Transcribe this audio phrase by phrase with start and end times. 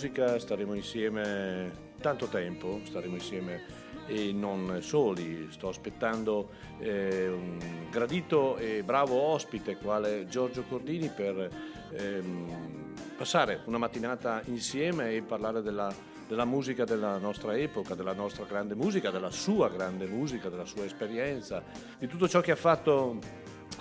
[0.00, 3.64] musica, staremo insieme tanto tempo, staremo insieme
[4.06, 5.48] e non soli.
[5.50, 7.58] Sto aspettando eh, un
[7.90, 11.50] gradito e bravo ospite quale Giorgio Cordini per
[11.92, 15.92] ehm, passare una mattinata insieme e parlare della,
[16.26, 20.86] della musica della nostra epoca, della nostra grande musica, della sua grande musica, della sua
[20.86, 21.62] esperienza,
[21.98, 23.18] di tutto ciò che ha fatto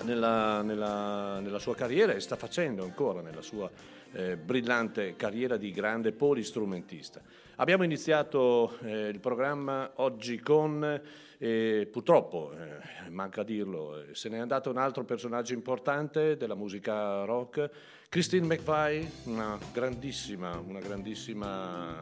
[0.04, 3.69] nella, nella, nella, sua carriera e sta facendo ancora nella sua
[4.11, 7.21] eh, brillante carriera di grande polistrumentista.
[7.56, 11.01] Abbiamo iniziato eh, il programma oggi con,
[11.38, 17.25] eh, purtroppo, eh, manca dirlo, eh, se n'è andato un altro personaggio importante della musica
[17.25, 17.69] rock,
[18.07, 22.00] Christine McVie, una grandissima, una grandissima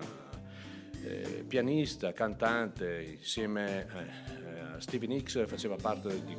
[1.04, 4.36] eh, pianista, cantante, insieme
[4.78, 6.36] Stevie Nicks faceva parte dei,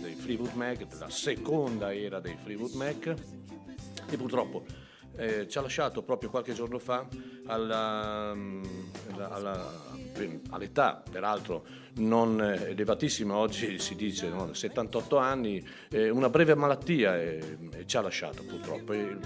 [0.00, 3.14] dei Fleetwood Mac, della seconda era dei Fleetwood Mac
[4.08, 4.81] e purtroppo
[5.16, 7.06] eh, ci ha lasciato proprio qualche giorno fa
[7.46, 8.34] alla,
[9.16, 9.72] alla,
[10.50, 11.64] all'età, peraltro
[11.94, 14.54] non elevatissima, oggi si dice no?
[14.54, 18.92] 78 anni, eh, una breve malattia e, e ci ha lasciato purtroppo.
[18.92, 19.16] E,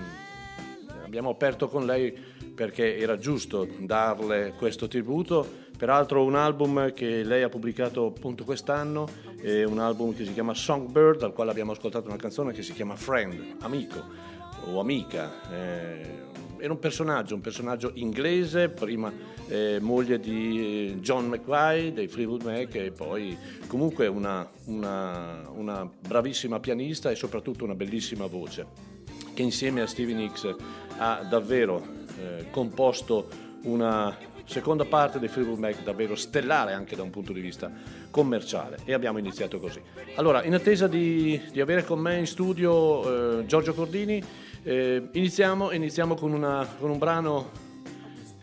[1.04, 2.12] abbiamo aperto con lei
[2.54, 5.64] perché era giusto darle questo tributo.
[5.76, 9.06] Peraltro un album che lei ha pubblicato appunto quest'anno,
[9.38, 12.72] è un album che si chiama Songbird, dal quale abbiamo ascoltato una canzone che si
[12.72, 14.25] chiama Friend, amico
[14.64, 15.32] o amica.
[15.50, 16.24] Eh,
[16.58, 19.12] era un personaggio, un personaggio inglese, prima
[19.48, 23.36] eh, moglie di eh, John McVie dei Fleetwood Mac e poi
[23.66, 28.94] comunque una, una, una bravissima pianista e soprattutto una bellissima voce
[29.34, 30.54] che insieme a Stevie Nicks
[30.96, 31.86] ha davvero
[32.18, 33.28] eh, composto
[33.64, 34.16] una
[34.46, 37.70] seconda parte dei Fleetwood Mac davvero stellare anche da un punto di vista
[38.10, 39.80] commerciale e abbiamo iniziato così.
[40.14, 44.22] Allora, in attesa di, di avere con me in studio eh, Giorgio Cordini,
[44.66, 47.52] eh, iniziamo, iniziamo con, una, con, un brano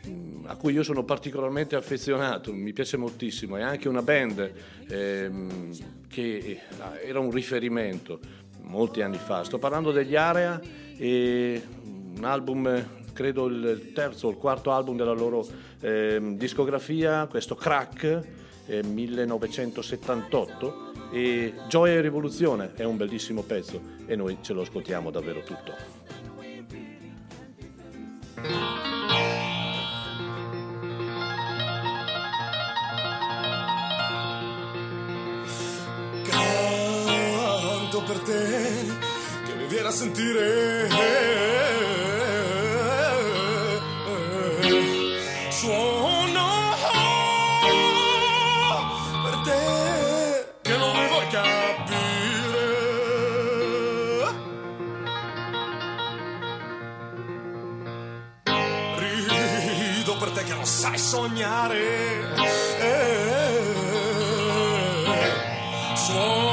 [0.07, 4.53] mm, a cui io sono particolarmente affezionato, mi piace moltissimo, è anche una band
[4.87, 5.71] ehm,
[6.07, 6.61] che eh,
[7.05, 8.21] era un riferimento
[8.61, 9.43] molti anni fa.
[9.43, 10.61] Sto parlando degli Area
[10.99, 15.45] un album, credo il terzo o il quarto album della loro
[15.81, 18.21] eh, discografia, questo Crack,
[18.67, 25.11] eh, 1978 e Gioia e Rivoluzione è un bellissimo pezzo e noi ce lo ascoltiamo
[25.11, 25.75] davvero tutto.
[36.23, 38.85] Canto per te
[39.45, 41.62] che mi viene a sentire
[60.83, 62.35] sai sognare.
[62.77, 63.63] Eh,
[65.95, 66.52] suono per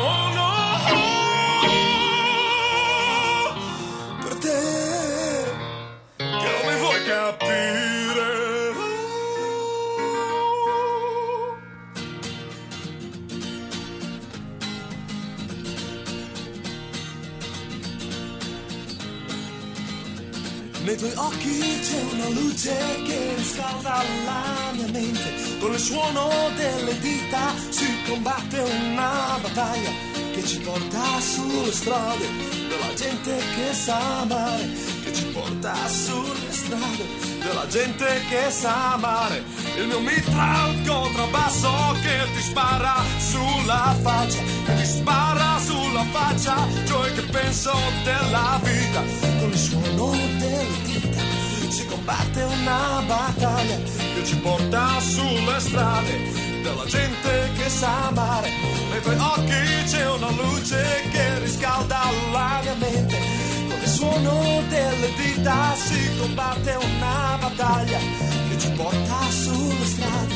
[21.01, 22.77] tuoi occhi c'è una luce
[23.07, 25.59] che riscalda la mia mente.
[25.59, 29.91] Con il suono delle dita si combatte una battaglia
[30.33, 32.27] che ci porta sulle strade
[32.69, 34.69] della gente che sa amare,
[35.03, 37.05] che ci porta sulle strade
[37.41, 39.43] della gente che sa amare.
[39.79, 44.43] Il mio mitra al contrabbasso che ti spara sulla faccia,
[44.77, 46.57] ti spara sulla faccia,
[46.87, 47.73] cioè che penso
[48.05, 49.03] della vita
[49.39, 51.21] con il suono delle dita
[51.71, 53.77] si combatte una battaglia
[54.15, 58.51] che ci porta sulle strade della gente che sa amare.
[58.91, 62.01] Nei tuoi occhi c'è una luce che riscalda
[62.33, 63.19] la mia mente.
[63.69, 70.35] Con il suono delle dita si combatte una battaglia che ci porta sulle strade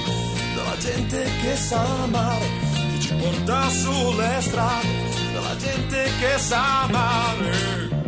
[0.54, 2.63] della gente che sa amare.
[3.18, 4.88] Porta sulle strade
[5.32, 8.03] della gente che sa amare.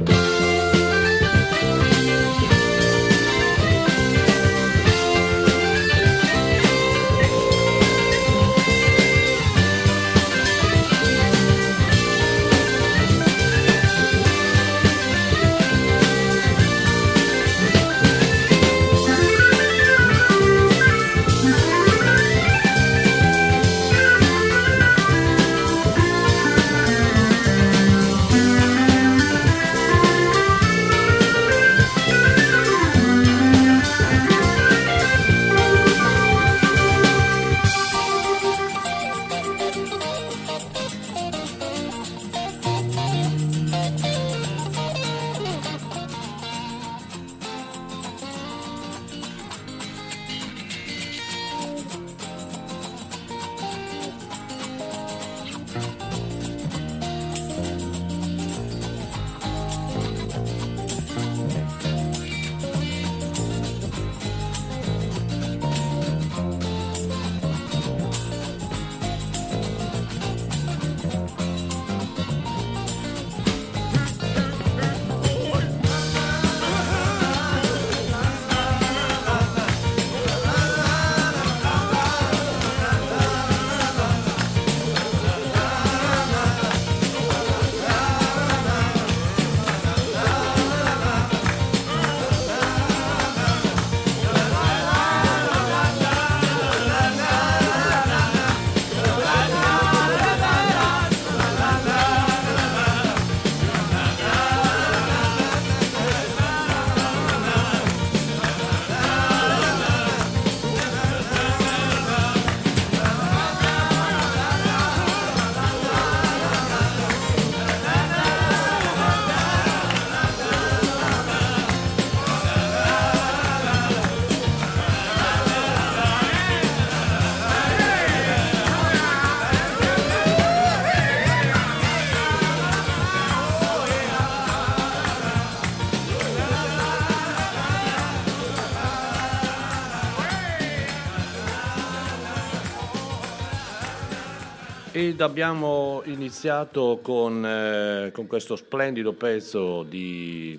[145.18, 150.58] Abbiamo iniziato con, eh, con questo splendido pezzo di,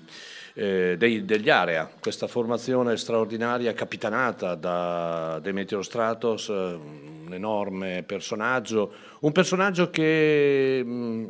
[0.53, 9.31] eh, dei, degli Area, questa formazione straordinaria capitanata da Demetrio Stratos, un enorme personaggio, un
[9.31, 11.29] personaggio che mh, mm,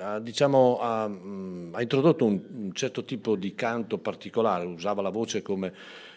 [0.00, 5.02] ha, diciamo, ha, mh, mm, ha, introdotto un, un, certo tipo di canto particolare, usava
[5.02, 5.72] la voce come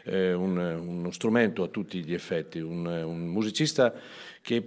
[0.09, 3.93] eh, un, uno strumento a tutti gli effetti, un, un musicista
[4.41, 4.63] che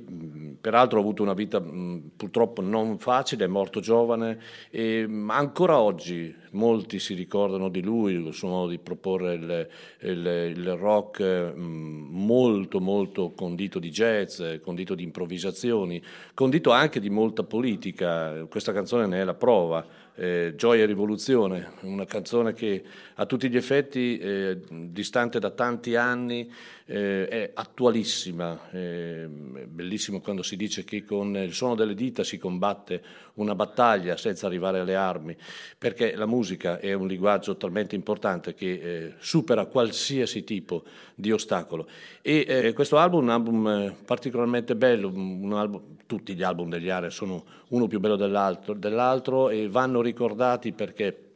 [0.60, 4.38] peraltro ha avuto una vita purtroppo non facile, è morto giovane
[4.70, 9.68] e ancora oggi molti si ricordano di lui, il suo modo di proporre il,
[10.02, 16.02] il, il rock molto molto condito di jazz, condito di improvvisazioni,
[16.34, 19.84] condito anche di molta politica, questa canzone ne è la prova
[20.14, 22.82] eh, Gioia e Rivoluzione, una canzone che
[23.14, 26.50] a tutti gli effetti, eh, distante da tanti anni,
[26.86, 28.70] eh, è attualissima.
[28.70, 33.02] È bellissimo quando si dice che con il suono delle dita si combatte
[33.34, 35.36] una battaglia senza arrivare alle armi,
[35.78, 40.84] perché la musica è un linguaggio talmente importante che eh, supera qualsiasi tipo
[41.14, 41.88] di ostacolo.
[42.20, 45.08] E eh, questo album è un album eh, particolarmente bello,
[45.56, 50.72] album, tutti gli album degli Area sono uno più bello dell'altro, dell'altro e vanno ricordati
[50.72, 51.31] perché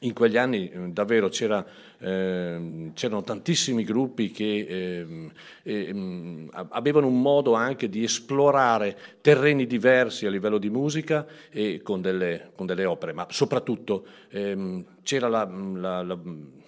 [0.00, 1.64] in quegli anni eh, davvero c'era,
[1.98, 5.30] eh, c'erano tantissimi gruppi che eh,
[5.62, 12.00] eh, avevano un modo anche di esplorare terreni diversi a livello di musica e con
[12.00, 16.18] delle, con delle opere, ma soprattutto ehm, c'era la, la, la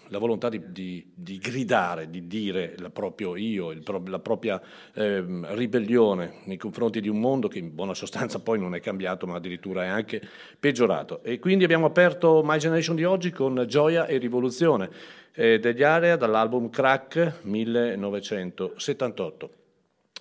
[0.08, 4.60] la volontà di, di, di, gridare, di dire il proprio io, il, la propria
[4.94, 9.26] eh, ribellione nei confronti di un mondo che in buona sostanza poi non è cambiato,
[9.26, 10.20] ma addirittura è anche
[10.58, 11.22] peggiorato.
[11.22, 14.90] E quindi abbiamo aperto My Generation di oggi con Gioia e Rivoluzione
[15.32, 19.50] eh, degli Area dall'album Crack 1978.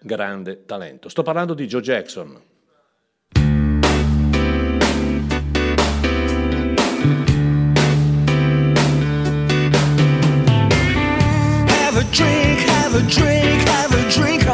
[0.00, 1.08] grande talento.
[1.08, 2.56] Sto parlando di Joe Jackson.
[12.04, 14.46] Drink, have a drink, have a drink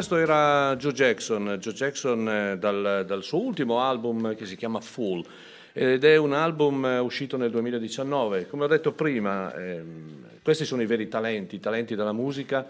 [0.00, 4.80] questo era Joe Jackson, Joe Jackson eh, dal, dal, suo ultimo album che si chiama
[4.80, 5.22] Full
[5.74, 8.46] ed è un album eh, uscito nel 2019.
[8.46, 12.66] Come ho detto prima, ehm, questi sono i veri talenti, i talenti della musica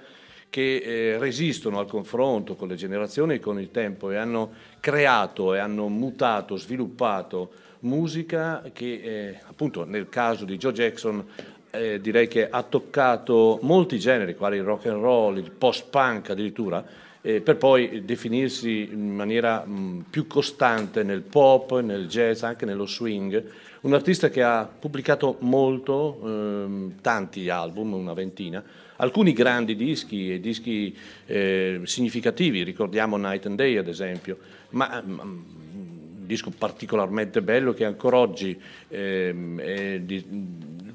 [0.48, 5.54] che eh, resistono al confronto con le generazioni e con il tempo e hanno creato
[5.54, 11.24] e hanno mutato, sviluppato musica che eh, appunto nel caso di Joe Jackson
[11.70, 16.84] eh, direi che ha toccato molti generi, quali il rock and roll, il post-punk addirittura,
[17.22, 22.86] eh, per poi definirsi in maniera mh, più costante nel pop, nel jazz, anche nello
[22.86, 23.44] swing.
[23.82, 28.62] Un artista che ha pubblicato molto, ehm, tanti album, una ventina,
[28.96, 30.94] alcuni grandi dischi e dischi
[31.26, 34.38] eh, significativi, ricordiamo Night and Day ad esempio,
[34.70, 40.24] ma mh, un disco particolarmente bello che ancora oggi eh, di,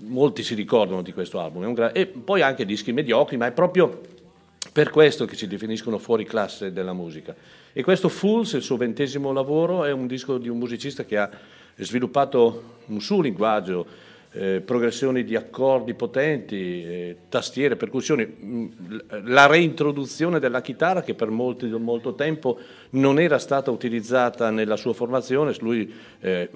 [0.02, 1.74] molti si ricordano di questo album.
[1.74, 4.02] Gra- e poi anche dischi mediocri, ma è proprio
[4.76, 7.34] per questo che si definiscono fuori classe della musica.
[7.72, 11.30] E questo Fools, il suo ventesimo lavoro, è un disco di un musicista che ha
[11.78, 13.88] sviluppato un suo linguaggio
[14.38, 18.68] eh, progressioni di accordi potenti, eh, tastiere, percussioni, mm,
[19.24, 22.60] la reintroduzione della chitarra che per molti, molto tempo
[22.92, 26.50] non era stata utilizzata nella sua formazione, lui eh,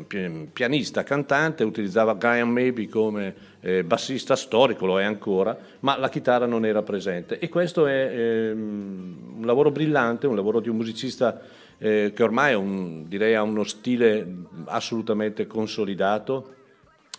[0.51, 6.45] pianista, cantante, utilizzava Graham Maybe come eh, bassista storico, lo è ancora, ma la chitarra
[6.45, 7.39] non era presente.
[7.39, 11.41] E questo è ehm, un lavoro brillante, un lavoro di un musicista
[11.77, 14.27] eh, che ormai un, direi, ha uno stile
[14.65, 16.57] assolutamente consolidato,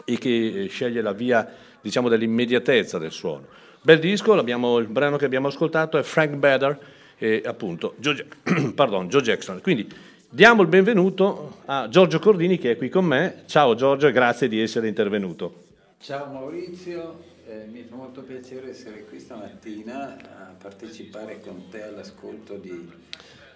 [0.04, 1.48] e che eh, sceglie la via
[1.80, 3.46] diciamo, dell'immediatezza del suono.
[3.82, 6.78] Bel disco, il brano che abbiamo ascoltato è Frank Bader
[7.16, 8.26] e appunto Joe,
[8.74, 9.60] pardon, Joe Jackson.
[9.62, 9.88] Quindi
[10.28, 13.42] diamo il benvenuto a Giorgio Cordini che è qui con me.
[13.46, 15.64] Ciao Giorgio e grazie di essere intervenuto.
[15.98, 22.56] Ciao Maurizio, eh, mi fa molto piacere essere qui stamattina a partecipare con te all'ascolto
[22.56, 22.88] di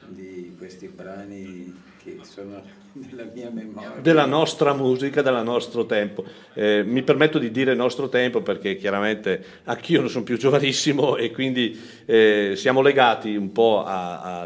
[0.08, 2.62] di questi brani che sono
[2.94, 4.00] nella mia memoria.
[4.00, 6.24] Della nostra musica, del nostro tempo.
[6.52, 11.30] Eh, mi permetto di dire nostro tempo perché chiaramente anch'io non sono più giovanissimo e
[11.30, 14.40] quindi eh, siamo legati un po' a, a,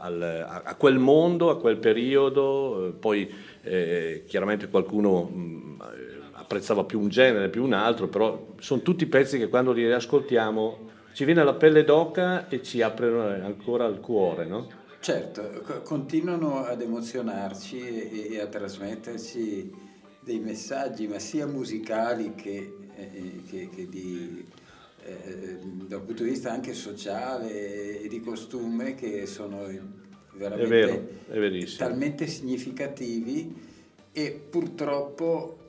[0.00, 3.30] a, a, quel mondo, a quel periodo, eh, poi
[3.62, 5.80] eh, chiaramente qualcuno mh, mm,
[6.32, 10.90] apprezzava più un genere, più un altro, però sono tutti pezzi che quando li riascoltiamo
[11.12, 14.80] ci viene la pelle d'oca e ci aprono ancora il cuore, no?
[15.02, 19.68] Certo, continuano ad emozionarci e, a trasmetterci
[20.20, 24.46] dei messaggi, ma sia musicali che, eh, che, che di,
[25.02, 29.66] eh, dal punto di vista anche sociale e di costume che sono
[30.34, 33.52] veramente è vero, è talmente significativi
[34.12, 35.61] e purtroppo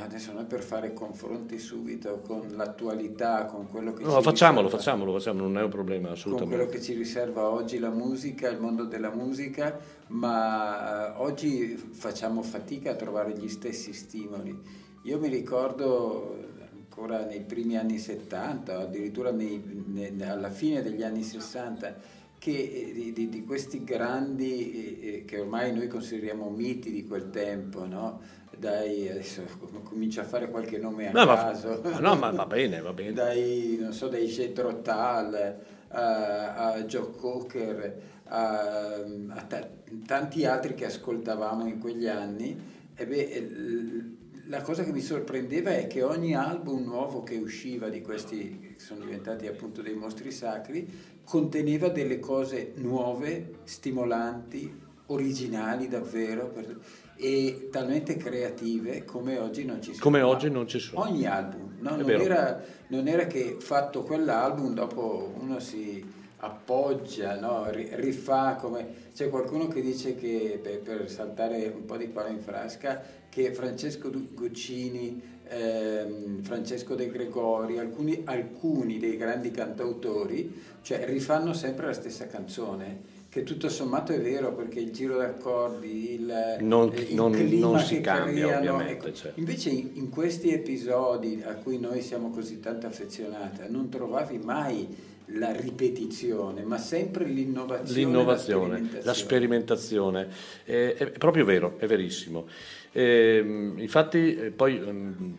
[0.00, 4.66] adesso non è per fare confronti subito con l'attualità, con quello che no, ci facciamolo,
[4.66, 6.56] riserva, facciamolo, facciamolo, non è un problema assolutamente.
[6.56, 11.76] Con quello che ci riserva oggi la musica, il mondo della musica, ma uh, oggi
[11.76, 14.56] facciamo fatica a trovare gli stessi stimoli.
[15.02, 21.22] Io mi ricordo ancora nei primi anni 70, addirittura nei, nei, alla fine degli anni
[21.22, 27.06] 60, che eh, di, di, di questi grandi eh, che ormai noi consideriamo miti di
[27.06, 28.38] quel tempo, no?
[28.60, 29.42] Dai, adesso
[29.82, 31.80] comincio a fare qualche nome a no, caso.
[31.82, 33.12] Ma, no, ma va bene, va bene.
[33.14, 35.56] Dai, non so, dai Jethro Tull
[35.88, 39.68] a, a Joe Cocker, a, a t-
[40.06, 42.78] tanti altri che ascoltavamo in quegli anni.
[42.94, 44.18] E beh,
[44.48, 48.74] la cosa che mi sorprendeva è che ogni album nuovo che usciva di questi, che
[48.76, 50.86] sono diventati appunto dei mostri sacri,
[51.24, 56.48] conteneva delle cose nuove, stimolanti, originali davvero.
[56.48, 56.78] Per
[57.20, 60.02] e talmente creative come oggi non ci sono.
[60.02, 61.02] Come oggi non ci sono.
[61.02, 61.96] Ogni album, no?
[61.96, 66.02] non, era, non, era, che fatto quell'album dopo uno si
[66.38, 67.68] appoggia, no?
[67.70, 69.08] rifà come...
[69.14, 73.52] C'è qualcuno che dice che, per, per saltare un po' di palla in frasca, che
[73.52, 81.92] Francesco Guccini, ehm, Francesco De Gregori, alcuni, alcuni dei grandi cantautori, cioè rifanno sempre la
[81.92, 87.30] stessa canzone che tutto sommato è vero perché il giro d'accordi, il, non, il non,
[87.30, 89.06] clima non si cambia creano, ovviamente.
[89.06, 89.38] Ecco, certo.
[89.38, 94.88] Invece in, in, questi episodi a cui noi siamo così tanto affezionati non trovavi mai
[95.34, 98.00] la ripetizione, ma sempre l'innovazione.
[98.00, 100.28] L'innovazione, la, sperimentazione.
[100.64, 102.48] È, è, proprio vero, è verissimo.
[102.90, 105.36] Ehm, infatti eh, poi um,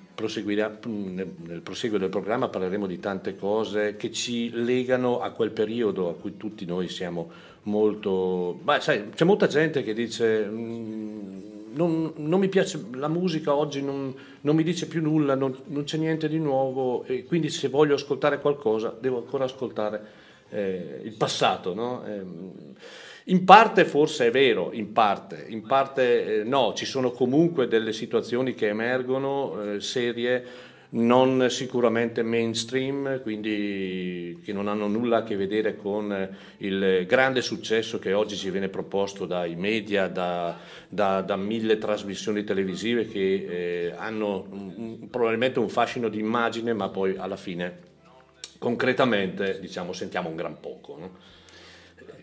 [1.14, 6.08] nel, nel proseguo del programma parleremo di tante cose che ci legano a quel periodo
[6.08, 7.30] a cui tutti noi siamo
[7.64, 8.60] molto...
[8.62, 11.22] Beh, sai, c'è molta gente che dice mm,
[11.74, 15.84] non, non, mi piace la musica oggi, non, non mi dice più nulla, non, non,
[15.84, 20.02] c'è niente di nuovo e quindi se voglio ascoltare qualcosa devo ancora ascoltare
[20.50, 21.74] eh, il passato.
[21.74, 22.04] No?
[22.06, 22.52] Ehm,
[23.26, 27.94] in parte forse è vero, in parte, in parte eh, no, ci sono comunque delle
[27.94, 35.38] situazioni che emergono eh, serie non sicuramente mainstream, quindi che non hanno nulla a che
[35.38, 40.58] vedere con il grande successo che oggi ci viene proposto dai media, da,
[40.90, 43.20] da, da mille trasmissioni televisive che
[43.90, 47.90] eh, hanno un, probabilmente un fascino di immagine, ma poi alla fine
[48.58, 50.98] concretamente diciamo, sentiamo un gran poco.
[50.98, 51.12] No?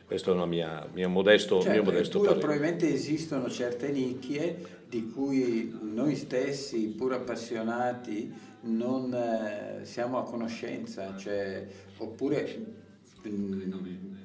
[0.05, 2.39] Questo è un mio modesto, certo, mio modesto parere.
[2.39, 11.17] Probabilmente esistono certe nicchie di cui noi stessi, pur appassionati, non eh, siamo a conoscenza,
[11.17, 11.67] cioè,
[11.99, 12.87] oppure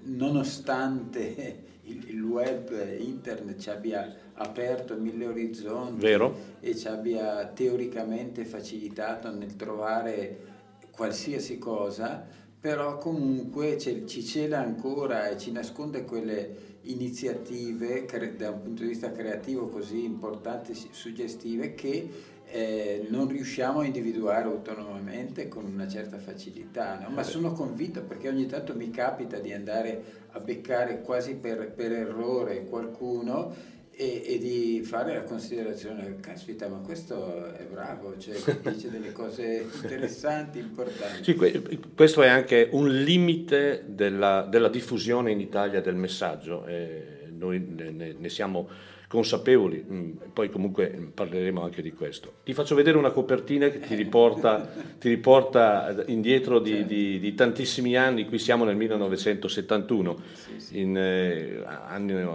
[0.04, 6.36] nonostante il, il, web, internet ci abbia aperto mille orizzonti Vero.
[6.60, 10.52] e ci abbia teoricamente facilitato nel trovare
[10.92, 12.26] qualsiasi cosa,
[12.60, 18.06] però comunque ci cela ancora e ci nasconde quelle iniziative
[18.38, 22.10] da un punto di vista creativo così importanti, suggestive, che
[22.54, 27.10] eh, non riusciamo a individuare autonomamente con una certa facilità, no?
[27.10, 31.92] ma sono convinto perché ogni tanto mi capita di andare a beccare quasi per, per
[31.92, 33.56] errore qualcuno
[33.90, 38.36] e, e, di fare la considerazione, caspita, ma questo è bravo, cioè
[38.72, 41.24] dice delle cose interessanti, importanti.
[41.24, 47.66] Sì, questo è anche un limite della, della diffusione in Italia del messaggio, eh, noi
[47.68, 52.38] ne, ne siamo consapevoli, mm, poi comunque parleremo anche di questo.
[52.44, 57.96] Ti faccio vedere una copertina che ti riporta, ti riporta indietro di, di, di, tantissimi
[57.96, 60.18] anni, qui siamo nel 1971,
[60.72, 62.26] in eh, anni,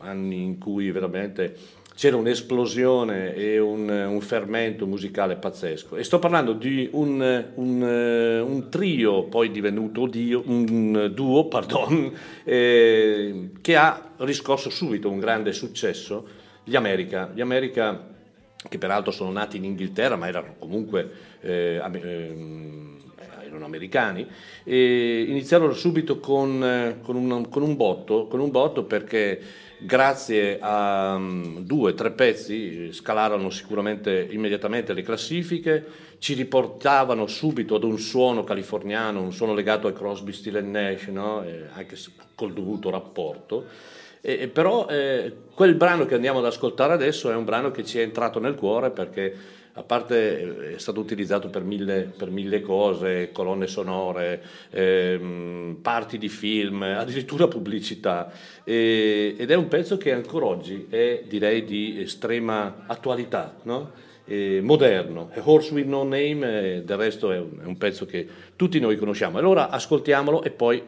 [0.00, 1.54] anni, in cui veramente
[1.94, 5.96] c'era un'esplosione e un, un, fermento musicale pazzesco.
[5.96, 12.12] E sto parlando di un, un, un trio, poi divenuto dio, un duo, pardon,
[12.44, 16.26] eh, che ha riscosso subito un grande successo,
[16.64, 17.30] gli America.
[17.34, 18.10] Gli America
[18.68, 22.36] che peraltro sono nati in Inghilterra, ma erano comunque eh, eh,
[23.44, 24.26] erano americani,
[24.64, 29.40] iniziarono subito con, con, un, con, un botto, con un botto perché
[29.84, 35.84] grazie a um, due o tre pezzi scalarono sicuramente immediatamente le classifiche,
[36.18, 41.42] ci riportavano subito ad un suono californiano, un suono legato ai Crosby, Steel Nash, no?
[41.42, 41.96] eh, anche
[42.34, 43.66] col dovuto rapporto.
[44.20, 47.98] Eh, però eh, quel brano che andiamo ad ascoltare adesso è un brano che ci
[47.98, 49.34] è entrato nel cuore perché
[49.74, 56.18] a parte eh, è stato utilizzato per mille, per mille cose, colonne sonore, ehm, parti
[56.18, 58.30] di film, addirittura pubblicità,
[58.64, 63.54] e, ed è un pezzo che ancora oggi è direi di estrema attualità.
[63.62, 64.10] No?
[64.62, 65.30] moderno.
[65.34, 68.80] A Horse with No Name, eh, del resto è un, è un, pezzo che tutti
[68.80, 69.36] noi conosciamo.
[69.36, 70.82] Allora ascoltiamolo e poi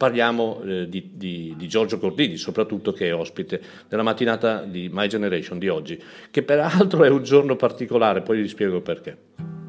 [0.00, 5.06] parliamo eh, di, di, di, Giorgio Cordini, soprattutto che è ospite della mattinata di My
[5.08, 9.59] Generation di oggi, che peraltro è un giorno particolare, poi vi spiego perché.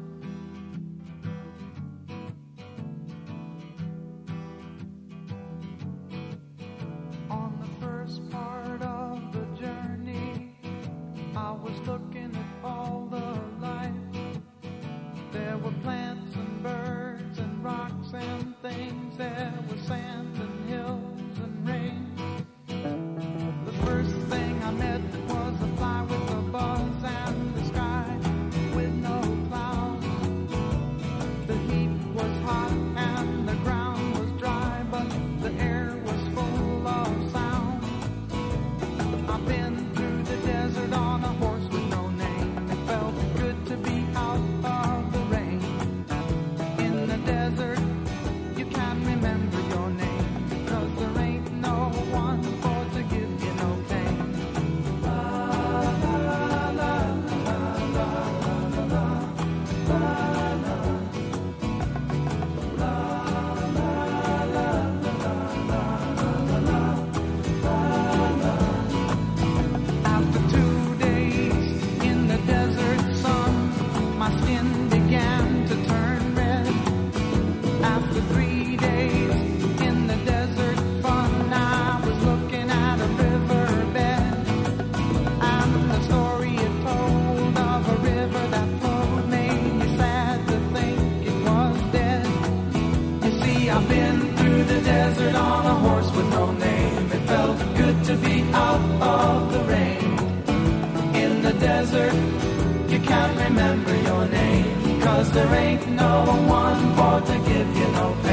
[105.32, 108.31] There ain't no one for to give you no pain.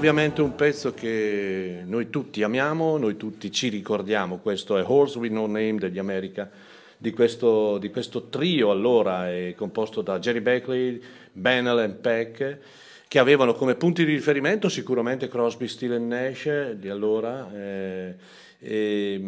[0.00, 5.30] Ovviamente un pezzo che noi tutti amiamo, noi tutti ci ricordiamo, questo è Horse with
[5.30, 6.50] No Name degli America,
[6.96, 12.58] di questo, di questo trio allora composto da Jerry Beckley, Bennell e Peck,
[13.06, 18.14] che avevano come punti di riferimento sicuramente Crosby, Steele Nash di allora, eh,
[18.58, 19.20] e,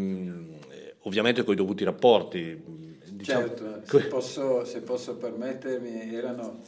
[1.00, 2.62] ovviamente con i dovuti rapporti.
[3.10, 6.62] Diciamo, certo, se posso, se posso permettermi, erano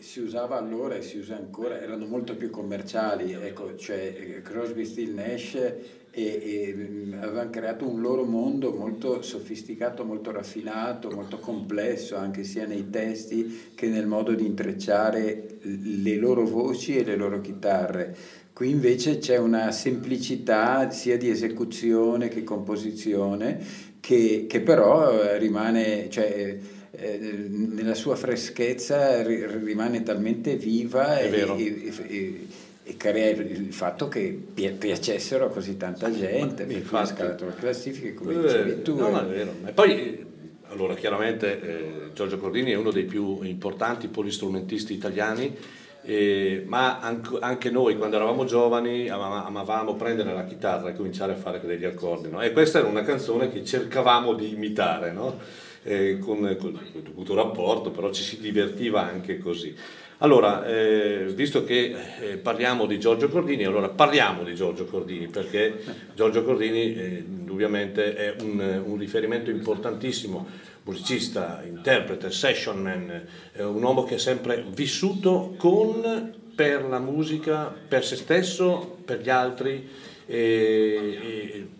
[0.00, 4.84] si usava allora e si usa ancora, erano molto più commerciali, ecco, cioè eh, Crosby,
[4.84, 5.74] Steel Nash e,
[6.10, 12.66] e, mm, avevano creato un loro mondo molto sofisticato, molto raffinato, molto complesso anche sia
[12.66, 18.14] nei testi che nel modo di intrecciare le loro voci e le loro chitarre.
[18.52, 23.58] Qui invece c'è una semplicità sia di esecuzione che composizione
[23.98, 26.10] che, che però eh, rimane...
[26.10, 32.46] Cioè, eh, nella sua freschezza rimane talmente viva e, e, e,
[32.82, 37.54] e, crea il fatto che piacessero a così tanta gente, per cui ha scalato le
[37.54, 38.96] classifiche come eh, dicevi tu.
[38.96, 39.54] No, vero.
[39.64, 40.26] E poi,
[40.64, 45.56] allora, chiaramente eh, Giorgio Cordini è uno dei più importanti polistrumentisti italiani,
[46.02, 51.36] eh, ma anche, anche, noi quando eravamo giovani amavamo prendere la chitarra e cominciare a
[51.36, 52.28] fare degli accordi.
[52.28, 52.42] No?
[52.42, 55.12] E questa era una canzone che cercavamo di imitare.
[55.12, 55.68] No?
[55.82, 59.74] Eh, con, con, il dovuto rapporto, però ci si divertiva anche così.
[60.18, 65.80] Allora, eh, visto che eh, parliamo di Giorgio Cordini, allora parliamo di Giorgio Cordini, perché
[66.14, 70.46] Giorgio Cordini eh, indubbiamente è un, un, riferimento importantissimo,
[70.82, 78.04] musicista, interprete, session man, un uomo che ha sempre vissuto con, per la musica, per
[78.04, 79.88] se stesso, per gli altri,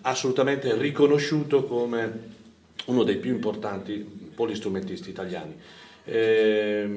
[0.03, 2.39] assolutamente riconosciuto come
[2.87, 5.55] uno dei più importanti polistrumentisti italiani.
[6.05, 6.89] Eh,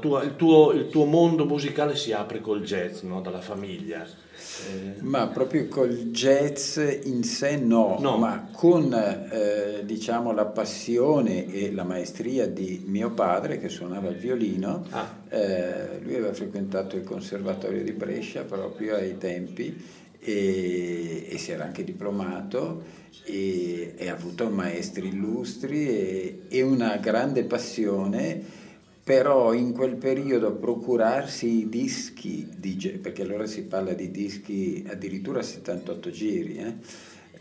[0.00, 3.20] tua, il, tuo, il, tuo, mondo musicale si apre col jazz, no?
[3.20, 4.04] dalla famiglia.
[4.04, 5.00] Eh.
[5.02, 8.16] Ma proprio col jazz in sé no, no.
[8.16, 14.16] ma con eh, diciamo, la passione e la maestria di mio padre che suonava il
[14.16, 15.08] violino, ah.
[15.28, 21.64] eh, lui aveva frequentato il conservatorio di Brescia proprio ai tempi e, e si era
[21.64, 22.82] anche diplomato
[23.24, 28.64] e, e ha avuto maestri illustri e, e una grande passione
[29.04, 35.38] però in quel periodo procurarsi i dischi di perché allora si parla di dischi addirittura
[35.38, 36.74] a 78 giri eh?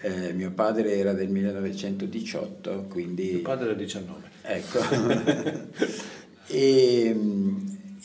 [0.02, 4.80] Eh, mio padre era del 1918 quindi mio padre era 19 ecco
[6.46, 7.16] e,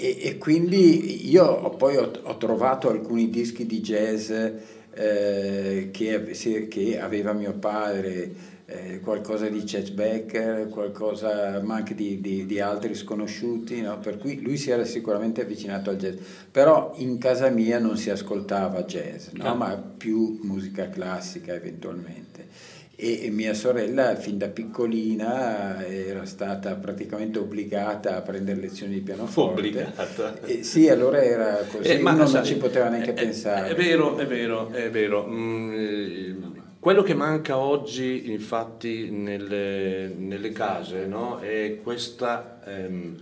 [0.00, 6.98] e, e, quindi io poi ho, ho trovato alcuni dischi di jazz eh, che, che,
[6.98, 8.32] aveva mio padre,
[8.64, 13.98] eh, qualcosa di Chet Becker, qualcosa, ma anche di, di, di altri sconosciuti, no?
[13.98, 16.16] per cui lui si era sicuramente avvicinato al jazz,
[16.50, 19.44] però in casa mia non si ascoltava jazz, no?
[19.44, 19.54] Ah.
[19.54, 28.16] ma più musica classica eventualmente e mia sorella fin da piccolina era stata praticamente obbligata
[28.16, 29.60] a prendere lezioni di pianoforte.
[29.60, 30.40] Obbligata?
[30.44, 33.70] E, sì, allora era così, eh, ma non sai, ci poteva neanche è, pensare.
[33.70, 35.26] È vero, è vero, è vero.
[35.26, 36.42] Mm,
[36.78, 41.38] quello che manca oggi, infatti, nelle, nelle case no?
[41.38, 43.16] è questa, ehm,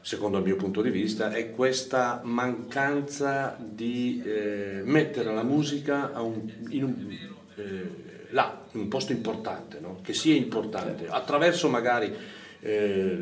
[0.00, 6.52] secondo il mio punto di vista, è questa mancanza di eh, mettere la musica un,
[6.68, 7.18] in un,
[7.56, 10.00] eh, là, un posto importante, no?
[10.02, 12.12] che sia importante, attraverso magari
[12.60, 13.18] eh,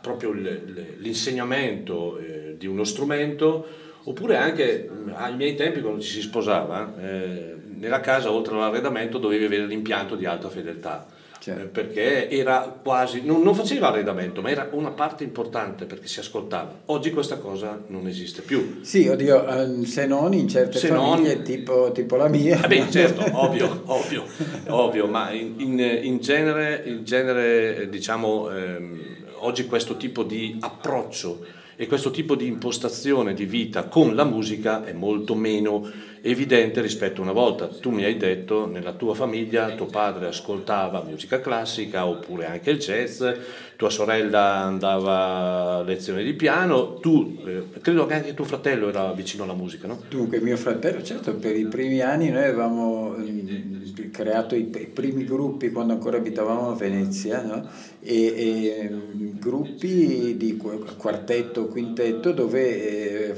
[0.00, 3.66] proprio l'insegnamento eh, di uno strumento,
[4.04, 9.44] oppure anche ai miei tempi quando ci si sposava, eh, nella casa oltre all'arredamento dovevi
[9.44, 11.11] avere l'impianto di alta fedeltà
[11.42, 11.62] certo.
[11.62, 16.20] Eh, perché era quasi, non, non, faceva arredamento, ma era una parte importante perché si
[16.20, 16.82] ascoltava.
[16.86, 18.78] Oggi questa cosa non esiste più.
[18.82, 21.44] Sì, oddio, ehm, se non in certe se famiglie non...
[21.44, 22.62] tipo, tipo, la mia.
[22.62, 24.24] Eh beh, certo, ovvio, ovvio,
[24.68, 29.00] ovvio, ma in, in, in, genere, in genere, diciamo, ehm,
[29.38, 34.84] oggi questo tipo di approccio e questo tipo di impostazione di vita con la musica
[34.84, 35.90] è molto meno
[36.22, 37.66] evidente rispetto a una volta.
[37.66, 42.78] Tu mi hai detto, nella tua famiglia tuo padre ascoltava musica classica oppure anche il
[42.78, 43.22] jazz,
[43.76, 49.12] tua sorella andava a lezioni di piano, tu, eh, credo che anche tuo fratello era
[49.12, 50.00] vicino alla musica, no?
[50.08, 55.24] Dunque, mio fratello, certo, per i primi anni noi avevamo mm, creato i, i primi
[55.24, 57.68] gruppi quando ancora abitavamo a Venezia, no?
[58.00, 63.34] e, e, mm, gruppi di quartetto, quintetto dove eh,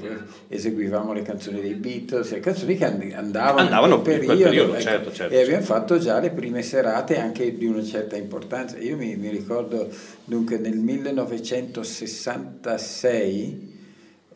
[0.48, 5.12] eseguivamo le canzoni dei Beatles, canzoni che andavano, andavano in quel periodo, periodo ecco, certo,
[5.12, 5.74] certo, e abbiamo certo.
[5.74, 8.78] fatto già le prime serate anche di una certa importanza.
[8.78, 9.88] Io mi, mi ricordo
[10.26, 13.73] Dunque nel 1966,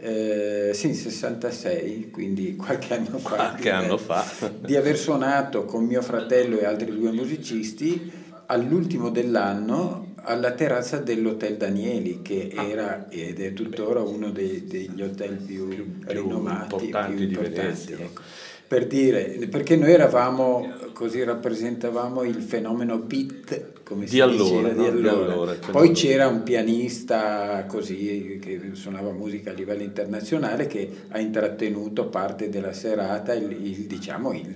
[0.01, 4.24] eh, sì, 66, quindi qualche anno fa, qualche anno fa.
[4.61, 8.11] di aver suonato con mio fratello e altri due musicisti
[8.46, 15.01] all'ultimo dell'anno alla terrazza dell'Hotel Danieli, che ah, era ed è tuttora uno dei, degli
[15.01, 17.51] hotel più, più, più rinomati, importanti più importanti.
[17.51, 17.96] Di Venezia.
[17.99, 18.22] Ecco
[18.68, 24.72] per dire, perché noi eravamo, così rappresentavamo il fenomeno beat, come di si allora, diceva,
[24.74, 24.82] no?
[24.82, 25.24] di allora.
[25.24, 31.18] Di allora Poi c'era un pianista così, che suonava musica a livello internazionale, che ha
[31.18, 34.55] intrattenuto parte della serata, il, il diciamo, il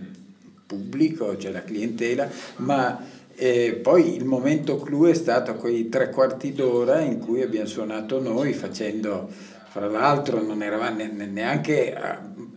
[0.66, 3.02] pubblico, cioè la clientela, ma
[3.34, 8.20] eh, poi il momento clou è stato quei tre quarti d'ora in cui abbiamo suonato
[8.20, 11.96] noi facendo, fra l'altro non eravamo neanche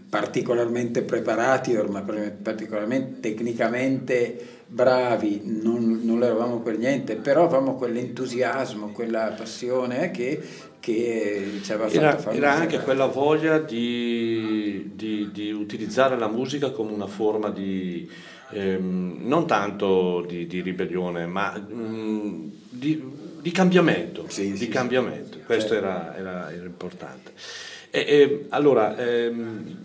[0.09, 9.33] particolarmente preparati, ormai particolarmente tecnicamente bravi, non, non eravamo per niente, però avevamo quell'entusiasmo, quella
[9.37, 10.41] passione che,
[10.79, 16.27] che ci aveva era, fatto fare Era anche quella voglia di, di, di, utilizzare la
[16.27, 18.09] musica come una forma di,
[18.51, 24.25] ehm, non tanto di, di ribellione, ma mh, mm, di, cambiamento.
[24.27, 25.37] Sì, di sì, cambiamento.
[25.37, 25.43] Sì.
[25.43, 27.31] Questo era, era, era importante.
[27.95, 29.77] E, e, allora, ehm,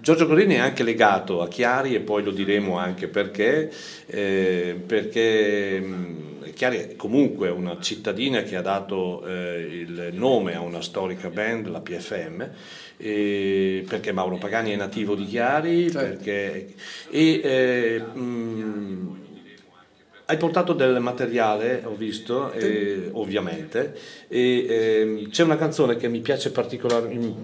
[0.00, 3.70] Giorgio Gorini è anche legato a Chiari e poi lo diremo anche perché,
[4.06, 10.60] eh, perché mh, Chiari è comunque una cittadina che ha dato eh, il nome a
[10.62, 12.48] una storica band, la PFM,
[12.96, 16.08] eh, perché Mauro Pagani è nativo di Chiari, certo.
[16.08, 16.74] perché,
[17.08, 19.27] e, eh, mh,
[20.30, 23.96] hai portato del materiale, ho visto, eh, ovviamente,
[24.28, 27.34] e eh, c'è una canzone che mi piace particolar- in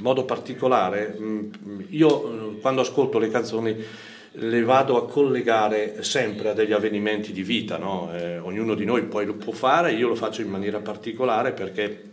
[0.00, 1.16] modo particolare.
[1.20, 1.50] Mm,
[1.90, 3.84] io quando ascolto le canzoni
[4.32, 8.10] le vado a collegare sempre a degli avvenimenti di vita, no?
[8.12, 12.10] eh, ognuno di noi poi lo può fare, io lo faccio in maniera particolare perché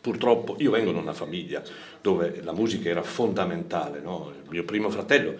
[0.00, 1.62] purtroppo io vengo da una famiglia
[2.00, 4.32] dove la musica era fondamentale, no?
[4.42, 5.36] il mio primo fratello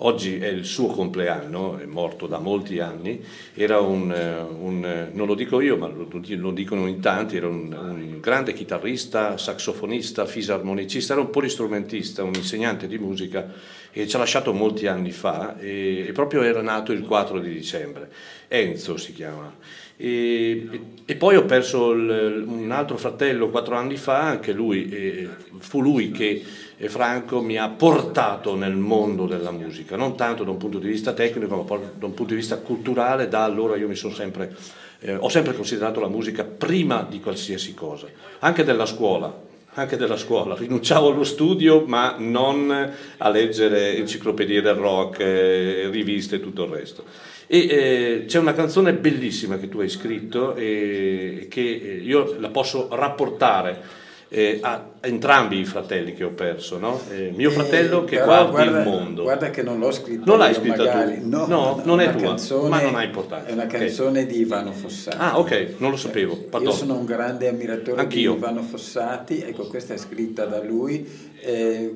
[0.00, 3.24] Oggi è il suo compleanno, è morto da molti anni,
[3.54, 7.48] era un, eh, un non lo dico io, ma lo, lo dicono in tanti, era
[7.48, 13.50] un, un, grande chitarrista, saxofonista, fisarmonicista, era un polistrumentista, un insegnante di musica
[13.90, 17.48] e ci ha lasciato molti anni fa e, e proprio era nato il 4 di
[17.48, 18.10] dicembre,
[18.48, 19.50] Enzo si chiama.
[19.98, 20.68] E,
[21.06, 25.28] e, poi ho perso il, un altro fratello quattro anni fa, anche lui, eh,
[25.58, 26.44] fu lui che
[26.76, 30.88] eh, Franco mi ha portato nel mondo della musica, non tanto da un punto di
[30.88, 34.54] vista tecnico, ma da un punto di vista culturale, da allora io mi sono sempre,
[35.00, 38.06] eh, ho sempre considerato la musica prima di qualsiasi cosa,
[38.40, 39.44] anche della scuola,
[39.78, 46.36] anche della scuola, rinunciavo allo studio ma non a leggere enciclopedie del rock, eh, riviste
[46.36, 47.04] e tutto il resto.
[47.48, 52.48] E eh, c'è una canzone bellissima che tu hai scritto e che eh, io la
[52.48, 57.00] posso rapportare eh, a entrambi i fratelli che ho perso, no?
[57.12, 59.22] Eh, mio Eh, fratello che però guarda, il mondo.
[59.22, 61.20] Guarda che non l'ho scritta Non l'hai io, scritta magari.
[61.20, 61.28] tu?
[61.28, 64.40] No, No, no, non è tua, canzone- ma non ha importanza, È una canzone di
[64.40, 65.16] Ivano Fossati.
[65.20, 66.72] Ah, ok, non lo sapevo, Io pardon.
[66.72, 68.32] sono un grande ammiratore Anch'io.
[68.32, 71.08] di Ivano Fossati, ecco questa è scritta da lui.
[71.40, 71.94] Eh,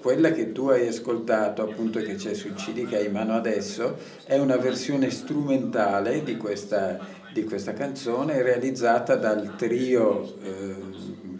[0.00, 3.96] quella che tu hai ascoltato, appunto che c'è sul CD che hai in mano adesso,
[4.24, 6.98] è una versione strumentale di questa,
[7.32, 10.74] di questa canzone realizzata dal trio eh,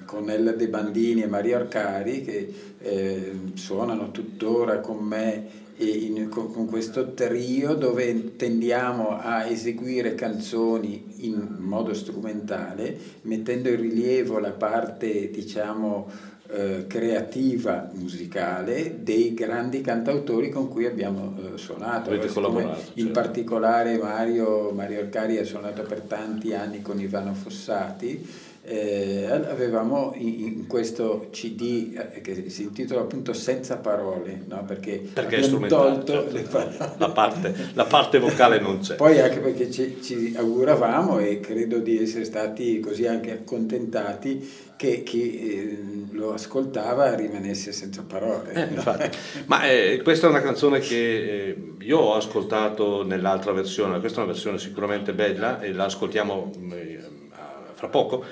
[0.04, 6.52] con Ella De Bandini e Mario Arcari che eh, suonano tuttora con me in- con,
[6.52, 14.52] con questo trio dove tendiamo a eseguire canzoni in modo strumentale, mettendo in rilievo la
[14.52, 16.08] parte, diciamo,
[16.48, 22.10] eh, creativa musicale dei grandi cantautori con cui abbiamo eh, suonato.
[22.10, 23.20] Avete collaborato, In certo.
[23.20, 28.54] particolare Mario, Mario Arcari ha suonato per tanti anni con Ivano Fossati.
[28.66, 34.64] Eh, avevamo in, questo CD eh, che si intitola appunto Senza parole, no?
[34.64, 36.94] perché, Perché abbiamo tolto certo.
[36.98, 38.96] la, parte, la parte vocale non c'è.
[38.96, 45.02] Poi anche perché ci, ci auguravamo e credo di essere stati così anche accontentati che
[45.02, 45.78] chi eh,
[46.10, 48.52] lo ascoltava rimanesse senza parole.
[48.52, 49.16] Eh, infatti.
[49.46, 54.24] Ma eh, questa è una canzone che eh, io ho ascoltato nell'altra versione, questa è
[54.24, 56.72] una versione sicuramente bella e la ascoltiamo mm,
[57.76, 58.24] fra poco.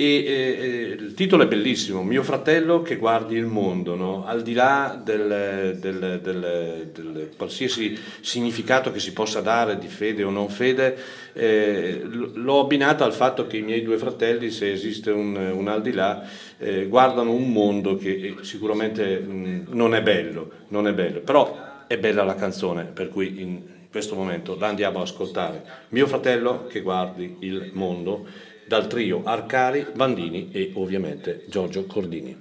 [0.00, 4.24] E eh, eh, il titolo è bellissimo, Mio fratello che guardi il mondo, no?
[4.24, 10.22] al di là del, del- del- del qualsiasi significato che si possa dare di fede
[10.22, 10.96] o non fede,
[11.32, 15.82] eh, l'ho abbinata al fatto che i miei due fratelli, se esiste un, un al
[15.82, 16.22] di là,
[16.58, 21.86] eh, guardano un mondo che eh, sicuramente mh, non è bello, non è bello, però
[21.88, 25.64] è bella la canzone, per cui in questo momento la andiamo ad ascoltare.
[25.88, 28.26] Mio fratello che guardi il mondo,
[28.68, 32.36] dal trio Arcari, Bandini e ovviamente Giorgio Cordini.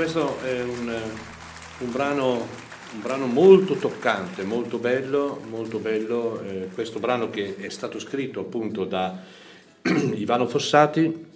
[0.00, 0.90] Questo è un,
[1.80, 2.48] un, brano,
[2.94, 6.40] un brano, molto toccante, molto bello, molto bello.
[6.42, 9.14] Eh, questo brano che è stato scritto appunto da
[10.14, 11.26] Ivano Fossati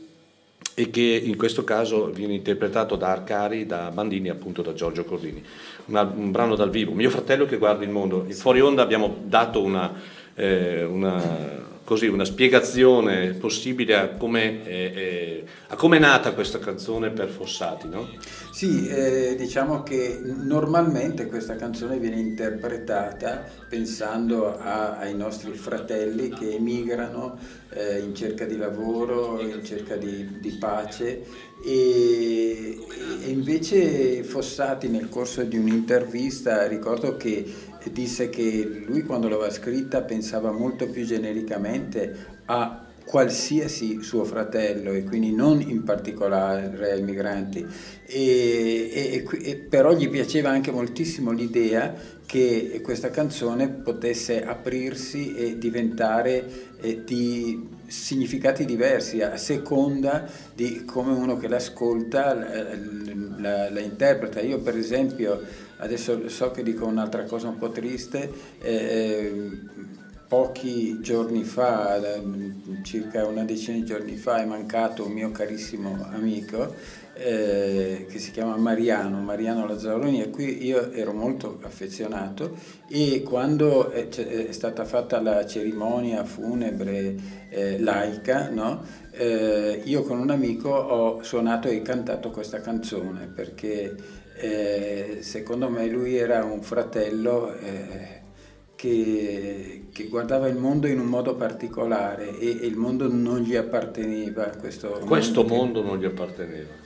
[0.73, 5.45] e che in questo caso viene interpretato da Arcari, da Bandini appunto da Giorgio Cordini.
[5.85, 6.93] Una, un brano dal vivo.
[6.93, 8.25] Mio fratello che guarda il mondo.
[8.27, 9.93] In fuori onda abbiamo dato una,
[10.35, 17.89] eh, una così, una spiegazione possibile a come, eh, è nata questa canzone per Fossati,
[17.89, 18.09] no?
[18.51, 26.55] Sì, eh, diciamo che normalmente questa canzone viene interpretata pensando a, ai nostri fratelli che
[26.55, 27.39] emigrano
[27.71, 31.27] eh, in cerca di lavoro, in cerca di, di pace
[31.65, 32.79] e,
[33.23, 40.03] e invece Fossati nel corso di un'intervista ricordo che disse che lui quando l'aveva scritta
[40.03, 47.65] pensava molto più genericamente a qualsiasi suo fratello e quindi non in particolare ai migranti
[48.07, 51.95] e, e, e, però gli piaceva anche moltissimo l'idea
[52.27, 61.13] che questa canzone potesse aprirsi e diventare eh, di significati diversi a seconda di come
[61.13, 62.67] uno che l'ascolta la,
[63.37, 64.41] la, la interpreta.
[64.41, 65.43] Io per esempio
[65.85, 68.31] adesso so che dico un'altra cosa un po' triste,
[68.61, 69.51] eh,
[70.27, 72.01] pochi giorni fa,
[72.83, 76.75] circa una decina di giorni fa, è mancato un mio carissimo amico
[77.15, 82.57] eh, che si chiama Mariano, Mariano Lazzaroni, a cui io ero molto affezionato
[82.89, 84.09] e quando è,
[84.51, 87.15] stata fatta la cerimonia funebre
[87.51, 88.83] eh, laica, no?
[89.13, 93.95] eh, io con un amico ho suonato e cantato questa canzone perché
[94.37, 98.23] eh, secondo me lui era un fratello eh,
[98.75, 103.55] che, che, guardava il mondo in un modo particolare e, e il mondo non gli
[103.55, 104.45] apparteneva.
[104.47, 105.87] Questo, questo mondo, mondo che...
[105.87, 106.83] non gli apparteneva.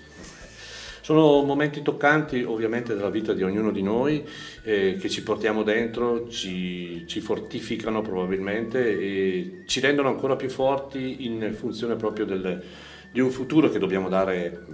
[1.01, 4.23] Sono momenti toccanti ovviamente della vita di ognuno di noi
[4.63, 11.25] eh, che ci portiamo dentro, ci, ci, fortificano probabilmente e ci rendono ancora più forti
[11.25, 12.63] in funzione proprio del,
[13.11, 14.67] di un futuro che dobbiamo dare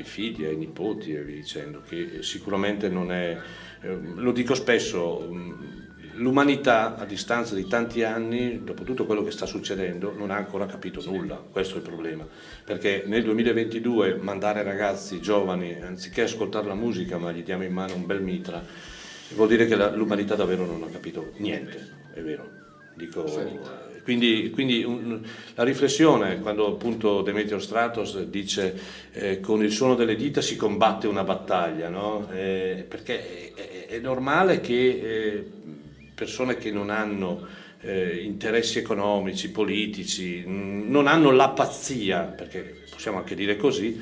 [0.00, 3.38] ai figli, ai nipoti e via dicendo, che sicuramente non è,
[3.82, 5.52] eh, lo dico spesso, mm,
[6.14, 10.66] l'umanità a distanza di tanti anni, dopo tutto quello che sta succedendo, non ha ancora
[10.66, 12.26] capito nulla, questo è il problema,
[12.64, 17.94] perché nel 2022 mandare ragazzi giovani, anziché ascoltare la musica, ma gli diamo in mano
[17.94, 18.64] un bel mitra,
[19.34, 22.58] vuol dire che l'umanità davvero non ha capito niente, è vero.
[22.94, 23.24] Dico,
[24.10, 25.20] quindi, quindi un,
[25.54, 28.76] la riflessione, quando appunto Demetrio Stratos dice
[29.12, 32.28] eh, con il suono delle dita si combatte una battaglia, no?
[32.32, 35.44] eh, perché è, è, normale che eh,
[36.12, 37.46] persone che non hanno
[37.82, 43.96] eh, interessi economici, politici, non hanno la pazzia, perché possiamo anche dire così,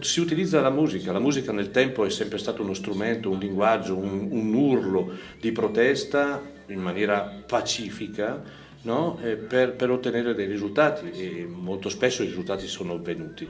[0.00, 3.94] si utilizza la musica, la musica nel tempo è sempre stato uno strumento, un linguaggio,
[3.94, 9.18] un, un urlo di protesta in maniera pacifica no?
[9.22, 13.48] eh, per, per, ottenere dei risultati e molto spesso i risultati sono avvenuti.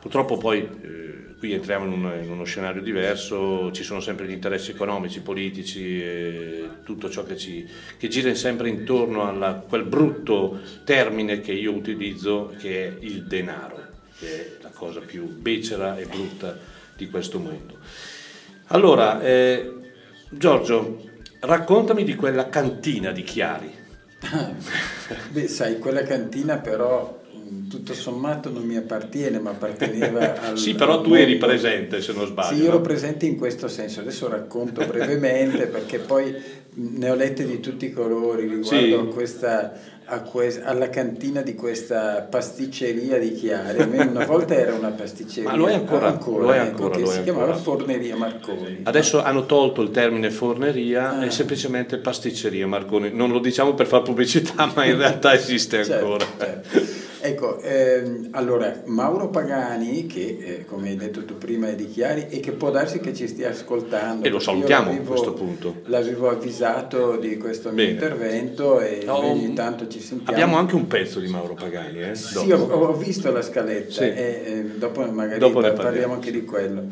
[0.00, 4.32] Purtroppo poi eh, qui entriamo in, un, in, uno scenario diverso, ci sono sempre gli
[4.32, 10.60] interessi economici, politici, eh, tutto ciò che, ci, che, gira sempre intorno a quel brutto
[10.84, 13.80] termine che io utilizzo che è il denaro,
[14.18, 16.56] che è la cosa più becera e brutta
[16.96, 17.78] di questo mondo.
[18.68, 19.70] Allora, eh,
[20.30, 21.02] Giorgio,
[21.40, 23.81] raccontami di quella cantina di Chiari.
[25.30, 27.20] Beh, sai, quella cantina però
[27.68, 30.58] tutto sommato non mi appartiene, ma apparteneva al...
[30.58, 32.56] sì, però tu eri presente se non sbaglio.
[32.56, 36.34] Sì, io ero presente in questo senso, adesso racconto brevemente perché poi
[36.74, 38.92] ne ho lette di tutti i colori riguardo sì.
[38.92, 39.72] a questa
[40.30, 43.82] que- alla cantina di questa pasticceria di Chiari.
[43.82, 45.50] Una volta era una pasticceria.
[45.50, 47.36] Ma lo è ancora, ancora, lo è ecco, ancora che lo si ancora.
[47.36, 48.80] chiamava Forneria Marconi.
[48.82, 49.24] Adesso no?
[49.24, 51.24] hanno tolto il termine forneria ah.
[51.24, 53.10] e semplicemente pasticceria Marconi.
[53.12, 56.26] Non lo diciamo per fare pubblicità, ma in realtà esiste certo, ancora.
[56.38, 57.01] Certo.
[57.24, 62.26] Ecco, ehm, allora Mauro Pagani, che eh, come hai detto tu prima è di Chiari
[62.28, 64.26] e che può darsi che ci stia ascoltando.
[64.26, 65.82] E lo salutiamo a questo punto.
[65.84, 67.82] L'avevo avvisato di questo Bene.
[67.82, 70.32] mio intervento e no, ogni tanto ci sentiamo.
[70.32, 72.02] Abbiamo anche un pezzo di Mauro Pagani.
[72.02, 74.02] Eh, sì, ho, ho, visto la scaletta sì.
[74.02, 75.80] e eh, dopo magari dopo parliamo.
[75.80, 76.84] parliamo anche di quello.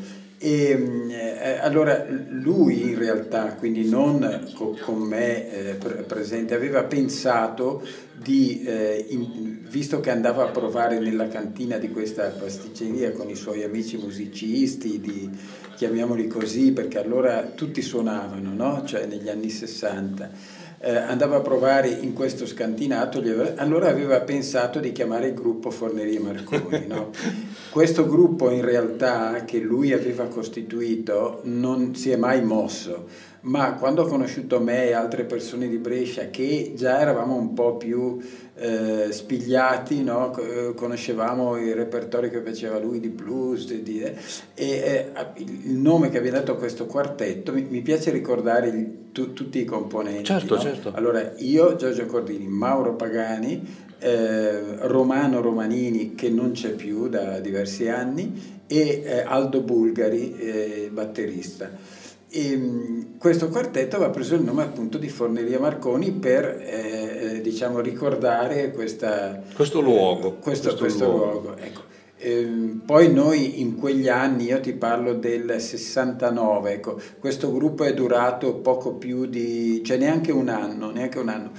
[0.43, 6.85] E, eh, allora lui in realtà, quindi non co- con me eh, pre- presente, aveva
[6.85, 7.87] pensato
[8.17, 13.37] di, eh, in, visto che andava a provare nella cantina di questa pasticceria con i
[13.37, 15.31] suoi amici musicisti, di,
[15.77, 18.83] chiamiamoli così, perché allora tutti suonavano, no?
[18.87, 24.81] cioè negli anni 60 eh, andava a provare in questo scantinato, aveva, allora aveva pensato
[24.81, 26.87] di chiamare il gruppo Fornerie Marconi.
[26.87, 27.11] No?
[27.71, 34.03] questo gruppo in realtà che lui aveva costituito non si è mai mosso ma quando
[34.03, 38.19] ho conosciuto me e altre persone di Brescia che già eravamo un po' più
[38.57, 40.37] eh, spigliati, no?
[40.37, 44.15] Eh, conoscevamo il repertorio che faceva lui di blues di, di, eh,
[44.55, 49.11] e eh, il nome che aveva dato a questo quartetto, mi, mi piace ricordare il,
[49.13, 50.25] tu, tutti i componenti.
[50.25, 50.61] Certo, no?
[50.61, 50.93] certo.
[50.95, 57.89] Allora, io, Giorgio Cordini, Mauro Pagani, eh, Romano Romanini che non c'è più da diversi
[57.89, 61.99] anni e eh, Aldo Bulgari, batterista.
[62.31, 67.41] E, ehm, questo quartetto aveva preso il nome appunto di Forneria Marconi per eh, eh
[67.41, 70.37] diciamo, ricordare questa, questo luogo.
[70.39, 71.25] Eh, questo, questo, questo luogo.
[71.25, 71.57] luogo.
[71.57, 71.81] Ecco.
[72.17, 77.95] Eh, poi noi in quegli anni, io ti parlo del 69, ecco, questo gruppo è
[77.95, 81.51] durato poco più di, cioè neanche un anno, neanche un anno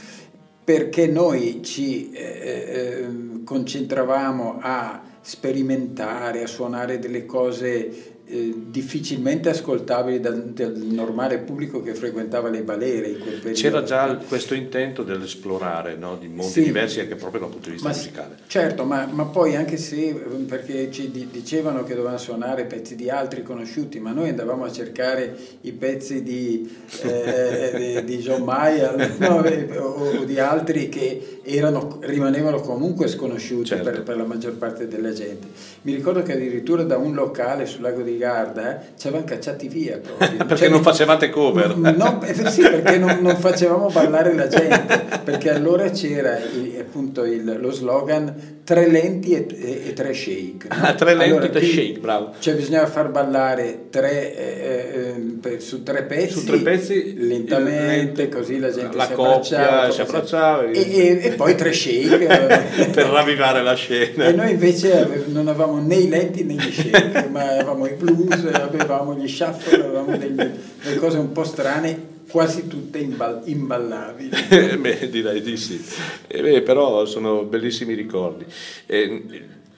[0.63, 3.07] perché noi ci eh, eh,
[3.43, 11.93] concentravamo a sperimentare, a suonare delle cose eh, difficilmente ascoltabili dal, dal, normale pubblico che
[11.93, 13.59] frequentava le balere in quel periodo.
[13.59, 16.15] C'era già questo intento dell'esplorare no?
[16.15, 18.37] di mondi sì, diversi anche proprio dal punto di vista ma, musicale.
[18.47, 20.13] Certo, ma, ma, poi anche se,
[20.47, 25.35] perché ci dicevano che dovevano suonare pezzi di altri conosciuti, ma noi andavamo a cercare
[25.61, 29.43] i pezzi di, eh, di, di John Mayer no?
[29.77, 33.89] o, o, di altri che erano, rimanevano comunque sconosciuti certo.
[33.89, 35.47] per, per la maggior parte della gente.
[35.81, 39.67] Mi ricordo che addirittura da un locale sul lago di Garda eh, ci avevano cacciati
[39.67, 40.37] via proprio.
[40.45, 41.75] perché cioè, non facevate cover?
[41.77, 47.25] No, eh, sì, perché non, non, facevamo ballare la gente, perché allora c'era il, appunto
[47.25, 50.67] il, lo slogan tre lenti e, e, e tre shake.
[50.69, 50.75] No?
[50.83, 52.33] Ah, tre lenti allora, e tre shake, bravo.
[52.37, 58.59] Cioè bisognava far ballare tre, eh, eh, su tre pezzi, su tre pezzi lentamente, così
[58.59, 62.25] la gente la si abbracciava, si abbracciava e, e, poi tre shake
[62.91, 64.25] per ravvivare la scena.
[64.25, 68.45] E noi invece non avevamo né i lenti né gli shake, ma avevamo i blues,
[68.53, 70.51] avevamo gli shuffle, avevamo delle,
[70.83, 74.29] delle cose un po' strane quasi tutte imball- imballabili.
[74.79, 75.83] beh, direi di sì,
[76.27, 78.45] eh, beh, però sono bellissimi ricordi.
[78.85, 79.23] Eh,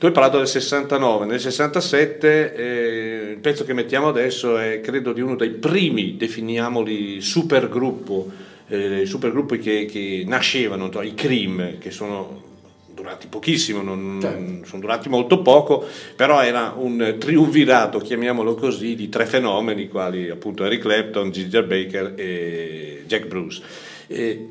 [0.04, 5.14] tu hai parlato del 69, nel 67 eh, il pezzo che mettiamo adesso è credo
[5.14, 8.30] di uno dei primi, definiamoli, supergruppo,
[8.74, 12.52] eh, supergruppi che, che nascevano, i Cream, che sono
[12.94, 14.66] durati pochissimo, non, certo.
[14.66, 20.64] sono durati molto poco, però era un triunvirato, chiamiamolo così, di tre fenomeni quali appunto
[20.64, 23.62] Eric Clapton, Ginger Baker e Jack Bruce.
[24.08, 24.50] E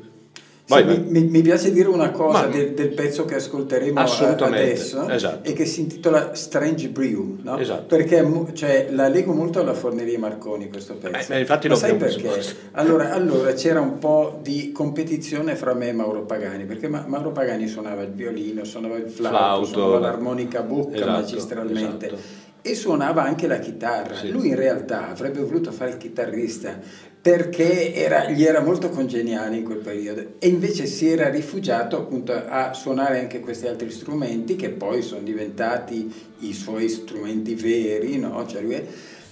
[0.65, 1.03] Vai, vai.
[1.05, 5.49] Mi, mi, piace dire una cosa Ma, del, del, pezzo che ascolteremo adesso esatto.
[5.49, 7.57] e che si intitola Strange Brew, no?
[7.57, 7.97] esatto.
[7.97, 11.33] perché cioè, la leggo molto alla Forneria Marconi questo pezzo.
[11.33, 12.29] Eh, infatti Ma sai perché?
[12.71, 17.33] Allora, allora, c'era un po' di competizione fra me e Mauro Pagani, perché Ma, Mauro
[17.33, 22.05] Pagani suonava il violino, suonava il flauto, flauto suonava l'armonica a bocca esatto, magistralmente.
[22.05, 22.21] Esatto.
[22.61, 24.15] E suonava anche la chitarra.
[24.15, 24.31] Sì.
[24.31, 26.79] Lui in realtà avrebbe voluto fare il chitarrista,
[27.23, 32.33] perché era, gli era molto congeniale in quel periodo e invece si era rifugiato appunto
[32.33, 38.45] a suonare anche questi altri strumenti che poi sono diventati i suoi strumenti veri, no?
[38.45, 38.75] Cioè lui,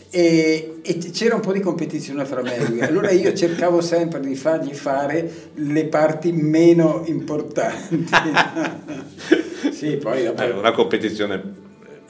[0.09, 2.79] e, e, c'era un po' di competizione fra me e lui.
[2.79, 8.07] Allora io cercavo sempre di fargli fare le parti meno importanti.
[9.73, 10.41] sì, poi dopo...
[10.41, 11.60] È una competizione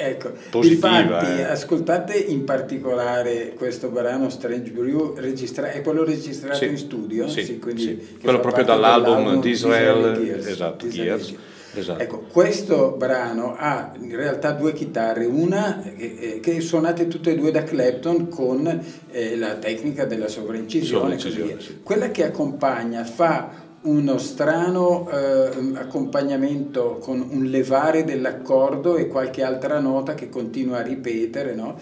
[0.03, 0.99] Ecco, positiva.
[0.99, 1.43] Infatti, eh.
[1.43, 7.27] ascoltate in particolare questo brano Strange Brew, registra- è quello registrato sì, in studio?
[7.27, 8.17] Sì, sì, sì.
[8.21, 11.35] quello proprio dall'album, di Israel, Gears, esatto, Gears.
[11.73, 12.01] Esatto.
[12.01, 17.51] Ecco, questo brano ha in realtà due chitarre, una che, che suonate tutte e due
[17.51, 21.79] da Clapton con eh, la tecnica della sovraincisione, sovraincisione sì.
[21.81, 29.79] quella che accompagna fa uno strano eh, accompagnamento con un levare dell'accordo e qualche altra
[29.79, 31.77] nota che continua a ripetere, no?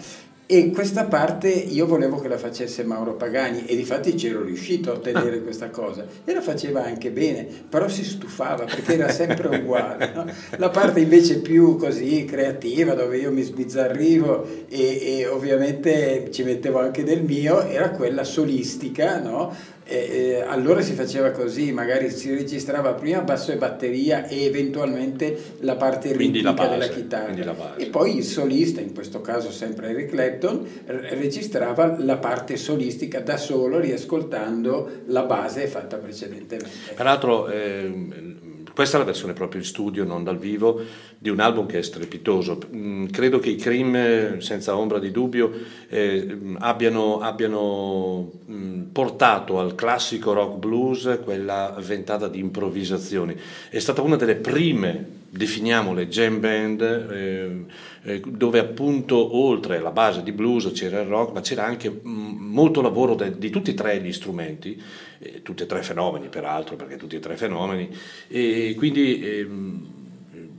[0.52, 4.94] E questa parte io volevo che la facesse Mauro Pagani e difatti c'ero riuscito a
[4.94, 5.42] ottenere ah.
[5.42, 10.10] questa cosa e la faceva anche bene, però si stufava perché era sempre uguale.
[10.12, 10.26] No?
[10.56, 16.80] La parte invece più così creativa dove io mi sbizzarrivo e, e ovviamente ci mettevo
[16.80, 19.54] anche del mio era quella solistica, no?
[19.92, 25.74] E, allora si faceva così, magari si registrava prima basso e batteria e eventualmente la
[25.74, 27.74] parte ritmica la della chitarra.
[27.76, 33.36] E poi il solista, in questo caso sempre Eric Clapton, registrava la parte solistica da
[33.36, 36.70] solo riascoltando la base fatta precedentemente.
[36.94, 38.38] Peraltro eh,
[38.80, 40.80] questa è la versione proprio in studio, non dal vivo,
[41.18, 42.58] di un album che è strepitoso.
[42.74, 45.52] Mm, credo che i Cream, senza ombra di dubbio,
[45.90, 53.36] eh, abbiano, abbiano mm, portato al classico rock blues quella ventata di improvvisazioni.
[53.68, 57.64] È stata una delle prime definiamole jam band, eh,
[58.02, 62.08] eh, dove appunto oltre alla base di blues c'era il rock, ma c'era anche mh,
[62.08, 64.82] mm, molto lavoro de, di tutti e tre gli strumenti,
[65.20, 69.46] eh, tutti e tre fenomeni peraltro, perché tutti e tre fenomeni, e quindi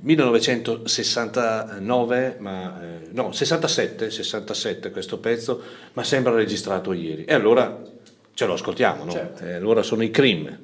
[0.02, 5.62] 1969, ehm, ma, eh, no, 67, 67 questo pezzo,
[5.94, 7.26] ma sembra registrato ieri.
[7.26, 7.78] E allora
[8.34, 9.12] ce lo ascoltiamo, no?
[9.12, 9.44] Certo.
[9.44, 10.60] allora sono i Cream.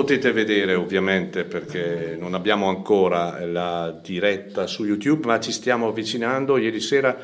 [0.00, 6.56] Potete vedere ovviamente perché non abbiamo ancora la diretta su YouTube, ma ci stiamo avvicinando.
[6.56, 7.14] Ieri sera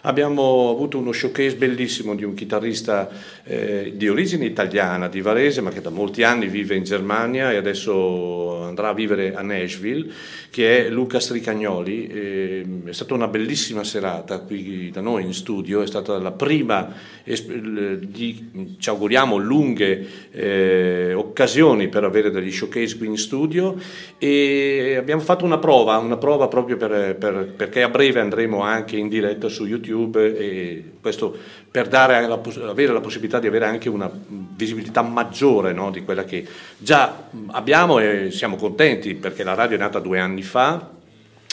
[0.00, 3.08] abbiamo avuto uno showcase bellissimo di un chitarrista
[3.44, 7.56] eh, di origine italiana, di Varese, ma che da molti anni vive in Germania e
[7.58, 10.12] adesso andrà a vivere a Nashville,
[10.50, 12.06] che è Luca Stricagnoli.
[12.08, 16.92] Eh, è stata una bellissima serata qui da noi in studio, è stata la prima
[17.24, 23.76] di, ci auguriamo, lunghe eh, occasioni per avere degli showcase qui in studio
[24.18, 28.96] e abbiamo fatto una prova, una prova proprio per, per, perché a breve andremo anche
[28.96, 31.36] in diretta su YouTube e questo
[31.70, 34.10] per la, avere la possibilità di avere anche una
[34.56, 36.46] visibilità maggiore no, di quella che
[36.78, 40.94] già abbiamo e siamo contenti perché la radio è nata due anni fa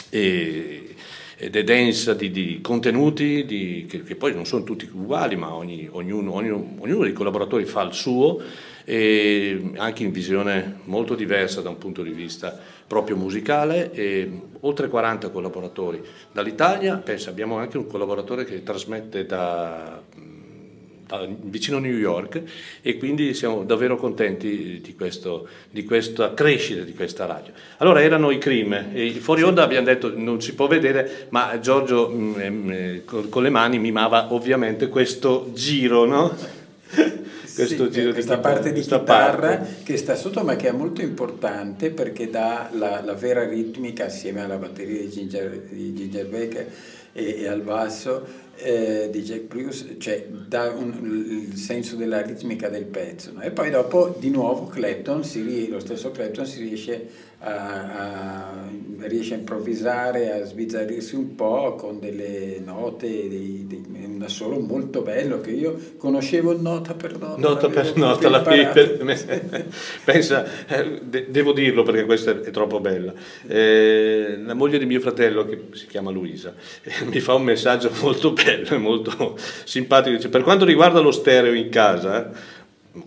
[0.08, 0.83] e
[1.44, 5.52] ed è densa di, di contenuti di, che, che, poi non sono tutti uguali, ma
[5.52, 8.40] ogni, ognuno, ognuno, ognuno, dei collaboratori fa il suo
[8.82, 14.88] e anche in visione molto diversa da un punto di vista proprio musicale e oltre
[14.88, 16.02] 40 collaboratori.
[16.32, 20.00] Dall'Italia, pensa, abbiamo anche un collaboratore che trasmette da
[21.42, 22.42] vicino a New York
[22.80, 27.52] e quindi siamo davvero contenti di, questo, di, questa crescita di questa radio.
[27.78, 32.08] Allora erano i Cream, e fuori onda abbiamo detto non si può vedere, ma Giorgio
[32.08, 36.62] mh, mm, mh, mm, con le mani mimava ovviamente questo giro, no?
[37.54, 39.82] questo sì, giro questa di parte di questa chitarra parte.
[39.84, 44.42] che sta sotto ma che è molto importante perché dà la, la vera ritmica assieme
[44.42, 46.72] alla batteria di Ginger, di Ginger Baker
[47.12, 52.68] e, e al basso eh, di Jack Bruce, cioè dà un, il senso della ritmica
[52.68, 53.32] del pezzo.
[53.32, 53.40] No?
[53.42, 59.34] E poi dopo di nuovo Clapton, si, lo stesso Clapton si riesce a, a, riesce
[59.34, 63.82] a improvvisare, a sbizzarrirsi un po' con delle note, dei, dei,
[64.14, 67.40] un assolo molto bello che io conoscevo nota per nota.
[67.40, 69.04] Nota per nota, la per,
[70.04, 73.12] pensa, eh, de, devo dirlo perché questa è, è troppo bella.
[73.46, 77.90] Eh, la moglie di mio fratello, che si chiama Luisa, eh, mi fa un messaggio
[78.00, 80.16] molto bello e molto simpatico.
[80.16, 82.30] Dice, per quanto riguarda lo stereo in casa,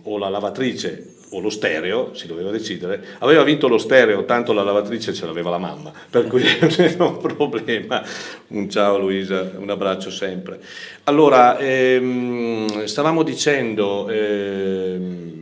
[0.02, 4.62] o la lavatrice o lo stereo, si doveva decidere, aveva vinto lo stereo, tanto la
[4.62, 8.02] lavatrice ce l'aveva la mamma, per cui non era un problema.
[8.48, 10.60] Un ciao Luisa, un abbraccio sempre.
[11.04, 14.08] Allora, ehm, stavamo dicendo...
[14.08, 15.37] Ehm,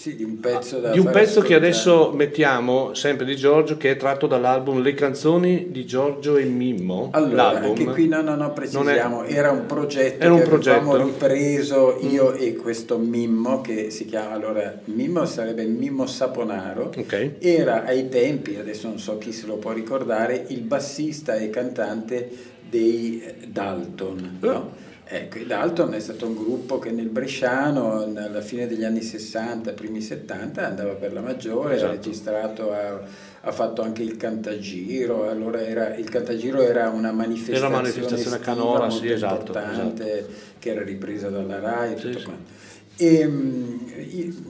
[0.00, 3.96] sì, di un pezzo, di un pezzo che adesso mettiamo, sempre di Giorgio, che è
[3.98, 7.10] tratto dall'album Le canzoni di Giorgio e Mimmo.
[7.12, 7.68] Allora, L'album.
[7.68, 10.78] anche qui no, no, no, precisiamo, è, era un progetto era un che progetto.
[10.78, 12.36] avevamo ripreso io mm.
[12.38, 17.36] e questo Mimmo, che si chiama, allora, Mimmo sarebbe Mimmo Saponaro, okay.
[17.38, 22.30] era ai tempi, adesso non so chi se lo può ricordare, il bassista e cantante
[22.70, 24.88] dei Dalton, no?
[25.12, 29.72] Ecco, i Dalton è stato un gruppo che nel Bresciano, alla fine degli anni 60,
[29.72, 31.90] primi 70, andava per la maggiore, esatto.
[31.90, 33.00] ha registrato, ha,
[33.40, 38.38] ha, fatto anche il Cantagiro, allora era, il Cantagiro era una manifestazione, era una manifestazione
[38.38, 40.32] canora, molto sì, esatto, importante, esatto.
[40.60, 42.50] che era ripresa dalla RAI e tutto sì, quanto.
[42.96, 43.78] E mm,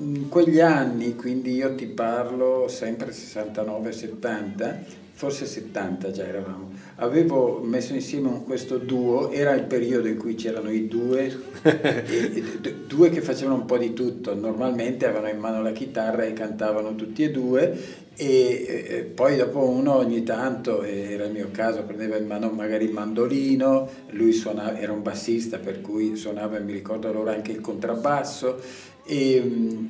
[0.00, 4.76] in quegli anni, quindi io ti parlo sempre 69-70,
[5.20, 10.70] forse 70 già eravamo, avevo messo insieme questo duo, era il periodo in cui c'erano
[10.70, 11.30] i due,
[12.88, 16.94] due che facevano un po' di tutto, normalmente avevano in mano la chitarra e cantavano
[16.94, 17.78] tutti e due
[18.16, 22.86] e, e poi dopo uno ogni tanto, era il mio caso, prendeva in mano magari
[22.86, 27.60] il mandolino, lui suonava, era un bassista per cui suonava, mi ricordo allora anche il
[27.60, 28.58] contrabbasso
[29.04, 29.88] e,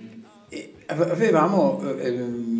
[0.48, 2.58] e avevamo...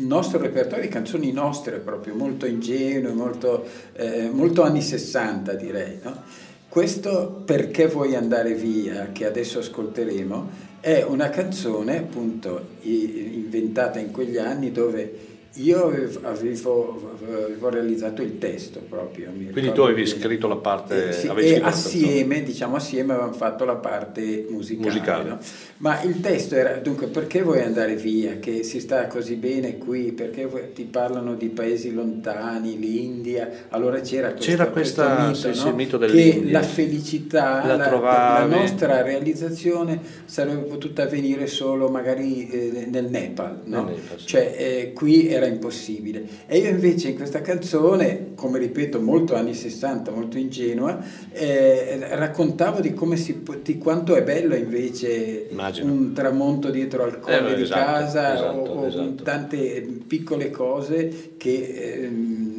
[0.00, 5.98] Nostro repertorio di canzoni nostre proprio, molto ingenue, molto, eh, molto anni 60 direi.
[6.02, 6.22] No?
[6.68, 14.36] Questo Perché vuoi andare via, che adesso ascolteremo, è una canzone appunto inventata in quegli
[14.36, 19.30] anni dove io avevo, avevo, realizzato il testo proprio.
[19.32, 20.20] Quindi tu avevi bene.
[20.20, 21.08] scritto la parte...
[21.08, 24.88] Eh, sì, e assieme, diciamo assieme, avevamo fatto la parte musicale.
[24.88, 25.28] musicale.
[25.28, 25.38] No?
[25.78, 28.38] Ma il testo era, dunque, perché vuoi andare via?
[28.38, 30.12] Che si sta così bene qui?
[30.12, 33.66] Perché ti parlano di paesi lontani, l'India?
[33.70, 35.74] Allora c'era, questo, c'era questa, questo mito, sì, no?
[35.74, 42.86] mito che la felicità, la, la, la, nostra realizzazione sarebbe potuta avvenire solo magari eh,
[42.88, 43.60] nel Nepal.
[43.64, 43.84] No?
[43.84, 44.26] Nel Nepal sì.
[44.26, 46.24] Cioè, eh, qui era impossibile.
[46.46, 50.98] E io invece in questa canzone, come ripeto, molto anni 60, molto ingenua,
[51.32, 55.92] eh, raccontavo di, come si, di quanto è bello invece Immagino.
[55.92, 59.22] un tramonto dietro al colle eh, di esatto, casa esatto, o, o esatto.
[59.22, 62.10] tante piccole cose che eh,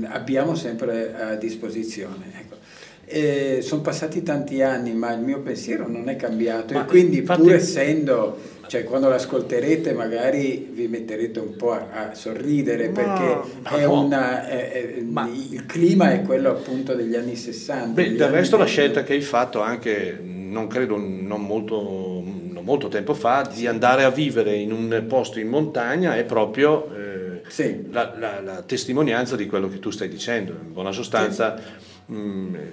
[0.08, 2.26] abbiamo sempre a disposizione.
[2.38, 2.58] Ecco.
[3.06, 7.18] Eh, sono passati tanti anni, ma il mio pensiero non è cambiato ma e quindi
[7.18, 7.42] infatti...
[7.42, 8.38] pur essendo
[8.70, 14.04] cioè quando l'ascolterete magari vi metterete un po' a, a sorridere perché è no.
[14.04, 17.88] una, è, è, ma, il clima è quello appunto degli anni 60.
[18.00, 22.90] Beh, del resto la scelta che hai fatto anche, non credo, non molto, non molto
[22.90, 27.88] tempo fa, di andare a vivere in un posto in montagna è proprio eh, sì.
[27.90, 30.52] la, la, la, testimonianza di quello che tu stai dicendo.
[30.52, 31.58] In buona sostanza...
[31.58, 31.88] Sì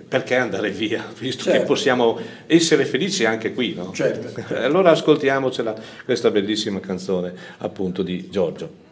[0.09, 1.59] perché andare via, visto certo.
[1.61, 3.93] che possiamo essere felici anche qui, no?
[3.93, 4.43] Certo.
[4.57, 5.75] Allora ascoltiamocela
[6.05, 8.86] questa bellissima canzone appunto di Giorgio.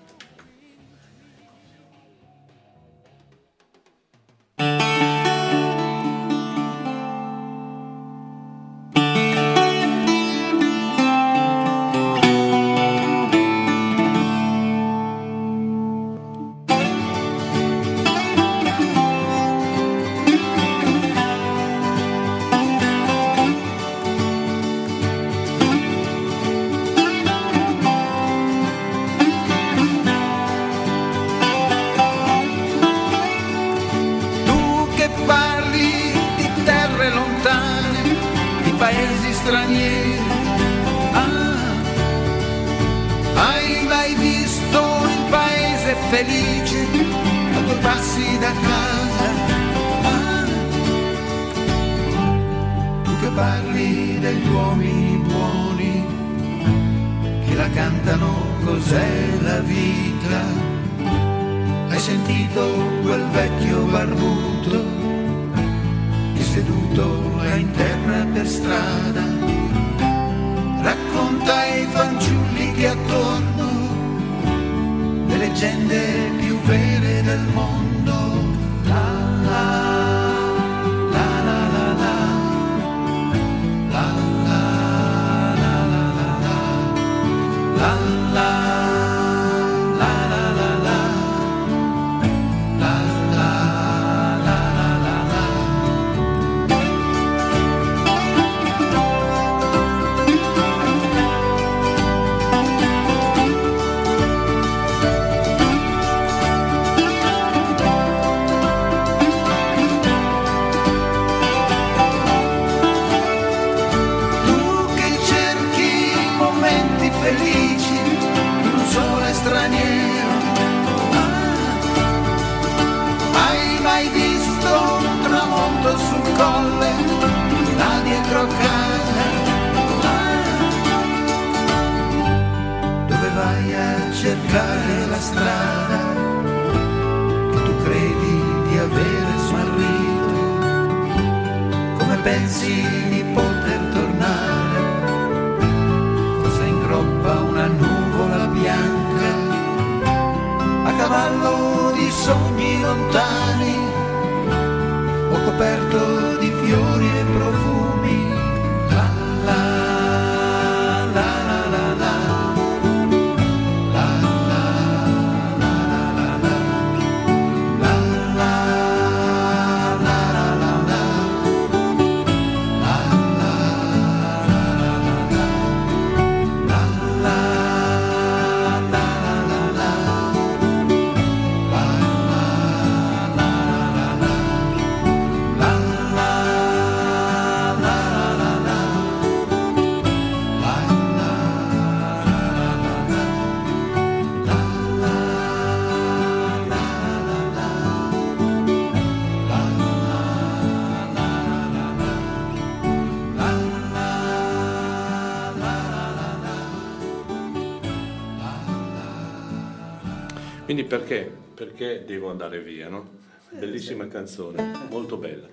[210.98, 211.30] Perché?
[211.54, 213.22] Perché devo andare via, no?
[213.50, 215.48] Bellissima canzone, molto bella.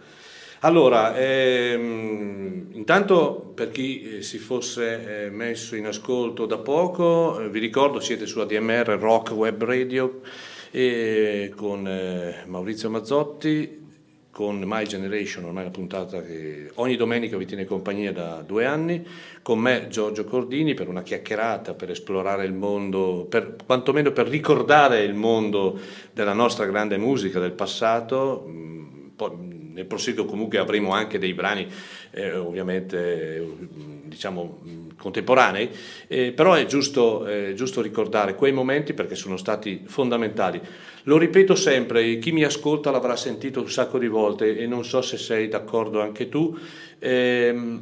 [0.59, 7.49] Allora, ehm, intanto per chi eh, si fosse eh, messo in ascolto da poco, eh,
[7.49, 10.21] vi ricordo siete su ADMR Rock Web Radio
[10.69, 11.89] eh, con
[12.45, 13.80] Maurizio Mazzotti,
[14.41, 19.05] con My Generation, ormai una puntata che ogni domenica vi tiene compagnia da due anni,
[19.43, 25.03] con me Giorgio Cordini per una chiacchierata, per esplorare il mondo, per, quantomeno per ricordare
[25.03, 25.79] il mondo
[26.11, 28.43] della nostra grande musica del passato.
[28.47, 29.09] Mm,
[29.73, 31.67] nel proseguo comunque avremo anche dei brani
[32.11, 33.45] eh, ovviamente
[34.03, 34.59] diciamo
[34.97, 35.69] contemporanei,
[36.07, 40.61] eh, però è giusto, eh, giusto ricordare quei momenti perché sono stati fondamentali.
[41.03, 45.01] Lo ripeto sempre, chi mi ascolta l'avrà sentito un sacco di volte e non so
[45.01, 46.55] se sei d'accordo anche tu.
[46.99, 47.81] Ehm,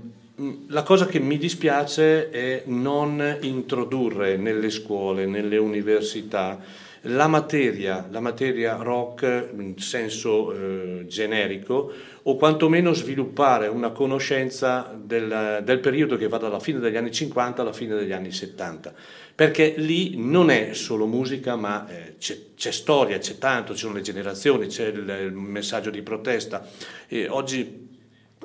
[0.67, 6.57] la cosa che mi dispiace è non introdurre nelle scuole, nelle università,
[7.03, 11.91] la materia, la materia rock in senso eh, generico
[12.23, 17.61] o quantomeno sviluppare una conoscenza del, del, periodo che va dalla fine degli anni 50
[17.61, 18.93] alla fine degli anni 70,
[19.33, 23.93] perché lì non è solo musica ma eh, c'è, c'è, storia, c'è tanto, ci sono
[23.93, 26.67] le generazioni, c'è il, il messaggio di protesta.
[27.07, 27.87] E oggi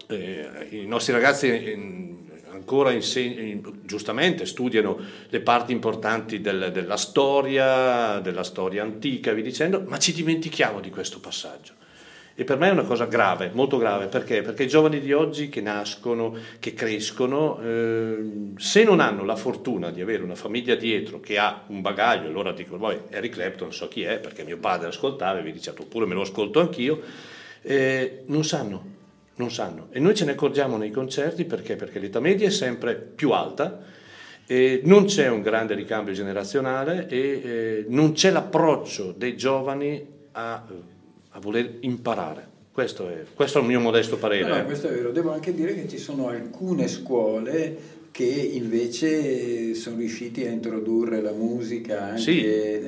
[0.09, 2.24] eh, i nostri ragazzi
[2.65, 9.85] ancora inseg- giustamente studiano le parti importanti del, della storia, della storia antica, vi dicendo,
[9.87, 11.75] ma ci dimentichiamo di questo passaggio.
[12.37, 14.43] E per me è una cosa grave, molto grave, perché?
[14.43, 18.17] Perché i giovani di oggi che nascono, che crescono, eh,
[18.57, 22.51] se non hanno la fortuna di avere una famiglia dietro che ha un bagaglio, allora
[22.53, 26.07] dico, poi Eric Clapton so chi è, perché mio padre ascoltava e vi dice, oppure
[26.07, 27.03] me lo ascolto anch'io,
[27.63, 28.94] eh, non sanno,
[29.37, 29.89] non sanno.
[29.91, 31.77] E noi ce ne accorgiamo nei concerti perché?
[31.77, 33.83] Perché l'età media è sempre più alta,
[34.47, 40.67] e non c'è un grande ricambio generazionale e eh, non c'è l'approccio dei giovani a,
[41.31, 42.53] a voler imparare.
[42.71, 44.49] Questo è, questo è, il mio modesto parere.
[44.49, 45.13] No, no, questo è vero.
[45.13, 51.33] Devo anche dire che ci sono alcune scuole che invece sono riusciti a introdurre la
[51.33, 52.21] musica anche...
[52.21, 52.45] Sì.
[52.45, 52.83] Eh,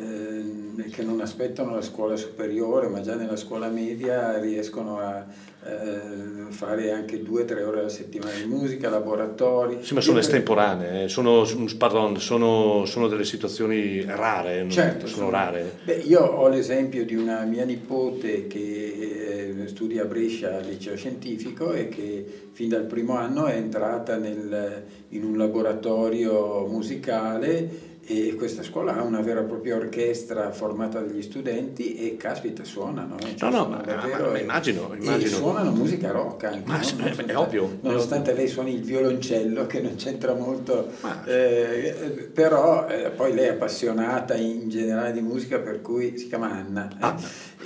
[0.00, 5.24] eh, che non aspettano la scuola superiore, ma già nella scuola media riescono a
[5.66, 9.78] eh, fare anche due o tre ore alla settimana di musica, laboratori.
[9.80, 11.46] Sì, ma sono estemporanee, eh, sono,
[11.78, 15.78] pardon, sono, sono, delle situazioni rare, certo, sono, sono rare.
[15.84, 21.72] Beh, io ho l'esempio di una mia nipote che studia a Brescia al liceo scientifico
[21.72, 28.62] e che fin dal primo anno è entrata nel, in un laboratorio musicale e questa
[28.62, 33.36] scuola ha una vera e propria orchestra formata dagli studenti e caspita suonano eh?
[33.36, 35.36] cioè, no no ma, davvero, ma, immagino, immagino.
[35.36, 37.04] suonano musica rock anche ma, no?
[37.04, 40.90] è, è ovvio nonostante è lei suoni il violoncello che non c'entra molto
[41.26, 46.50] eh, però eh, poi lei è appassionata in generale di musica per cui si chiama
[46.50, 46.88] Anna.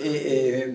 [0.00, 0.72] E, e,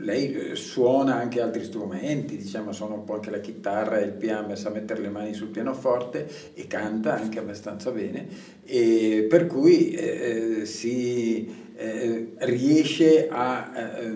[0.00, 4.12] lei eh, suona anche altri strumenti, diciamo, suona un po' anche la chitarra e il
[4.12, 8.26] piano, sa mettere le mani sul pianoforte e canta anche abbastanza bene,
[8.64, 14.12] e per cui eh, si eh, riesce a eh,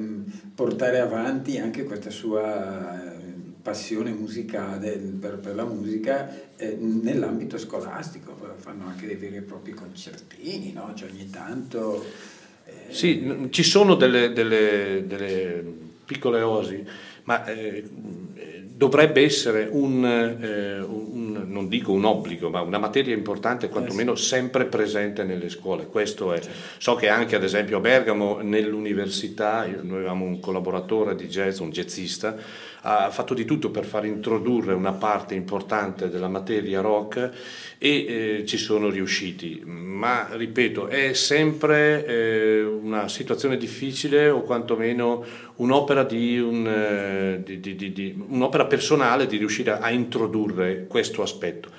[0.55, 3.15] portare avanti anche questa sua eh,
[3.63, 9.73] passione musicale per, per la musica eh, nell'ambito scolastico, fanno anche dei veri e propri
[9.73, 10.93] concertini, no?
[10.95, 12.05] cioè ogni tanto
[12.89, 15.65] sì, ci sono delle, delle, delle
[16.05, 16.85] piccole osi,
[17.25, 17.85] ma eh,
[18.77, 24.65] dovrebbe essere un, eh, un, non dico un obbligo, ma una materia importante, quantomeno sempre
[24.65, 25.87] presente nelle scuole.
[25.87, 26.41] Questo è.
[26.79, 31.71] So che anche ad esempio a Bergamo, nell'università, noi avevamo un collaboratore di jazz, un
[31.71, 32.37] jazzista,
[32.87, 37.31] ha fatto di tutto per far introdurre una parte importante della materia rock
[37.79, 39.63] e eh, ci sono riusciti.
[39.65, 45.25] Ma ripeto, è sempre eh, una situazione difficile o quantomeno
[45.57, 51.71] un'opera, di un, eh, di, di, un'opera personale di riuscire a introdurre questo aspetto.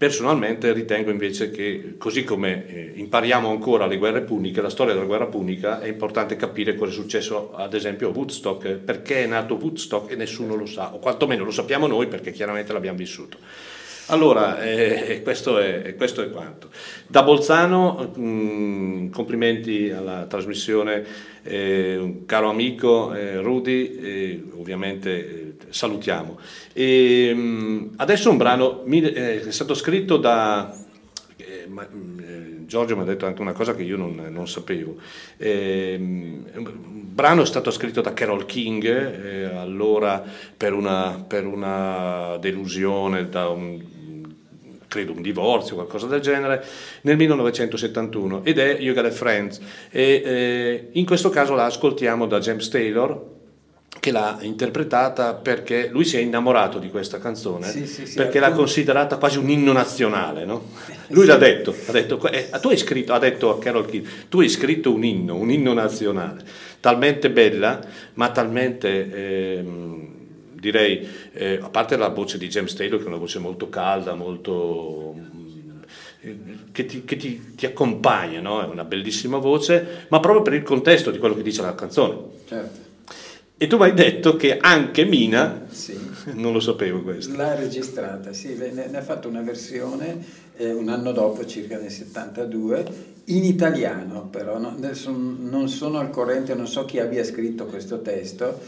[0.00, 5.04] Personalmente ritengo invece che, così come eh, impariamo ancora le guerre puniche, la storia della
[5.04, 9.56] guerra punica, è importante capire cosa è successo ad esempio a Woodstock, perché è nato
[9.56, 13.36] Woodstock e nessuno lo sa, o quantomeno lo sappiamo noi perché chiaramente l'abbiamo vissuto.
[14.10, 16.68] Allora, eh, questo, è, questo, è, quanto.
[17.06, 21.04] Da Bolzano, mh, mm, complimenti alla trasmissione,
[21.44, 26.40] eh, un caro amico eh, Rudy, ovviamente eh, salutiamo.
[26.72, 30.76] E, mh, adesso un brano eh, è stato scritto da...
[31.36, 31.86] Eh, ma,
[32.66, 34.96] Giorgio mi ha detto anche una cosa che io non, non sapevo.
[35.36, 40.22] Eh, un brano è stato scritto da Carol King, eh, allora
[40.56, 43.98] per una, per una delusione da un,
[44.90, 46.64] credo un divorzio qualcosa del genere,
[47.02, 49.60] nel 1971 ed è You Got a Friends.
[49.88, 53.38] E eh, in questo caso la ascoltiamo da James Taylor
[54.00, 58.38] che l'ha interpretata perché lui si è innamorato di questa canzone sì, sì, sì, perché
[58.38, 60.70] l'ha considerata quasi un inno nazionale no?
[61.08, 64.40] lui l'ha detto, ha detto eh, tu hai scritto, ha detto a Carol King tu
[64.40, 66.42] hai scritto un inno, un inno nazionale
[66.78, 67.80] talmente bella
[68.14, 69.64] ma talmente eh,
[70.60, 74.14] direi, eh, a parte la voce di James Taylor che è una voce molto calda,
[74.14, 78.62] molto mm, che ti, che ti, ti accompagna, no?
[78.62, 82.18] è una bellissima voce, ma proprio per il contesto di quello che dice la canzone.
[82.46, 82.88] Certo.
[83.62, 85.94] E tu mi hai detto che anche Mina, sì.
[86.32, 87.36] non lo sapevo questo.
[87.36, 91.90] L'ha registrata, sì, ne, ne ha fatto una versione eh, un anno dopo, circa nel
[91.90, 92.84] 72,
[93.26, 98.60] in italiano però, no, non sono al corrente, non so chi abbia scritto questo testo,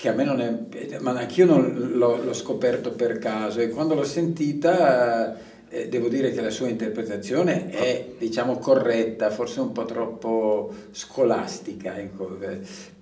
[0.00, 3.92] che a me non è, ma anch'io non l'ho, l'ho scoperto per caso e quando
[3.92, 5.36] l'ho sentita
[5.68, 11.98] eh, devo dire che la sua interpretazione è diciamo corretta, forse un po' troppo scolastica,
[11.98, 12.38] ecco,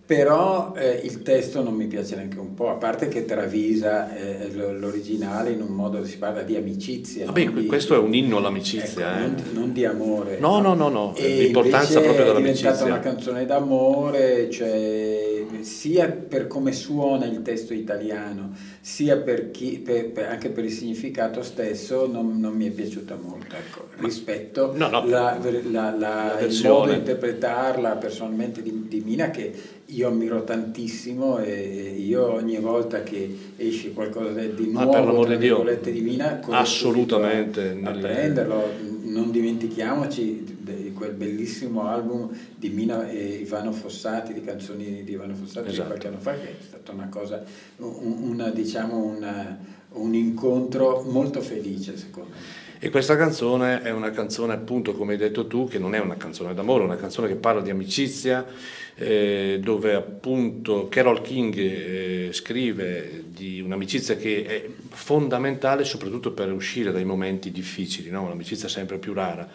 [0.08, 4.50] però eh, il testo non mi piace neanche un po', a parte che travisa eh,
[4.54, 7.26] l'originale in un modo che si parla di amicizia.
[7.26, 9.22] Vabbè, di, questo è un inno all'amicizia.
[9.22, 10.38] Ecco, non, non, di amore.
[10.38, 11.12] No, no, no, no.
[11.18, 12.70] l'importanza proprio dell'amicizia.
[12.70, 15.28] È diventata una canzone d'amore, cioè
[15.60, 20.72] sia per come suona il testo italiano, sia per chi, per, per, anche per il
[20.72, 23.56] significato stesso, non, non mi è piaciuta molto.
[23.56, 25.38] Ecco, rispetto no, no, la,
[25.70, 29.52] la, la, il modo di interpretarla personalmente di, di, Mina, che
[29.90, 35.38] io ammiro tantissimo e io ogni volta che esce qualcosa di nuovo, Ma per l'amore
[35.38, 38.96] di Dio, di Mina, assolutamente a prenderlo.
[39.04, 45.34] Non dimentichiamoci di quel bellissimo album di Mina e Ivano Fossati, di canzoni di Ivano
[45.34, 45.82] Fossati esatto.
[45.82, 47.42] di qualche anno fa, che è stata una cosa,
[47.78, 49.58] una, diciamo una,
[49.92, 52.57] un incontro molto felice secondo me.
[52.80, 56.16] E questa canzone è una canzone, appunto, come hai detto tu, che non è una
[56.16, 58.46] canzone d'amore, è una canzone che parla di amicizia,
[58.94, 66.92] eh, dove appunto Carol King eh, scrive di un'amicizia che è fondamentale soprattutto per uscire
[66.92, 68.22] dai momenti difficili, no?
[68.22, 69.48] un'amicizia sempre più rara.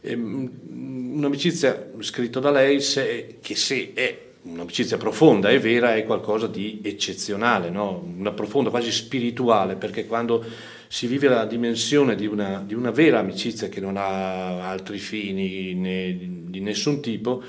[0.00, 0.50] Ehm,
[1.16, 6.80] un'amicizia scritta da lei se, che se è un'amicizia profonda e vera è qualcosa di
[6.82, 8.02] eccezionale, no?
[8.16, 13.18] una profonda, quasi spirituale, perché quando si vive la dimensione di una, di una vera
[13.18, 17.42] amicizia che non ha altri fini né, di nessun tipo,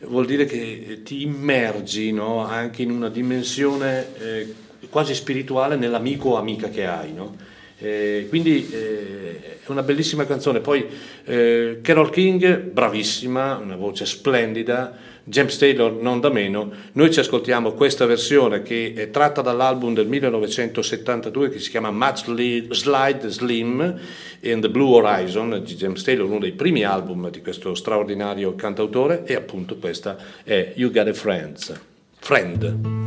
[0.00, 2.44] vuol dire che ti immergi no?
[2.46, 4.54] anche in una dimensione eh,
[4.88, 7.12] quasi spirituale nell'amico o amica che hai.
[7.12, 7.36] No?
[7.82, 10.60] Eh, quindi eh, è una bellissima canzone.
[10.60, 10.86] Poi
[11.24, 15.08] eh, Carol King, bravissima, una voce splendida.
[15.30, 20.08] James Taylor non da meno, noi ci ascoltiamo questa versione che è tratta dall'album del
[20.08, 22.24] 1972 che si chiama Much
[22.70, 24.00] Slide Slim
[24.40, 29.22] in the Blue Horizon di James Taylor, uno dei primi album di questo straordinario cantautore
[29.24, 31.80] e appunto questa è You Got a Friends,
[32.18, 32.98] Friend.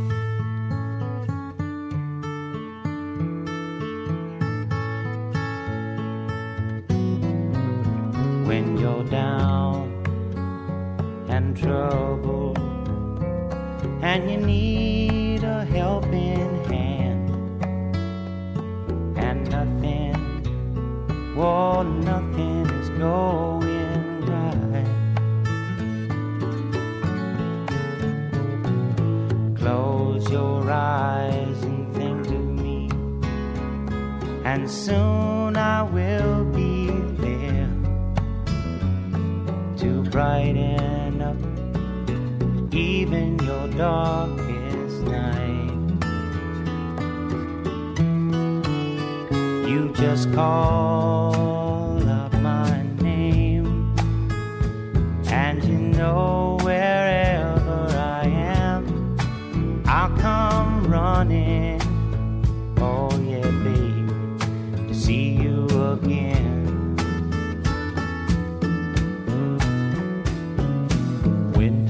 [8.46, 9.53] when you're down
[11.54, 12.54] trouble.
[14.02, 17.30] And you need a helping hand.
[19.16, 24.86] And nothing, well, nothing is going right.
[29.56, 32.88] Close your eyes and think of me,
[34.44, 36.73] and soon I will be
[40.14, 41.36] brighten up
[42.72, 45.72] even your darkest night.
[49.68, 53.92] You just call up my name,
[55.26, 59.18] and you know wherever I am,
[59.84, 61.80] I'll come running.
[62.78, 66.33] Oh, yeah, babe, to see you again.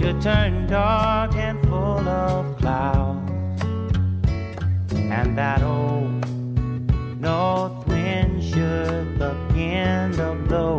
[0.00, 3.62] should turn dark and full of clouds,
[4.94, 6.24] and that old
[7.20, 10.78] north wind should begin to blow.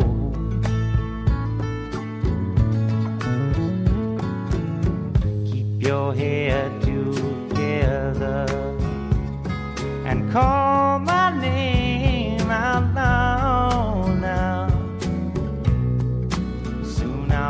[5.46, 8.46] Keep your head together
[10.04, 13.31] and call my name out loud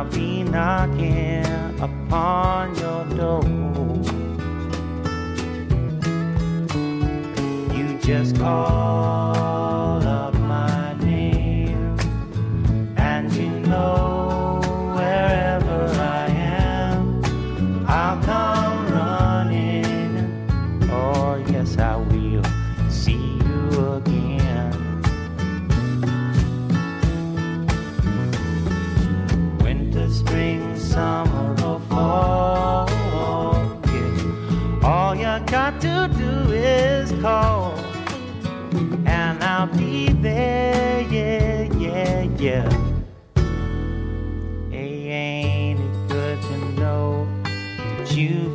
[0.03, 1.47] I'll be knocking
[1.81, 3.45] upon your door.
[7.73, 9.92] You just call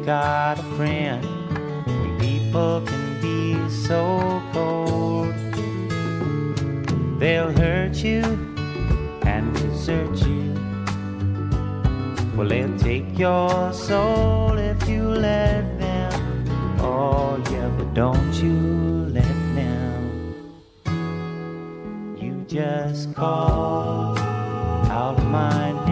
[0.07, 1.21] got a friend?
[1.85, 5.33] When people can be so cold,
[7.19, 8.23] they'll hurt you
[9.23, 10.53] and desert you.
[12.37, 16.45] Well, they'll take your soul if you let them.
[16.79, 18.53] Oh, yeah, but don't you
[19.11, 20.45] let them.
[22.17, 24.17] You just call
[24.87, 25.86] out my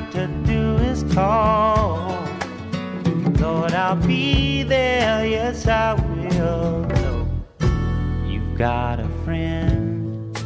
[0.00, 2.18] got to do is call.
[3.38, 6.84] Lord, I'll be there, yes, I will.
[6.88, 7.28] know
[8.26, 10.36] You've got a friend.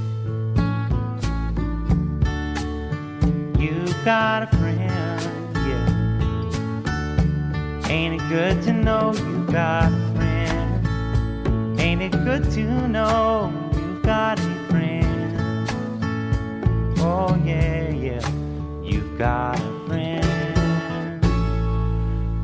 [3.59, 5.23] You've got a friend,
[5.71, 5.89] yeah.
[7.89, 11.81] Ain't it good to know you've got a friend?
[11.81, 15.71] Ain't it good to know you've got a friend?
[17.01, 18.21] Oh yeah, yeah,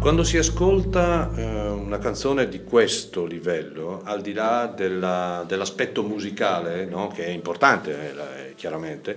[0.00, 6.84] Quando si ascolta eh, una canzone di questo livello, al di là della, dell'aspetto musicale,
[6.84, 7.06] no?
[7.06, 9.16] che è importante eh, chiaramente,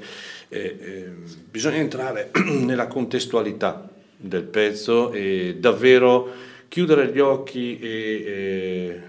[0.50, 1.12] eh, eh,
[1.50, 2.30] bisogna entrare
[2.62, 6.30] nella contestualità del pezzo e davvero
[6.68, 9.02] chiudere gli occhi e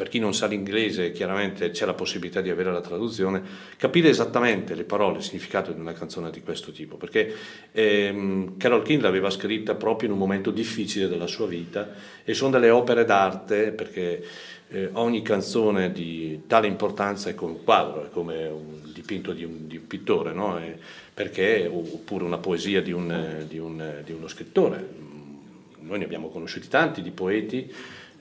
[0.00, 3.42] per chi non sa l'inglese chiaramente c'è la possibilità di avere la traduzione,
[3.76, 7.30] capire esattamente le parole, il significato di una canzone di questo tipo, perché
[7.70, 11.90] ehm, Carol King l'aveva scritta proprio in un momento difficile della sua vita
[12.24, 14.24] e sono delle opere d'arte perché
[14.70, 19.44] eh, ogni canzone di tale importanza è come un quadro, è come un dipinto di
[19.44, 20.58] un, di un pittore, no?
[21.12, 25.08] perché, oppure una poesia di, un, di, un, di uno scrittore.
[25.80, 27.70] Noi ne abbiamo conosciuti tanti di poeti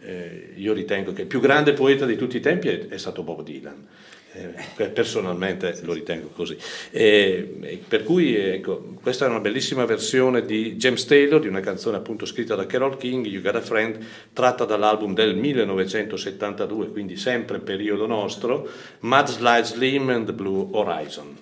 [0.01, 3.23] eh, io ritengo che il più grande poeta di tutti i tempi è, è stato
[3.23, 3.87] Bob Dylan.
[4.31, 6.55] Eh, personalmente lo ritengo così.
[6.91, 11.97] E, per cui ecco, questa è una bellissima versione di James Taylor, di una canzone
[11.97, 13.97] appunto scritta da Carol King, You Got a Friend,
[14.31, 18.69] tratta dall'album del 1972, quindi sempre periodo nostro,
[18.99, 21.35] Mud Slide Slim and the Blue Horizon.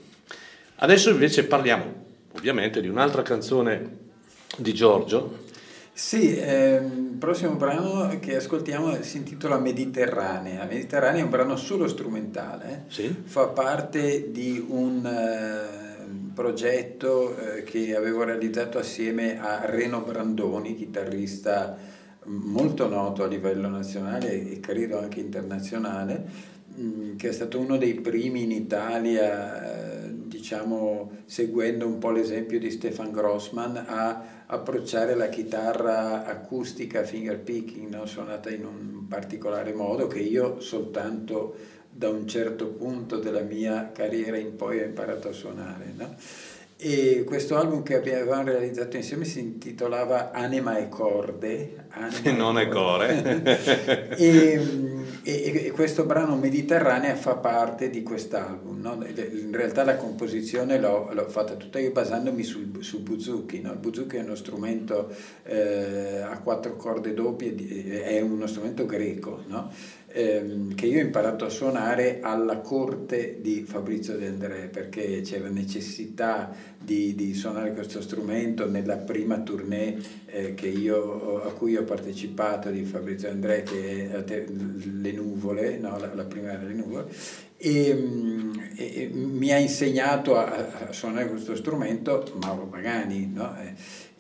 [0.76, 4.06] Adesso invece parliamo ovviamente di un'altra canzone
[4.58, 5.46] di Giorgio,
[5.92, 10.66] sì, ehm, prossimo brano che ascoltiamo si intitola Mediterranea.
[10.66, 13.14] Mediterranea è un brano solo strumentale, sì.
[13.24, 21.78] fa parte di un uh, progetto uh, che avevo realizzato assieme a Reno Brandoni, chitarrista
[22.26, 26.26] molto noto a livello nazionale e credo anche internazionale,
[26.80, 29.97] mm, che è stato uno dei primi in Italia, uh,
[30.28, 37.90] diciamo seguendo un po' l'esempio di Stefan Grossman, a approcciare la chitarra acustica finger picking,
[37.90, 38.06] no?
[38.06, 41.56] suonata in un particolare modo che io soltanto
[41.90, 45.94] da un certo punto della mia carriera in poi ho imparato a suonare.
[45.96, 46.16] No?
[46.80, 51.86] E questo album che abbiamo realizzato insieme si intitolava Anima e Corde.
[51.90, 54.14] Anima non è core.
[54.16, 54.62] e,
[55.28, 58.80] e, e, questo brano Mediterranea fa parte di quest'album.
[58.80, 59.06] No?
[59.06, 63.60] In realtà la composizione l'ho, l'ho, fatta tutta io basandomi sul, sul buzuki.
[63.60, 63.74] No?
[63.74, 65.14] Il buzuki è uno strumento
[65.44, 69.44] eh, a quattro corde doppie, è uno strumento greco.
[69.48, 69.70] No?
[70.18, 75.50] Ehm, che io ho imparato a suonare alla corte di Fabrizio De André perché c'era
[75.50, 79.96] necessità di, di suonare questo strumento nella prima tournée
[80.26, 86.00] eh, io, a cui ho partecipato di Fabrizio De André che è Le Nuvole, no,
[86.00, 87.06] la, la prima era Le Nuvole
[87.58, 87.90] e,
[88.76, 93.56] e, mi ha insegnato a, a, suonare questo strumento Mauro Pagani no?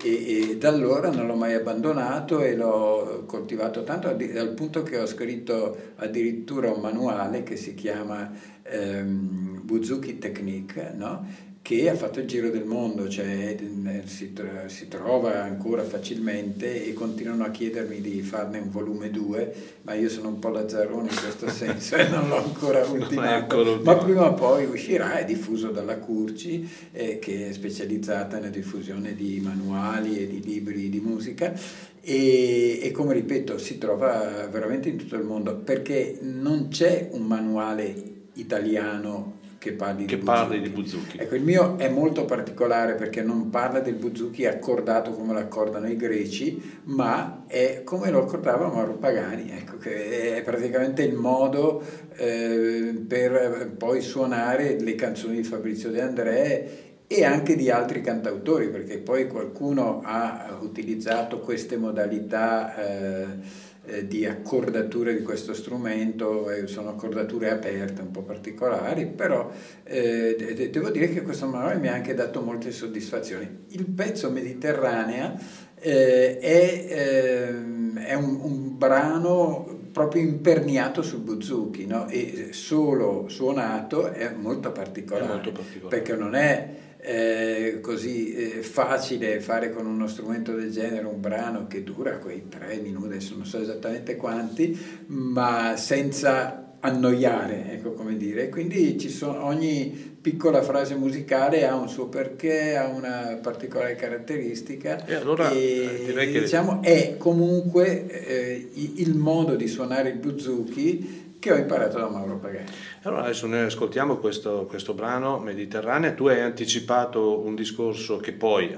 [0.01, 4.99] E, e, da allora non l'ho mai abbandonato e l'ho coltivato tanto al punto che
[4.99, 8.31] ho scritto addirittura un manuale che si chiama
[8.63, 11.25] ehm, Buzuki Technique no?
[11.67, 13.57] Che ha fatto il giro del mondo, cioè
[14.05, 14.33] si,
[14.67, 20.07] si, trova ancora facilmente e continuano a chiedermi di farne un volume 2, ma io
[20.07, 24.33] sono un po' lazzarone in questo senso e non l'ho ancora ultimato, ma prima o
[24.33, 30.25] poi uscirà, è diffuso dalla Curci, eh, che è specializzata nella diffusione di manuali e
[30.25, 31.53] di libri di musica
[31.99, 37.23] e, e, come ripeto si trova veramente in tutto il mondo perché non c'è un
[37.23, 41.17] manuale italiano che parli, che di, parli di Buzuki.
[41.17, 45.87] Ecco, il mio è molto particolare perché non parla del Buzuki accordato come lo accordano
[45.87, 51.81] i greci, ma è come lo accordava Mauro Pagani, ecco, che è praticamente il modo
[52.15, 56.69] eh, per poi suonare le canzoni di Fabrizio De André
[57.07, 62.75] e anche di altri cantautori, perché poi qualcuno ha utilizzato queste modalità.
[62.75, 63.65] Eh, eh,
[64.05, 69.49] di accordature di questo strumento, eh, sono accordature aperte un po' particolari, però
[69.83, 73.65] eh, devo dire che questo manuale mi ha anche dato molte soddisfazioni.
[73.69, 75.39] Il pezzo Mediterranea
[75.79, 82.07] eh, è, ehm, è un, un, brano proprio imperniato sul buzuki no?
[82.07, 85.95] e solo suonato è molto particolare, è molto particolare.
[85.95, 86.75] perché non è
[87.07, 92.49] eh, così eh, facile fare con uno strumento del genere un brano che dura quei
[92.49, 94.77] tre minuti, non so esattamente quanti,
[95.07, 98.49] ma senza annoiare, ecco come dire.
[98.49, 105.05] Quindi ci sono, ogni piccola frase musicale ha un suo perché, ha una particolare caratteristica
[105.05, 111.51] e, allora, e eh, diciamo, è comunque eh, il modo di suonare il buzuki che
[111.51, 112.65] ho imparato da Mauro Pagani.
[113.03, 118.75] Allora adesso noi ascoltiamo questo, questo brano Mediterranea, tu hai anticipato un discorso che poi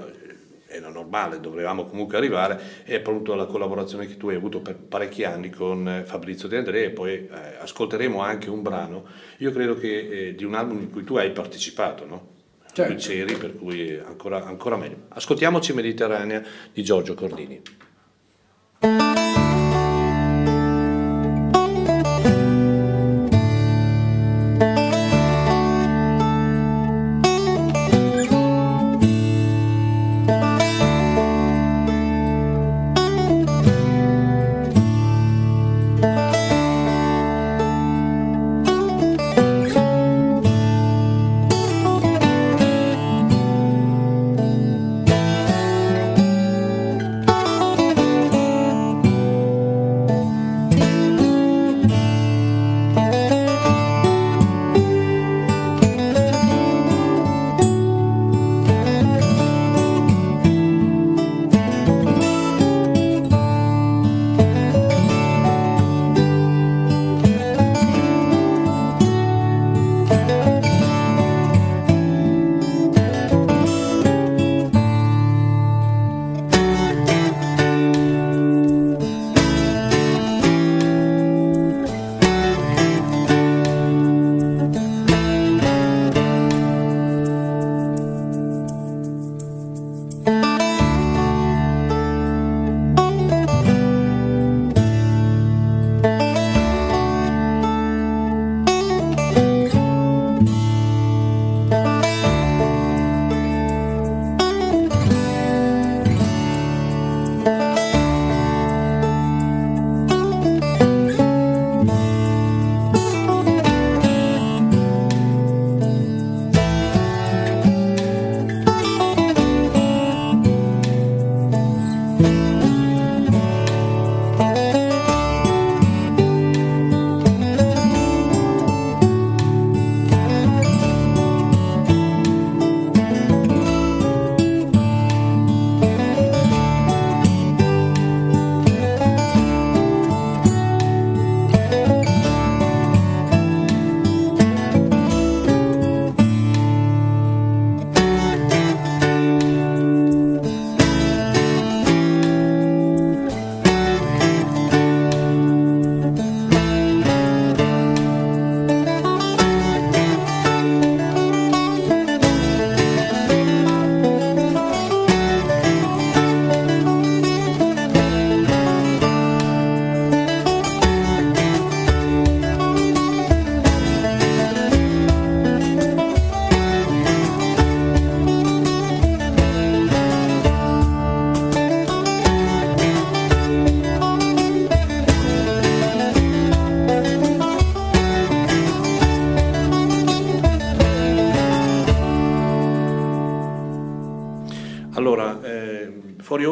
[0.70, 5.24] era normale, dovevamo comunque arrivare, è appunto la collaborazione che tu hai avuto per parecchi
[5.24, 7.28] anni con eh, Fabrizio De André e poi eh,
[7.60, 9.04] ascolteremo anche un brano,
[9.38, 12.28] io credo che eh, di un album in cui tu hai partecipato, no?
[12.72, 12.94] Certo.
[12.94, 15.06] C'eri, per cui ancora, ancora meglio.
[15.08, 16.40] Ascoltiamoci Mediterranea
[16.72, 17.60] di Giorgio Cordini.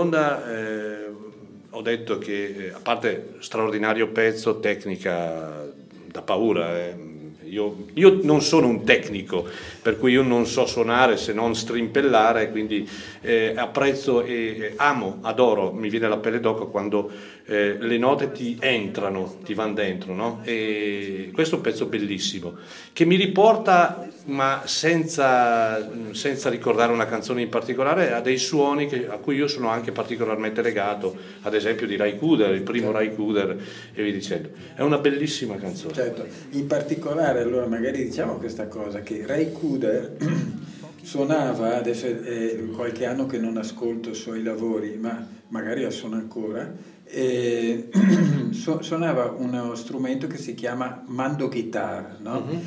[0.09, 1.11] Fuori onda eh,
[1.71, 5.67] ho detto che, eh, a parte straordinario pezzo, tecnica
[6.07, 7.07] da paura, eh,
[7.45, 9.47] io, io, non sono un tecnico,
[9.81, 12.89] per cui io non so suonare se non strimpellare, quindi
[13.23, 17.11] eh, apprezzo e amo, adoro, mi viene la pelle d'oca quando
[17.47, 20.41] eh, le note ti entrano, ti vanno dentro, no?
[20.45, 22.57] E questo è un pezzo bellissimo,
[22.93, 29.09] che mi riporta, ma senza, senza ricordare una canzone in particolare, a dei suoni che,
[29.09, 32.99] a cui io sono anche particolarmente legato, ad esempio di Ray Kuder, il primo certo.
[32.99, 33.57] Ray Kuder
[33.95, 34.51] e vi dicendo.
[34.75, 35.95] È una bellissima canzone.
[35.95, 40.17] Certo, in particolare allora magari diciamo questa cosa, che Ray Kuder
[41.03, 46.71] suonava, adesso è qualche anno che non ascolto i suoi lavori, ma magari suona ancora,
[48.51, 52.45] suonava uno strumento che si chiama mando guitar, no?
[52.47, 52.59] mm-hmm.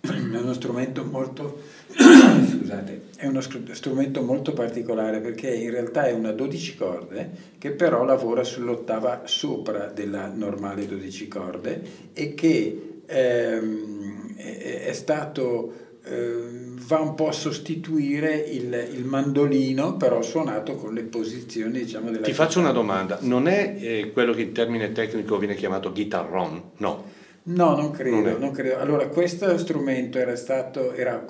[0.00, 6.32] È uno strumento molto scusate, è uno strumento molto particolare perché in realtà è una
[6.32, 14.84] 12 corde che però lavora sull'ottava sopra della normale 12 corde e che ehm, è,
[14.86, 21.02] è stato eh, va un po' a sostituire il, il, mandolino, però suonato con le
[21.02, 25.36] posizioni diciamo, della Ti faccio una domanda, non è eh, quello che in termine tecnico
[25.36, 26.62] viene chiamato guitarron?
[26.78, 27.16] No.
[27.48, 28.78] No, non credo, non credo.
[28.78, 31.24] Allora, questo strumento era, stato, era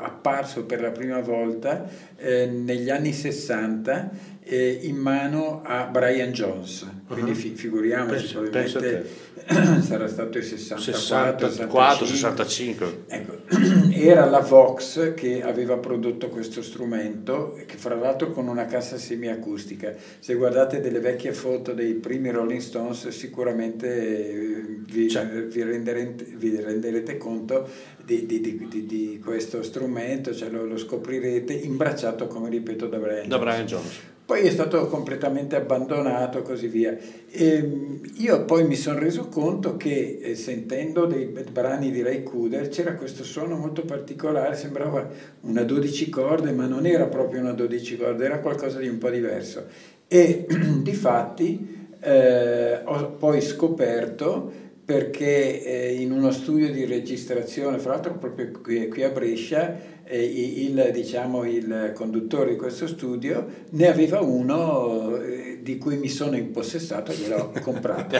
[0.00, 4.10] apparso per la prima volta eh, negli anni 60
[4.42, 7.36] eh, in mano a Brian Jones, quindi uh-huh.
[7.36, 9.08] fi- figuriamoci, penso, probabilmente penso
[9.82, 13.04] sarà stato il 64, 64 65.
[13.06, 13.38] Ecco,
[13.92, 19.94] era la Vox che aveva prodotto questo strumento, che fra l'altro con una cassa semiacustica.
[20.18, 25.06] Se guardate delle vecchie foto dei primi Rolling Stones sicuramente eh, vi,
[25.48, 27.68] vi, renderete, vi renderete, conto
[28.04, 33.28] di, di, di, di, questo strumento, cioè lo, lo, scoprirete imbracciato, come ripeto, da Brian,
[33.28, 34.09] da Brian Jones.
[34.30, 36.96] Poi è stato completamente abbandonato e così via.
[37.28, 42.22] E ehm, io poi mi sono reso conto che eh, sentendo dei brani di Ray
[42.22, 47.54] Kuder c'era questo suono molto particolare, sembrava una 12 corde, ma non era proprio una
[47.54, 49.66] 12 corde, era qualcosa di un po' diverso.
[50.06, 50.46] E
[50.80, 54.52] di fatti eh, ho poi scoperto
[54.84, 59.76] perché eh, in uno studio di registrazione, fra l'altro proprio qui, qui a Brescia,
[60.16, 66.36] il, diciamo, il, conduttore di questo studio ne aveva uno eh, di cui mi sono
[66.36, 68.16] impossessato e gliel'ho comprato.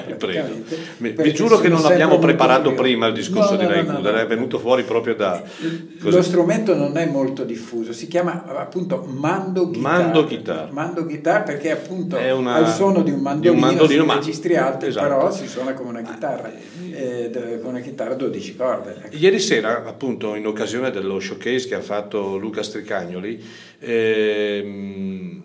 [0.98, 4.26] Vi giuro che non abbiamo preparato prima il discorso no, di Ray no, no, è
[4.26, 5.42] venuto fuori proprio da...
[5.42, 5.98] Così.
[5.98, 9.82] Lo strumento non è molto diffuso, si chiama appunto mando guitar.
[9.82, 10.72] Mando guitar.
[10.72, 14.56] Mando guitar perché appunto una, al suono di un mandolino, di un mandolino ma, registri
[14.56, 15.06] alti, esatto.
[15.06, 16.52] però si suona come una chitarra,
[16.92, 18.96] eh, con una chitarra a 12 corde.
[19.04, 19.16] Ecco.
[19.16, 23.42] Ieri sera appunto in occasione dello showcase che ha fatto Luca Stricagnoli,
[23.80, 25.42] ehm,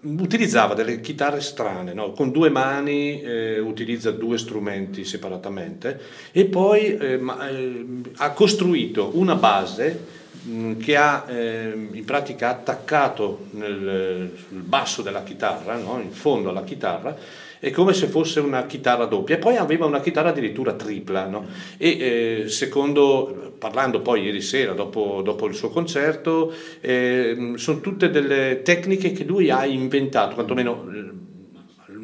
[0.00, 2.12] utilizzava delle chitarre strane, no?
[2.12, 6.00] con due mani eh, utilizza due strumenti separatamente
[6.32, 7.84] e poi eh, ma, eh,
[8.16, 10.04] ha costruito una base
[10.42, 16.00] mh, che ha ehm, in pratica attaccato nel, sul basso della chitarra, no?
[16.00, 17.16] in fondo alla chitarra,
[17.60, 21.46] è come se fosse una chitarra doppia e poi aveva una chitarra addirittura tripla no?
[21.76, 28.10] e eh, secondo parlando poi ieri sera dopo, dopo il suo concerto eh, sono tutte
[28.10, 31.16] delle tecniche che lui ha inventato quantomeno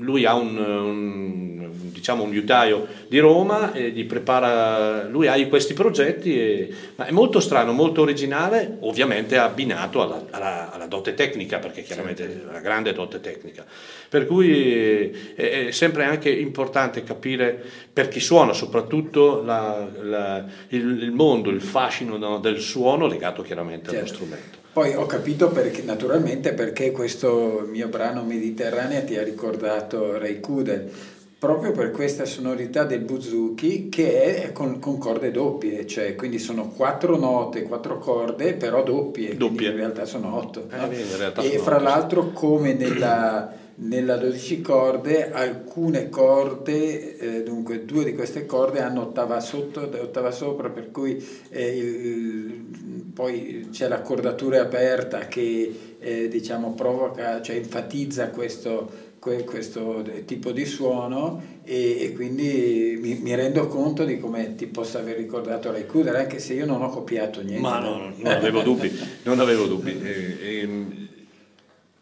[0.05, 5.73] lui ha un, un, diciamo un liutaio di Roma e gli prepara, lui ha questi
[5.73, 11.59] progetti, e, ma è molto strano, molto originale, ovviamente abbinato alla, alla, alla dote tecnica,
[11.59, 13.65] perché chiaramente è una grande dote tecnica.
[14.09, 17.63] Per cui è, è sempre anche importante capire
[17.93, 23.43] per chi suona, soprattutto la, la, il, il, mondo, il fascino no, del suono legato
[23.43, 23.99] chiaramente certo.
[23.99, 24.64] allo strumento.
[24.75, 30.91] Poi ho capito perché, naturalmente perché questo mio brano Mediterranea ti ha ricordato Ray Kuder,
[31.39, 36.71] proprio per questa sonorità del buzuki che è con, con, corde doppie, cioè quindi sono
[36.71, 39.69] quattro note, quattro corde, però doppie, doppie.
[39.69, 40.67] in realtà sono otto.
[40.69, 40.91] Eh, no?
[40.91, 48.05] e sono fra otto, l'altro come nella nella 12 corde alcune corde, eh, dunque due
[48.05, 52.65] di queste corde hanno ottava sotto e ottava sopra, per cui eh, il,
[53.13, 61.43] poi c'è l'accordatura aperta che eh, diciamo provoca, cioè enfatizza questo, questo tipo di suono
[61.65, 66.15] e, e quindi mi, mi, rendo conto di come ti possa aver ricordato Ray Kuder
[66.15, 67.61] anche se io non ho copiato niente.
[67.61, 68.93] Ma no, no non avevo dubbi,
[69.23, 69.93] non avevo dubbi.
[70.05, 71.04] E, e,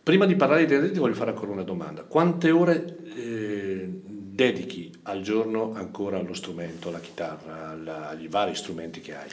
[0.03, 2.03] Prima di parlare di te voglio fare ancora una domanda.
[2.03, 9.01] Quante ore eh, dedichi al giorno ancora allo strumento, alla chitarra, alla, agli vari strumenti
[9.01, 9.29] che hai?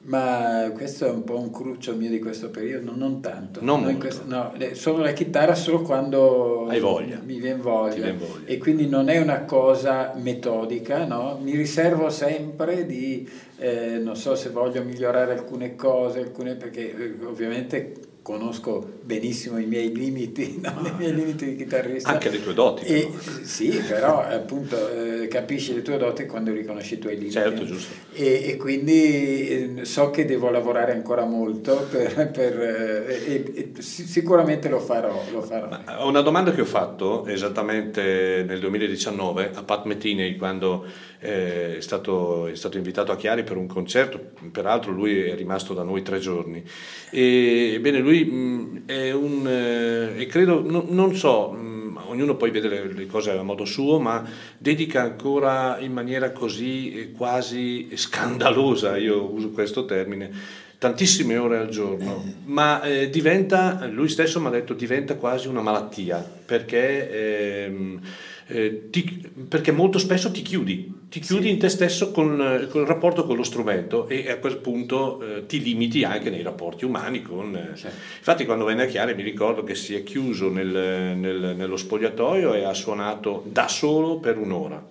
[0.00, 3.62] Ma questo è un po' un cruccio mio di questo periodo, non tanto.
[3.62, 7.20] Non No, questo- no, suono la chitarra solo quando Hai voglia.
[7.24, 8.02] mi viene voglia.
[8.02, 8.46] Vien voglia.
[8.46, 11.38] E quindi non è una cosa metodica, no?
[11.40, 13.28] Mi riservo sempre di,
[13.58, 17.94] eh, non so se voglio migliorare alcune cose, alcune, perché eh, ovviamente
[18.28, 20.86] conosco benissimo i miei limiti, no?
[20.86, 22.10] i miei limiti di chitarrista.
[22.10, 23.42] Anche le tue doti, E, però.
[23.42, 24.76] sì, però appunto
[25.22, 27.32] eh, capisci le tue doti quando riconosci i tuoi limiti.
[27.32, 27.94] Certo, giusto.
[28.12, 34.04] E, e quindi eh, so che devo lavorare ancora molto per, per, eh, e, si-
[34.06, 35.24] sicuramente lo farò.
[35.32, 35.68] Lo farò.
[35.68, 40.84] Ma Una domanda che ho fatto esattamente nel 2019 a Pat Metinei quando
[41.17, 44.20] eh, è stato, è stato invitato a Chiari per un concerto,
[44.52, 46.62] peraltro lui è rimasto da noi tre giorni.
[47.10, 52.50] E, ebbene, lui mh, è un, eh, e credo, no- non so, mh, ognuno poi
[52.50, 54.24] vede le, le cose a modo suo, ma
[54.56, 60.30] dedica ancora in maniera così eh, quasi scandalosa, io uso questo termine,
[60.78, 65.60] tantissime ore al giorno, ma eh, diventa, lui stesso mi ha detto, diventa quasi una
[65.62, 68.00] malattia, perché, ehm,
[68.46, 72.82] eh, ti- perché molto spesso ti chiudi, ti chiudi in te stesso con, eh, con
[72.82, 76.84] il rapporto con lo strumento e a quel punto eh, ti limiti anche nei rapporti
[76.84, 77.22] umani.
[77.22, 77.76] Con, eh.
[77.76, 77.96] Certo.
[78.18, 82.52] Infatti quando venne a Chiari mi ricordo che si è chiuso nel- nel- nello spogliatoio
[82.52, 84.84] e ha suonato da solo per un'ora.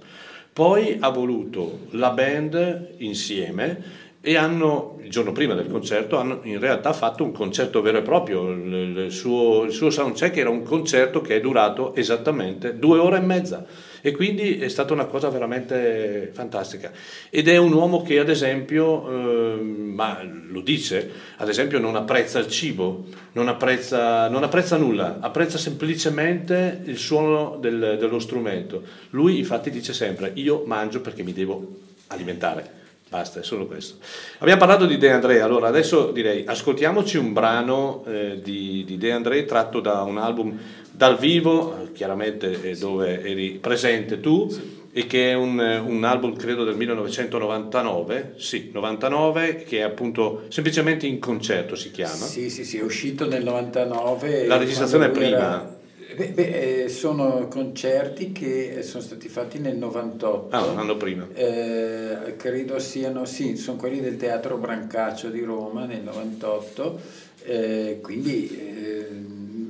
[0.52, 6.60] Poi ha voluto la band insieme e hanno, il giorno prima del concerto, hanno in
[6.60, 8.50] realtà fatto un concerto vero e proprio.
[8.50, 13.18] Il, il suo, il suo soundcheck era un concerto che è durato esattamente due ore
[13.18, 13.66] e mezza.
[14.08, 16.94] E quindi è stata una cosa veramente fantastica.
[17.30, 22.40] Ed è un uomo che, ad esempio, ehm, ma lo dice, ad esempio, non apprezza
[22.40, 23.04] il cibo,
[23.34, 28.82] non apprezza, non apprezza nulla, apprezza semplicemente il suono del- dello strumento.
[29.10, 32.76] Lui, infatti, dice sempre: Io mangio perché mi devo alimentare.
[33.10, 33.96] Basta, è solo questo.
[34.40, 39.12] Abbiamo parlato di De André, allora adesso direi ascoltiamoci un brano eh, di, di De
[39.14, 40.58] André tratto da un album
[40.98, 44.50] dal vivo, eh, chiaramente eh, dove eri presente tu,
[44.92, 50.46] e che è un, eh, un album credo del 1999, sì, 99, che è appunto
[50.48, 52.16] semplicemente in concerto si chiama.
[52.16, 54.48] Sì, sì, sì, è uscito nel 99.
[54.48, 55.38] La registrazione lui prima.
[55.38, 55.76] era-
[56.16, 60.56] Beh, beh, eh, sono concerti che sono stati fatti nel 98.
[60.56, 61.28] Ah, un anno prima.
[61.32, 67.00] Eh, credo siano, sì, sono quelli del Teatro Brancaccio di Roma nel 98,
[67.44, 69.06] eh, quindi, eh,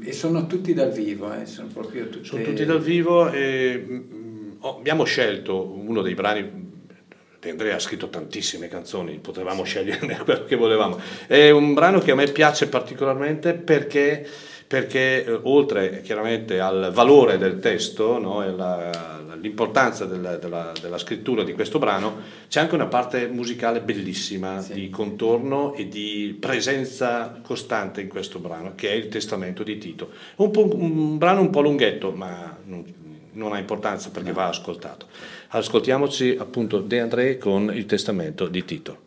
[0.07, 2.25] e sono tutti dal vivo, eh, sono proprio tutti...
[2.25, 6.65] Sono tutti dal vivo e mm, oh, abbiamo scelto uno dei brani.
[7.39, 10.97] De Andrea ha scritto tantissime canzoni, potevamo sceglierne quello che volevamo.
[11.27, 14.25] È un brano che a me piace particolarmente perché,
[14.67, 20.97] perché eh, oltre chiaramente al valore del testo no, e la- l'importanza della, della- della
[20.97, 22.17] scrittura di questo brano,
[22.49, 24.73] c'è anche una parte musicale bellissima Sì.
[24.73, 30.09] di contorno e di presenza costante in questo brano, che è il testamento di Tito.
[30.37, 32.83] Un, po'- un brano un po' lunghetto, ma non,
[33.33, 35.05] non ha importanza perché va ascoltato.
[35.49, 38.97] Ascoltiamoci appunto De André con il testamento di Tito.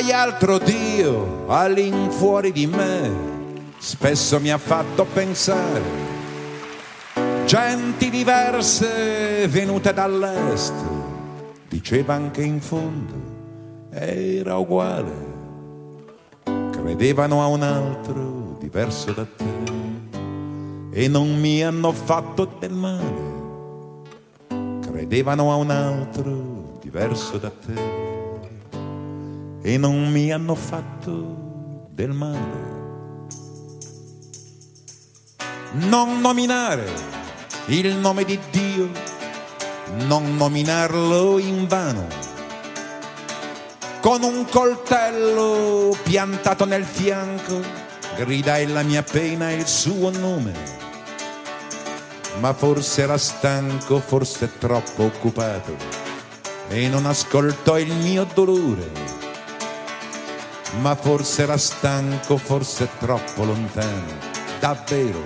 [0.00, 3.12] Avrai altro Dio all'infuori di me,
[3.76, 5.82] spesso mi ha fatto pensare.
[7.44, 10.72] Genti diverse venute dall'est,
[11.68, 13.12] diceva anche in fondo,
[13.90, 15.12] era uguale.
[16.70, 19.44] Credevano a un altro diverso da te
[20.92, 23.28] e non mi hanno fatto del male.
[24.80, 28.09] Credevano a un altro diverso da te
[29.62, 32.68] e non mi hanno fatto del male.
[35.72, 36.88] Non nominare
[37.66, 38.90] il nome di Dio,
[40.06, 42.06] non nominarlo in vano.
[44.00, 47.60] Con un coltello piantato nel fianco,
[48.16, 50.78] gridai la mia pena e il suo nome.
[52.40, 56.00] Ma forse era stanco, forse troppo occupato
[56.68, 59.19] e non ascoltò il mio dolore
[60.78, 64.14] ma forse era stanco, forse troppo lontano.
[64.60, 65.22] Davvero,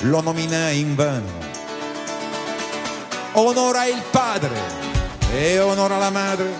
[0.00, 1.52] lo nominai invano.
[3.32, 4.56] Onora il padre
[5.32, 6.52] e onora la madre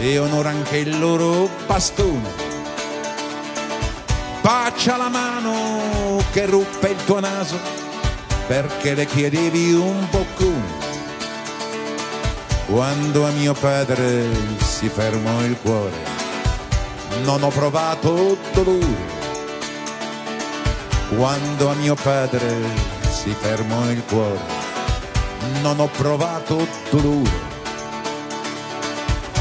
[0.00, 2.46] e onora anche il loro bastone.
[4.40, 7.58] Bacia la mano che ruppe il tuo naso
[8.46, 10.86] perché le chiedevi un boccone.
[12.66, 14.26] Quando a mio padre
[14.62, 16.17] si fermò il cuore,
[17.22, 19.16] non ho provato dolore.
[21.16, 22.62] Quando a mio padre
[23.10, 24.40] si fermò il cuore,
[25.62, 27.46] non ho provato dolore.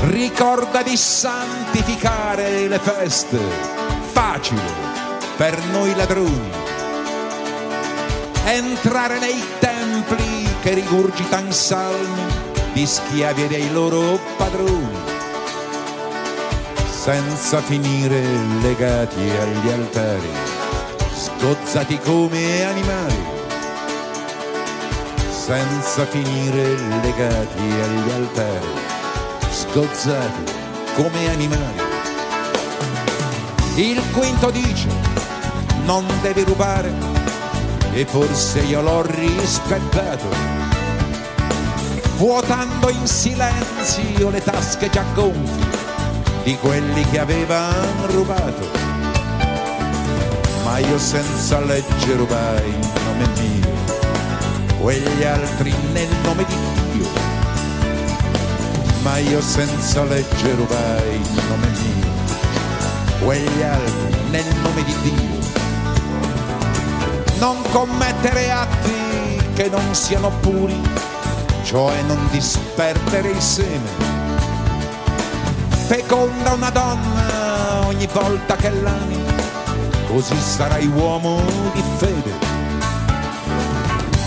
[0.01, 3.39] Ricorda di santificare le feste,
[4.11, 4.61] facile
[5.35, 6.51] per noi ladroni.
[8.45, 12.25] Entrare nei templi che rigurgitan salmi
[12.73, 15.16] di schiavi dei loro padroni,
[17.07, 18.21] senza finire
[18.61, 20.29] legati agli altari,
[21.13, 23.23] sgozzati come animali,
[25.29, 28.67] senza finire legati agli altari,
[29.49, 30.51] sgozzati
[30.95, 31.81] come animali.
[33.75, 34.89] Il quinto dice,
[35.85, 36.91] non devi rubare,
[37.93, 40.27] e forse io l'ho rispettato,
[42.17, 45.66] vuotando in silenzio le tasche già gonfie
[46.47, 48.69] di quelli che avevano rubato.
[50.63, 53.67] Ma io senza legge rubai in nome mio,
[54.79, 56.55] quegli altri nel nome di
[56.93, 57.09] Dio.
[59.01, 62.07] Ma io senza legge rubai in nome mio,
[63.25, 65.39] quegli altri nel nome di Dio.
[67.39, 70.81] Non commettere atti che non siano puri,
[71.65, 74.16] cioè non disperdere il seme.
[75.87, 79.23] Feconda una donna ogni volta che l'ami,
[80.07, 81.41] così sarai uomo
[81.73, 82.33] di fede.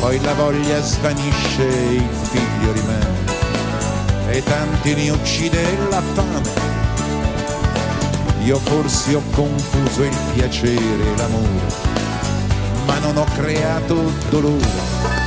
[0.00, 3.24] Poi la voglia svanisce, il figlio rimane,
[4.30, 6.50] e tanti ne uccide la fame.
[8.44, 11.74] Io forse ho confuso il piacere e l'amore,
[12.86, 15.19] ma non ho creato dolore.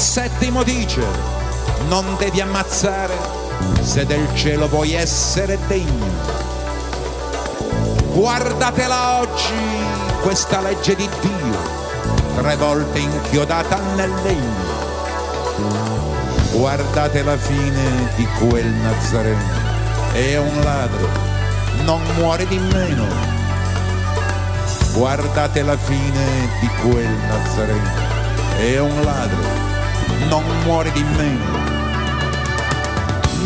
[0.00, 1.04] Settimo dice,
[1.88, 3.14] non devi ammazzare
[3.82, 6.08] se del cielo vuoi essere degno.
[8.14, 9.52] Guardatela oggi,
[10.22, 11.58] questa legge di Dio,
[12.34, 14.78] tre volte inchiodata nel legno.
[16.52, 19.52] Guardate la fine di quel Nazareno,
[20.12, 21.08] è un ladro,
[21.84, 23.06] non muore di meno.
[24.94, 27.90] Guardate la fine di quel Nazareno,
[28.58, 29.59] è un ladro,
[30.30, 31.58] non muore di meno.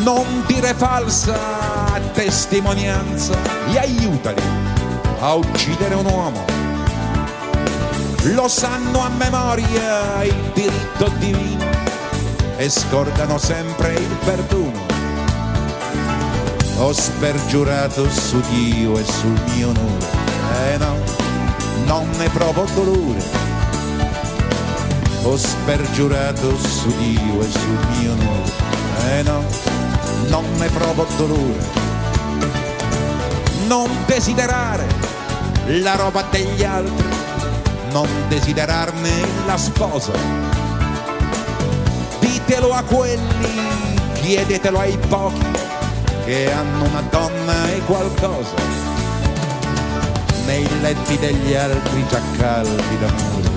[0.03, 3.35] Non dire falsa testimonianza
[3.73, 4.43] e aiutali
[5.19, 6.45] a uccidere un uomo.
[8.35, 11.65] Lo sanno a memoria il diritto divino
[12.59, 14.93] e scordano sempre il perdono.
[16.81, 20.97] Ho spergiurato su Dio e sul mio onore, eh no,
[21.87, 23.44] non ne provo dolore
[25.27, 28.53] ho spergiurato su Dio e sul mio onore.
[29.09, 29.43] Eh no,
[30.29, 31.83] non ne provo dolore.
[33.67, 34.87] Non desiderare
[35.67, 37.07] la roba degli altri,
[37.91, 39.11] non desiderarne
[39.47, 40.13] la sposa.
[42.21, 43.49] Ditelo a quelli,
[44.13, 45.47] chiedetelo ai pochi
[46.27, 48.83] che hanno una donna e qualcosa.
[50.45, 53.54] Nei letti degli altri già caldi d'amore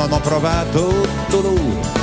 [0.00, 1.98] non ho provato dolore.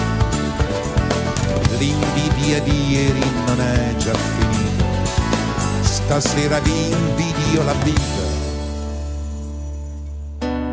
[1.79, 5.03] L'invidia di ieri non è già finita,
[5.81, 8.25] stasera vi invidio la vita.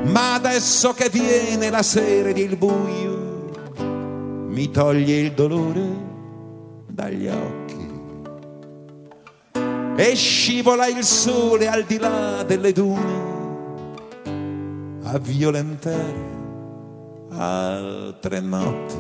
[0.05, 3.51] Ma adesso che viene la sera ed il buio,
[4.49, 5.97] mi toglie il dolore
[6.89, 7.93] dagli occhi.
[9.97, 13.33] E scivola il sole al di là delle dune
[15.05, 16.34] a violentare
[17.37, 18.97] altre notti.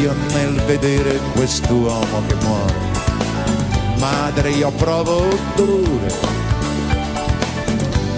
[0.00, 2.74] Io nel vedere quest'uomo che muore,
[3.98, 6.30] madre io provo dolore.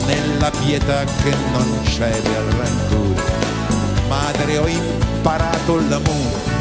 [0.07, 3.23] Nella pietà che non cede al rancore,
[4.09, 6.54] madre ho imparato l'amore.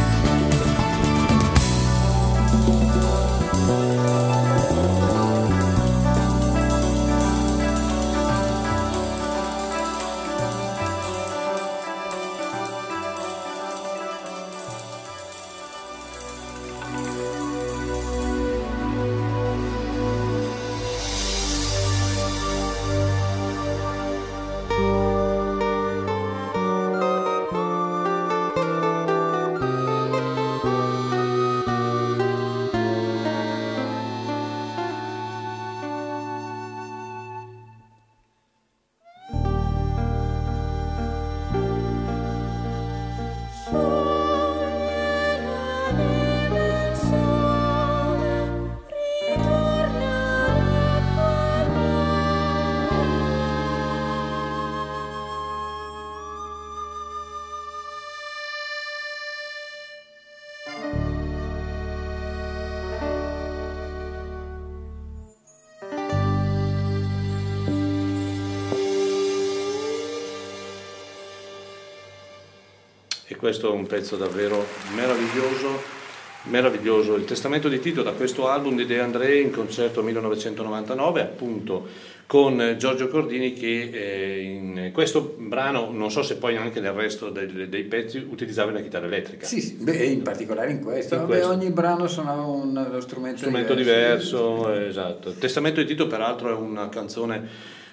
[73.44, 74.66] Questo è un pezzo davvero
[74.96, 76.02] meraviglioso.
[76.44, 81.86] Meraviglioso, il testamento di Tito da questo album di De André in concerto 1999, appunto
[82.26, 87.30] con Giorgio Cordini che eh, in questo brano, non so se poi anche nel resto
[87.30, 89.46] dei, dei pezzi, utilizzava la chitarra elettrica.
[89.46, 91.16] Sì, sì, beh, in particolare in questo.
[91.16, 91.52] In Vabbè, questo.
[91.52, 95.32] ogni brano suonava un, uno strumento, strumento diverso, eh, esatto.
[95.32, 97.46] Il testamento di Tito peraltro è una canzone,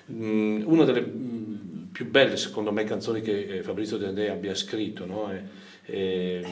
[0.07, 1.05] mh, una delle
[1.93, 5.31] più belle secondo me canzoni che eh, Fabrizio De André abbia scritto, no?
[5.33, 5.43] E-
[5.87, 6.45] e-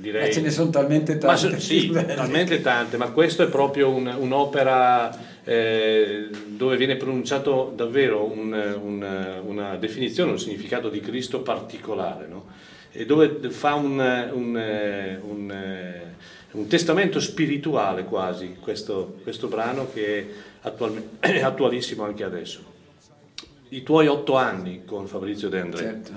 [0.00, 0.26] direi...
[0.28, 1.50] Ma ce ne sono talmente Ma tante.
[1.50, 8.24] so- sì, talmente tante, ma questo è proprio un- un'opera eh, dove viene pronunciato davvero
[8.30, 12.46] un- un- una definizione, un significato di Cristo particolare, no?
[12.92, 13.98] e dove fa un,
[14.32, 14.60] un-
[16.66, 20.26] testamento spirituale quasi questo, questo brano che
[21.20, 22.76] è attualissimo anche adesso.
[23.70, 25.82] I tuoi otto anni con Fabrizio De André.
[25.82, 26.12] Certo.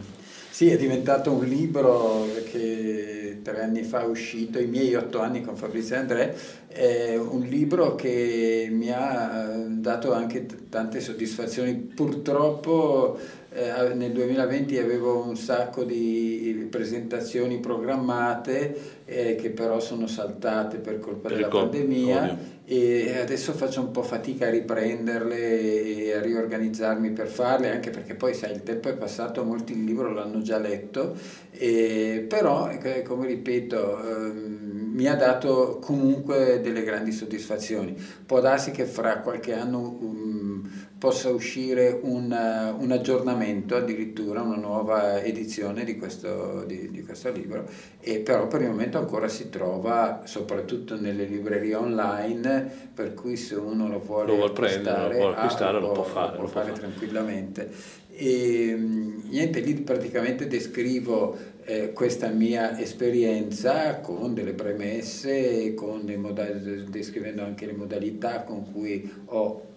[0.49, 5.41] Sì, è diventato un libro che tre anni fa è uscito, i miei otto anni
[5.41, 6.35] con Fabrizio André,
[6.67, 11.73] è un libro che mi ha dato anche tante soddisfazioni.
[11.73, 13.17] Purtroppo
[13.53, 20.99] eh, nel 2020 avevo un sacco di presentazioni programmate eh, che però sono saltate per
[20.99, 22.37] colpa Per della col- pandemia ovvio.
[22.65, 28.15] e adesso faccio un po' fatica a riprenderle e a riorganizzarmi per farle, anche perché
[28.15, 31.15] poi sai il tempo è passato, molti il libro l'hanno già letto,
[31.51, 37.95] e, però eh, come ripeto ehm, mi ha dato comunque delle grandi soddisfazioni.
[38.25, 40.69] Può darsi che fra qualche anno um,
[41.01, 47.31] possa uscire un, uh, un aggiornamento, addirittura una nuova edizione di questo, di, di questo
[47.31, 47.67] libro,
[47.99, 53.55] e però per il momento ancora si trova soprattutto nelle librerie online, per cui se
[53.55, 56.49] uno lo vuole Lo vuol prendere, lo vuole ah, acquistare, lo può fare, può lo
[56.51, 56.79] può fare fare.
[56.79, 57.71] tranquillamente.
[58.11, 66.83] E mh, niente, lì praticamente descrivo eh, questa mia esperienza con delle premesse, con modali-
[66.91, 69.69] descrivendo anche le modalità con cui ho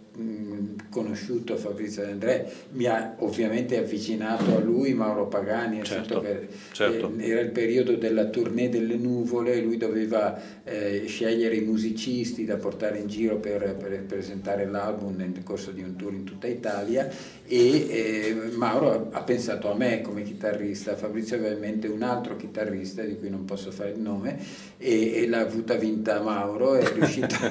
[0.91, 6.25] conosciuto Fabrizio De André, mi ha ovviamente avvicinato a lui Mauro Pagani, Certo,
[6.73, 7.13] certo.
[7.17, 12.57] eh, era il periodo della tournée delle nuvole, lui doveva eh, scegliere i musicisti da
[12.57, 17.09] portare in giro per, per presentare l'album nel corso di un tour in tutta Italia
[17.47, 22.03] e eh, Mauro ha, ha pensato a me come chitarrista, Fabrizio aveva in mente un
[22.03, 24.39] altro chitarrista di cui non posso fare il nome
[24.79, 27.35] e, e l'ha avuta vinta Mauro, è riuscito,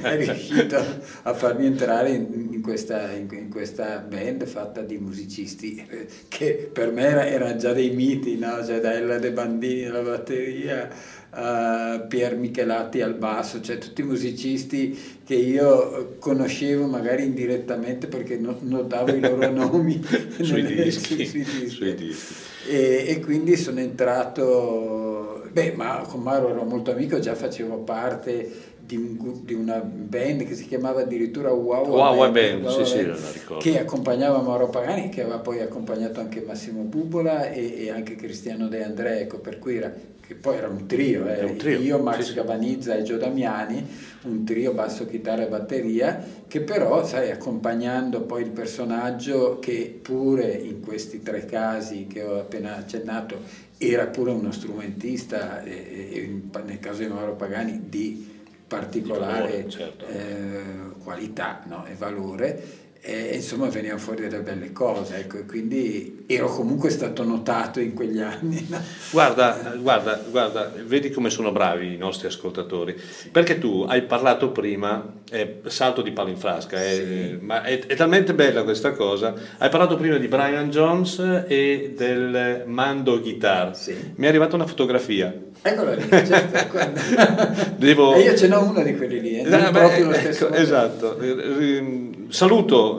[0.00, 0.82] è riuscito
[1.22, 6.70] a farmi entrare in, in questa, in, in questa band fatta di musicisti eh, che
[6.72, 8.64] per me era- erano già dei miti, no?
[8.64, 10.88] cioè da Ella De Bandini alla batteria
[11.30, 18.56] a Pier Michelatti al basso, cioè tutti musicisti che io conoscevo magari indirettamente perché no-
[18.60, 20.00] notavo i loro nomi
[20.40, 21.68] Sui nelle- dischi, sui dischi.
[21.68, 22.34] sui dischi.
[22.70, 28.50] E, e quindi sono entrato, beh, ma con Mauro ero molto amico, già facevo parte
[28.88, 33.04] di, un di una band che si chiamava addirittura Wow Wow Band, Band, sì, sì,
[33.04, 33.62] Band, ricordo.
[33.62, 38.66] che accompagnava Mauro Pagani, che aveva poi accompagnato anche Massimo Bubola e, e anche Cristiano
[38.68, 39.92] De André, ecco, per cui era,
[40.26, 42.34] che poi era un trio, eh, un trio, io, Max sì, sì.
[42.34, 43.86] Gavanizza e Gio Damiani,
[44.22, 50.50] un trio basso, chitarra e batteria, che però, sai, accompagnando poi il personaggio che pure
[50.50, 56.48] in questi tre casi che ho appena accennato era pure uno strumentista, e, e in-
[56.64, 58.36] nel caso di Mauro Pagani di
[58.68, 60.06] particolare certo.
[60.06, 61.86] eh, qualità no?
[61.86, 62.86] e valore.
[63.10, 67.94] E insomma venivano fuori delle belle cose, ecco, e quindi ero comunque stato notato in
[67.94, 68.66] quegli anni.
[68.68, 68.78] no?
[69.10, 72.94] Guarda, guarda, guarda, vedi come sono bravi i nostri ascoltatori.
[73.32, 77.96] Perché tu hai parlato prima, eh, salto di palo in frasca, eh, ma è, è
[77.96, 79.32] talmente bella questa cosa.
[79.56, 83.74] Hai parlato prima di Brian Jones e del Mando Guitar.
[83.74, 83.96] Sì.
[84.16, 85.34] Mi è arrivata una fotografia.
[85.62, 86.76] Eccola lì, certo.
[87.78, 90.12] Devo- E io ce n'ho una di quelli lì, eh, non Eh, beh, proprio lo
[90.12, 91.18] ecco, esatto.
[91.18, 92.16] Eh,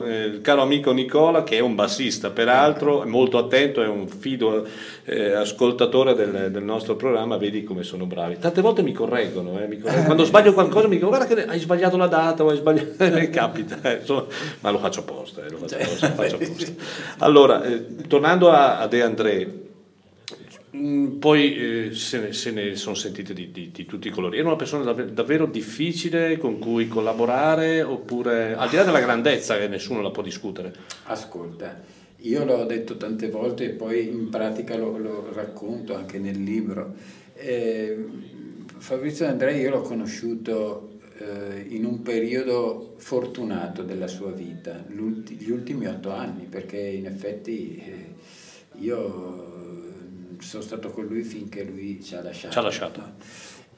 [0.00, 3.86] Saluto eh, il caro amico Nicola che è un bassista, peraltro è molto attento, è
[3.86, 4.66] un fido
[5.04, 8.38] eh, ascoltatore del, del nostro programma, vedi come sono bravi.
[8.38, 10.06] Tante volte mi correggono, eh, mi correggono.
[10.06, 12.88] quando sbaglio qualcosa mi dicono guarda che hai sbagliato la data o hai sbagliato...
[13.30, 14.26] Capita, eh, insomma,
[14.60, 15.48] ma lo faccio apposta, eh.
[17.18, 19.69] Allora, eh, tornando a, a De André,
[20.76, 24.38] Mm, Poi eh, se, ne, se ne sono sentite di, di- di tutti i colori.
[24.38, 29.58] Era una persona davvero, davvero difficile con cui collaborare, oppure al di là della grandezza
[29.58, 30.72] che nessuno la può discutere.
[31.04, 31.80] Ascolta,
[32.18, 36.94] io l'ho detto tante volte e poi in pratica lo, lo racconto anche nel libro.
[37.34, 38.04] Eh,
[38.78, 45.86] Fabrizio Andrei io l'ho conosciuto eh, in un periodo fortunato della sua vita, gli ultimi
[45.86, 48.14] otto anni, perché in effetti eh,
[48.78, 49.49] io
[50.46, 52.52] sono stato con lui finché lui ci ha lasciato.
[52.52, 53.00] Ci ha lasciato.
[53.00, 53.12] no?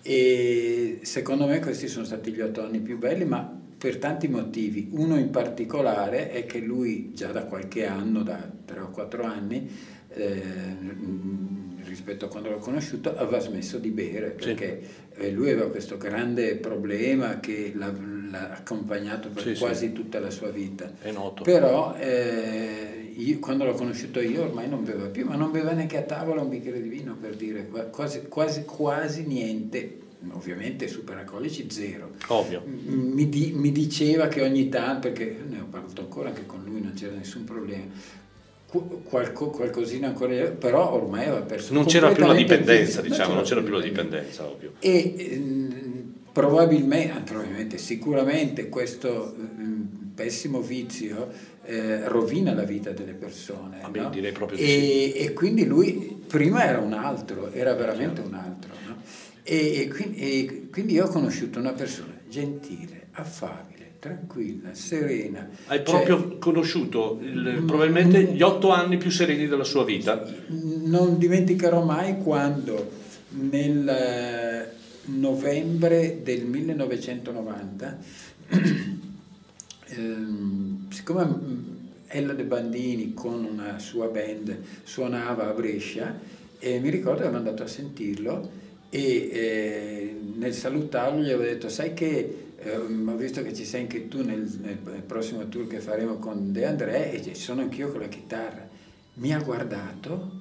[0.02, 4.89] E secondo me questi sono stati gli otto anni più belli, ma per tanti motivi.
[4.93, 9.68] Uno in particolare è che lui già da qualche anno, da tre o quattro anni,
[10.09, 10.32] eh,
[11.84, 14.80] rispetto a quando l'ho conosciuto, aveva smesso di bere perché
[15.14, 17.93] eh, lui aveva questo grande problema che l'ha,
[18.51, 19.60] accompagnato per Sì, sì.
[19.60, 20.90] quasi tutta la sua vita.
[21.01, 21.43] È noto.
[21.43, 25.97] Però eh, io- quando l'ho conosciuto io ormai non beva più, ma non beva neanche
[25.98, 29.98] a tavola un bicchiere di vino per dire qua- quasi, quasi, quasi niente,
[30.32, 32.10] ovviamente superalcolici zero.
[32.28, 32.62] Ovvio.
[32.66, 36.80] Mi, di- mi diceva che ogni tanto, perché ne ho parlato ancora anche con lui,
[36.80, 37.84] non c'era nessun problema.
[38.66, 43.43] Qu- qualco- qualcosina ancora, però ormai aveva perso Non c'era più la dipendenza, diciamo, non
[43.43, 44.72] c'era più la dipendenza, ovvio.
[44.78, 51.30] e ehm, probabilmente, probabilmente, sicuramente questo ehm, pessimo vizio
[51.64, 53.78] eh, rovina la vita delle persone.
[53.82, 54.10] Ah, beh, no?
[54.10, 54.20] di
[54.56, 58.72] e, e quindi lui prima era un altro, era veramente un altro.
[58.86, 58.97] no?
[59.43, 65.48] E, e quindi, e quindi io ho conosciuto una persona gentile, affabile, tranquilla, serena.
[65.66, 70.24] Hai Cioè, proprio conosciuto il- probabilmente gli otto anni più sereni della sua vita.
[70.48, 74.68] non dimenticherò mai quando nel eh,
[75.06, 77.98] novembre del 1990,
[79.97, 81.77] ehm, siccome mm,
[82.09, 86.19] Ella De Bandini con una sua band suonava a Brescia,
[86.59, 88.51] e mi ricordo che ero andato a sentirlo
[88.89, 93.81] e eh, nel salutarlo gli avevo detto sai che ehm, ho visto che ci sei
[93.81, 97.90] anche tu nel, nel prossimo tour che faremo con De André e ci sono anch'io
[97.90, 98.69] con la chitarra.
[99.14, 100.40] Mi ha guardato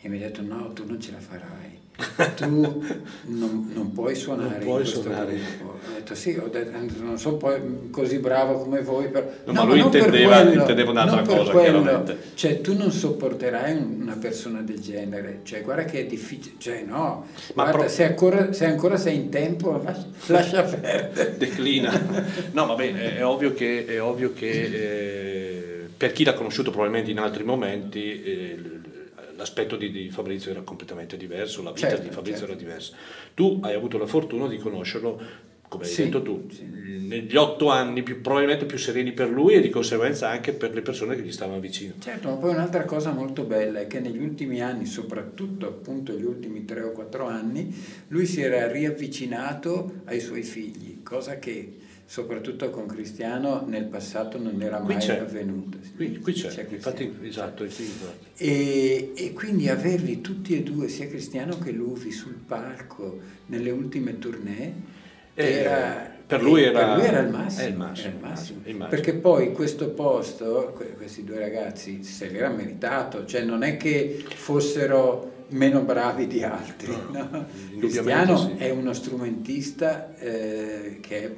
[0.00, 1.78] e mi ha detto no, tu non ce la farai,
[2.36, 2.46] tu
[3.26, 5.34] non, non puoi suonare Non puoi in questo suonare.
[5.34, 5.70] gruppo.
[5.72, 9.26] Ho detto sì, ho detto, non sono poi così bravo come voi, però...
[9.46, 11.82] No, ma lui non per intendeva- intendeva un'altra cosa, quello.
[11.82, 12.18] chiaramente.
[12.34, 16.82] Cioè tu non sopporterai un- una persona del genere, cioè guarda che è difficile, cioè
[16.86, 21.36] no, Ma guarda, pro- se, ancora, se ancora sei in tempo lascia, lascia perdere.
[21.36, 21.90] declina.
[22.52, 27.10] No, vabbè, è, è ovvio che, è ovvio che eh, per chi l'ha conosciuto probabilmente
[27.10, 28.58] in altri momenti, eh,
[29.42, 32.52] l'aspetto di, di Fabrizio era completamente diverso, la vita Certo, di Fabrizio certo.
[32.52, 32.94] era diversa.
[33.34, 35.20] Tu hai avuto la fortuna di conoscerlo,
[35.68, 36.64] come hai Sì, detto tu, sì.
[36.64, 40.82] negli otto anni più, probabilmente più sereni per lui e di conseguenza anche per le
[40.82, 41.94] persone che gli stavano vicino.
[41.98, 46.24] Certo, ma poi un'altra cosa molto bella è che negli ultimi anni, soprattutto appunto gli
[46.24, 47.74] ultimi tre o quattro anni,
[48.08, 54.60] lui si era riavvicinato ai suoi figli, cosa che soprattutto con Cristiano nel passato non
[54.60, 55.18] era mai c'è.
[55.18, 55.78] avvenuta.
[55.96, 56.68] Qui, qui c'è, Cristiano.
[56.74, 58.26] infatti, esatto, sì, esatto.
[58.36, 64.18] E, e quindi averli tutti e due, sia Cristiano che Luvi, sul palco nelle ultime
[64.18, 64.72] tournée,
[65.34, 67.68] Eh, era, per lui eh, era- per lui era il massimo.
[67.68, 68.58] il massimo, era il massimo.
[68.64, 68.88] immagino.
[68.88, 74.22] Perché poi questo posto, que- questi due ragazzi, se l'era meritato, cioè non è che
[74.34, 76.94] fossero meno bravi di altri.
[77.12, 77.46] no?
[77.78, 78.54] Cristiano sì.
[78.58, 81.30] è uno strumentista eh, che è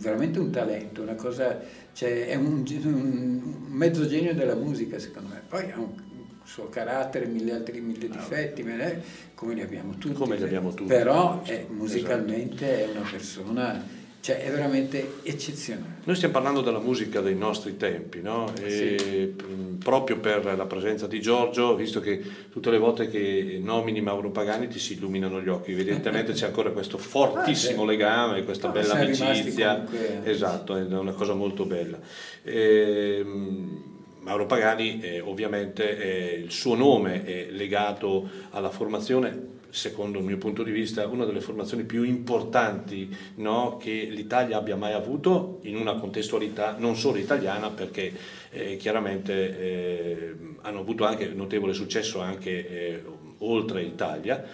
[0.00, 1.60] veramente un talento, una cosa,
[1.92, 5.42] cioè è un, un mezzo genio della musica secondo me.
[5.48, 6.08] Poi ha un
[6.44, 9.00] suo carattere, mille altri mille difetti, eh,
[9.34, 10.14] come li abbiamo tutti.
[10.14, 10.88] Come li abbiamo tutti.
[10.88, 13.84] Però è- musicalmente è una persona,
[14.20, 15.98] cioè è veramente eccezionale.
[16.04, 18.52] Noi stiamo parlando della musica dei nostri tempi, no?
[18.62, 22.20] E, mh, proprio per la presenza di Giorgio, visto che
[22.50, 26.70] tutte le volte che nomini Mauro Pagani ti si illuminano gli occhi, evidentemente c'è ancora
[26.70, 27.90] questo fortissimo Ah, sì.
[27.90, 29.74] legame, questa No, bella siamo rimasti amicizia.
[29.84, 31.98] comunque- Esatto, è una cosa molto bella.
[32.42, 33.82] Ehm,
[34.20, 40.38] Mauro Pagani eh, ovviamente eh, il suo nome è legato alla formazione, secondo il mio
[40.38, 45.76] punto di vista, una delle formazioni più importanti no, che l'Italia abbia mai avuto in
[45.76, 48.12] una contestualità non solo italiana perché
[48.50, 53.02] eh, chiaramente eh, hanno avuto anche notevole successo anche eh,
[53.38, 54.44] oltre Italia,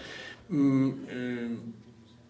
[0.52, 1.72] Mm, ehm,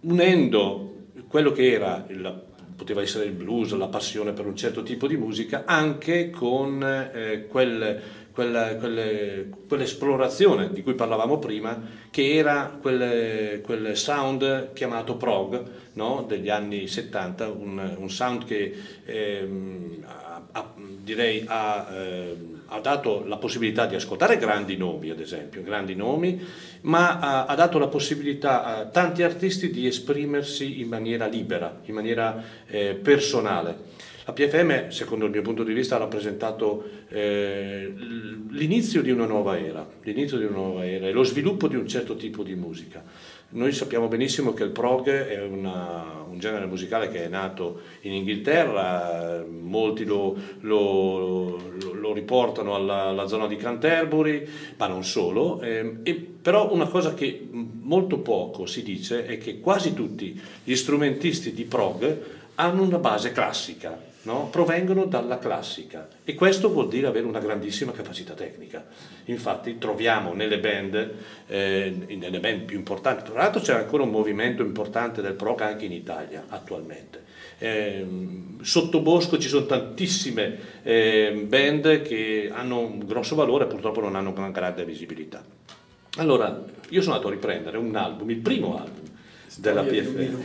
[0.01, 0.95] unendo
[1.29, 2.45] quello che era il
[2.77, 7.47] poteva essere il blues, la passione per un certo tipo di musica, anche con eh,
[7.49, 8.01] quel-
[8.37, 11.81] quella- quelle- quell'esplorazione di cui parlavamo prima,
[12.11, 15.65] che era quel, quel sound chiamato prog
[15.95, 16.23] no?
[16.29, 18.75] degli anni 70, un, un sound che
[19.07, 25.21] ehm, ha- ha- direi ha, ehm, ha dato la possibilità di ascoltare grandi nomi, ad
[25.21, 26.39] esempio, grandi nomi,
[26.83, 31.95] ma ha, ha dato la possibilità a tanti artisti di esprimersi in maniera libera, in
[31.95, 33.95] maniera eh, personale.
[34.27, 37.93] La PFM, secondo il mio punto di vista, ha rappresentato eh,
[38.51, 41.87] l'inizio di una nuova era, l'inizio di una nuova era e lo sviluppo di un
[41.87, 43.05] certo tipo di musica.
[43.51, 48.15] Noi sappiamo benissimo che il prog è una, un genere musicale che è nato in
[48.15, 51.61] Inghilterra, molti lo, lo,
[51.93, 54.45] lo, riportano alla, alla, zona di Canterbury,
[54.77, 55.61] ma non solo.
[55.61, 60.75] Eh, e, però una cosa che molto poco si dice è che quasi tutti gli
[60.75, 64.49] strumentisti di prog hanno una base classica no?
[64.51, 68.85] provengono dalla classica e questo vuol dire avere una grandissima capacità tecnica.
[69.27, 71.13] Infatti troviamo nelle band,
[71.47, 75.87] eh, nelle band più importanti, tra l'altro c'è ancora un movimento importante del prog anche
[75.87, 77.25] in Italia attualmente.
[77.59, 78.07] Eh,
[78.61, 84.35] sotto Bosco ci sono tantissime eh, band che hanno un grosso valore purtroppo non hanno
[84.37, 85.43] una grande visibilità.
[86.19, 89.06] Allora, io sono andato a riprendere un album, il primo album
[89.57, 90.41] della PFM.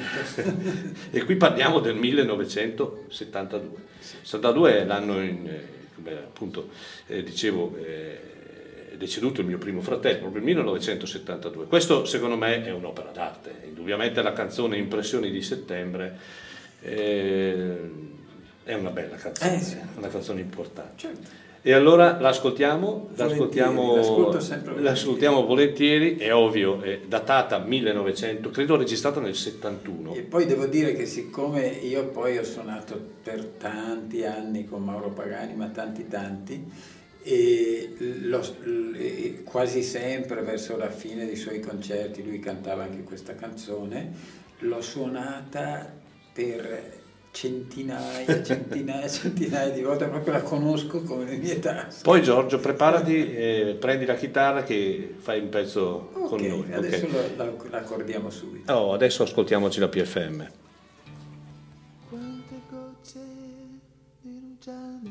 [1.11, 3.69] e qui parliamo del 1972.
[3.99, 4.17] Sì.
[4.21, 6.69] 72 è l'anno in, eh, come appunto
[7.07, 11.65] eh, dicevo, eh, è deceduto il mio primo fratello, proprio nel 1972.
[11.65, 16.17] Questo secondo me è un'opera d'arte, indubbiamente la canzone Impressioni di settembre
[16.81, 17.89] eh,
[18.63, 19.77] è una bella canzone, eh, sì.
[19.95, 20.93] una canzone importante.
[20.97, 21.49] Certo.
[21.63, 23.95] E allora l'ascoltiamo, l'ascoltiamo,
[24.77, 30.15] l'ascoltiamo volentieri, è ovvio, è datata 1900, credo registrata nel 71.
[30.15, 35.09] E poi devo dire che siccome io poi ho suonato per tanti anni con Mauro
[35.09, 36.65] Pagani, ma tanti tanti,
[37.21, 38.43] e lo,
[39.43, 44.11] quasi sempre verso la fine dei suoi concerti lui cantava anche questa canzone,
[44.59, 45.93] l'ho suonata
[46.33, 47.00] per
[47.31, 52.03] centinaia, centinaia, centinaia di volte, proprio la conosco come le mie tasse.
[52.03, 56.73] Poi Giorgio, preparati e prendi la chitarra che fai un pezzo okay, con noi.
[56.73, 57.35] Adesso okay.
[57.37, 58.71] la, la accordiamo subito.
[58.71, 60.49] Oh, adesso ascoltiamoci la PFM.
[62.09, 63.19] Quante gocce
[64.21, 65.09] di rugiada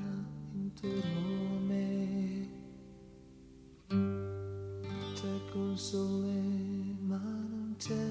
[0.55, 2.49] intorno a me,
[5.15, 6.59] c'è col sole
[7.01, 8.10] ma non c'è.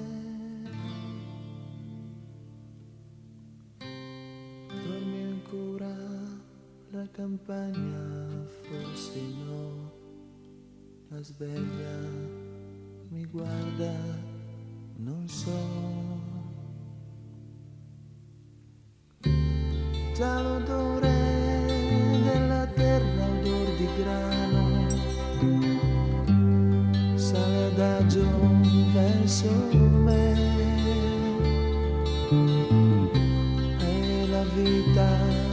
[7.12, 9.92] Campagna, forse no,
[11.10, 11.98] la sveglia
[13.10, 13.94] mi guarda,
[14.98, 15.52] non so.
[20.14, 21.12] Già l'odore
[22.24, 24.88] della terra, odor di grano,
[27.16, 28.28] sale adagio
[28.94, 30.38] verso me.
[33.80, 35.49] E la vita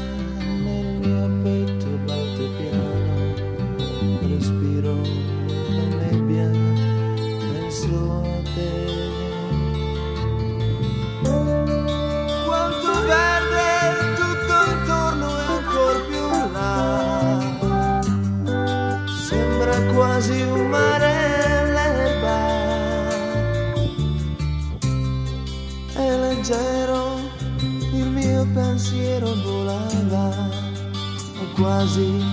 [31.77, 32.25] quasi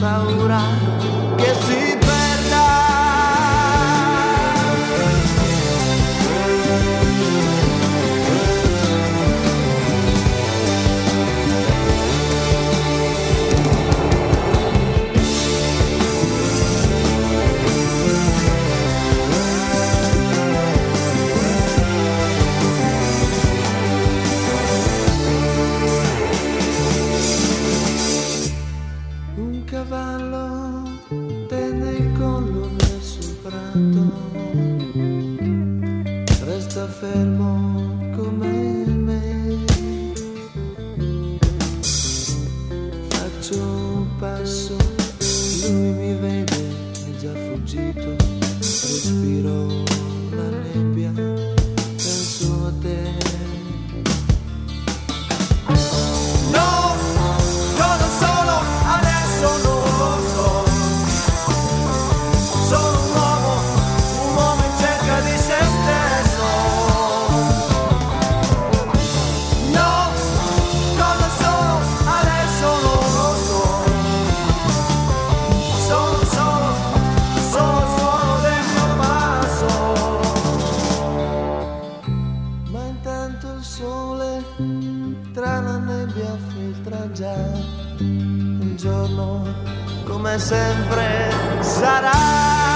[0.00, 0.60] paura
[1.36, 1.79] che si
[37.00, 37.39] enfermo.
[88.62, 89.42] un giorno
[90.04, 91.30] come sempre
[91.60, 92.69] sarà.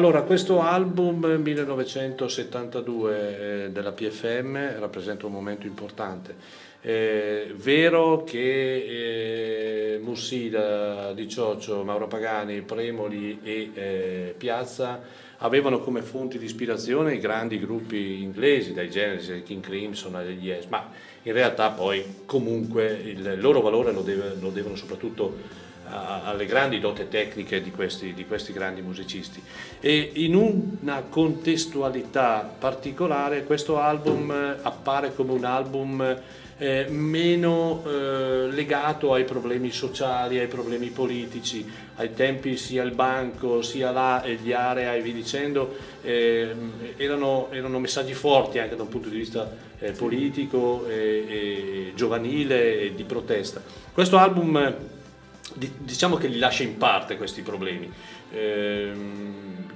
[0.00, 6.34] Allora, questo album 1972 eh, della PFM rappresenta un momento importante.
[6.80, 15.02] Eh, vero che eh, Mussida, Di Cioccio, Mauro Pagani, Premoli e eh, Piazza
[15.36, 20.46] avevano come fonti di ispirazione i grandi gruppi inglesi, dai Genesis, ai King Crimson, agli
[20.46, 20.90] Yes, ma
[21.24, 27.08] in realtà poi comunque il loro valore lo, deve, lo devono soprattutto alle grandi dote
[27.08, 29.42] tecniche di questi, di questi, grandi musicisti
[29.80, 34.30] e in una contestualità particolare questo album
[34.62, 36.18] appare come un album
[36.60, 43.62] eh, meno eh, legato ai problemi sociali, ai problemi politici, ai tempi sia il banco
[43.62, 46.54] sia là e gli area e via dicendo, eh,
[46.98, 50.94] erano, erano, messaggi forti anche da un punto di vista eh, politico e,
[51.28, 53.62] e giovanile e di protesta.
[53.94, 54.98] Questo album
[55.54, 57.90] diciamo che li lascia in parte questi problemi.
[58.32, 58.92] Eh,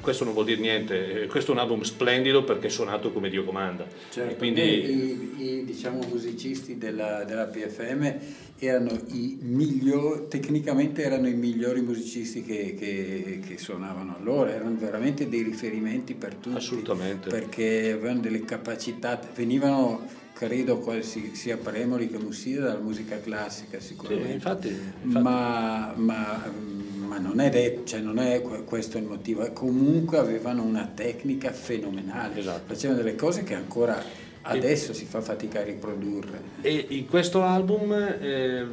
[0.04, 3.30] questo non vuol dire niente, eh, questo è un album splendido perché è suonato come
[3.30, 3.86] Dio comanda.
[4.10, 4.60] Certo, quindi...
[4.60, 8.14] i, i diciamo, musicisti della, della, PFM
[8.58, 15.28] erano i migliori, tecnicamente erano i migliori musicisti che, che, che, suonavano allora, erano veramente
[15.28, 16.56] dei riferimenti per tutti.
[16.56, 17.30] Assolutamente.
[17.30, 24.28] Perché avevano delle capacità, venivano credo quasi sia Premoli che Mussida dalla musica classica sicuramente.
[24.28, 25.22] Sì, infatti, infatti.
[25.22, 26.52] Ma, ma,
[27.06, 32.40] ma, non è detto, cioè non è questo il motivo, comunque avevano una tecnica fenomenale,
[32.40, 32.62] esatto.
[32.66, 34.02] facevano delle cose che ancora
[34.42, 36.40] adesso e, si fa fatica a riprodurre.
[36.60, 38.66] E in questo album eh,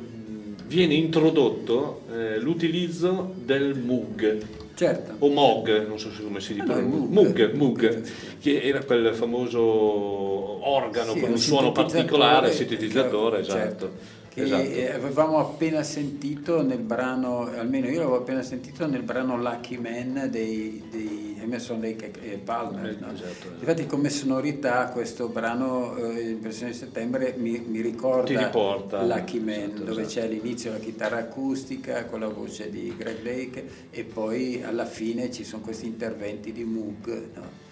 [0.66, 5.16] viene introdotto eh, l'utilizzo del Moog certo.
[5.20, 8.02] o Moog, non so come si dice, ah, no, Moog, Moog,
[8.40, 13.91] che era quel famoso organo sì, con un, suono particolare, sintetizzatore, che, certo.
[14.40, 14.62] Esatto.
[14.64, 14.95] Che esatto.
[14.98, 20.84] avevamo appena sentito nel brano, almeno io l'avevo appena sentito nel brano Lucky Man dei,
[20.90, 22.98] dei Emerson Lake e Palmer.
[22.99, 23.12] No?
[23.12, 29.03] Esatto, Infatti come sonorità questo brano eh, in versione di settembre mi, mi ricorda riporta,
[29.03, 30.20] Lucky Man, esatto, dove esatto.
[30.20, 35.32] c'è all'inizio la chitarra acustica con la voce di Greg Lake e poi alla fine
[35.32, 37.28] ci sono questi interventi di Moog.
[37.36, 37.70] No?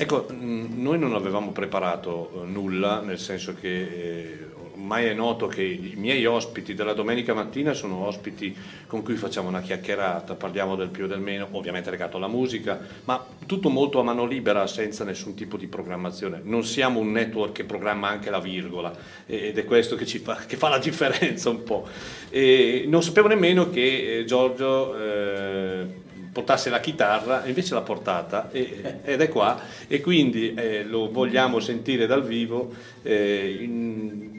[0.00, 4.46] Ecco, noi non avevamo preparato eh, nulla, nel senso che eh,
[4.78, 8.56] ormai è noto che i miei ospiti della domenica mattina sono ospiti
[8.86, 12.78] con cui facciamo una chiacchierata, parliamo del più e del meno, ovviamente legato alla musica,
[13.04, 16.40] ma tutto molto a mano libera, senza nessun tipo di programmazione.
[16.44, 18.94] Non siamo un network che programma anche la virgola
[19.26, 21.86] ed è questo che, fa, che fa, la differenza un po'.
[22.30, 24.96] E non sapevo nemmeno che eh, Giorgio...
[24.96, 31.10] Eh, portasse la chitarra, invece l'ha portata e, ed è qua e quindi eh, lo
[31.10, 32.72] vogliamo sentire dal vivo.
[33.02, 34.37] Eh, in...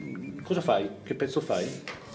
[0.50, 0.90] Cosa fai?
[1.04, 1.64] Che pezzo fai?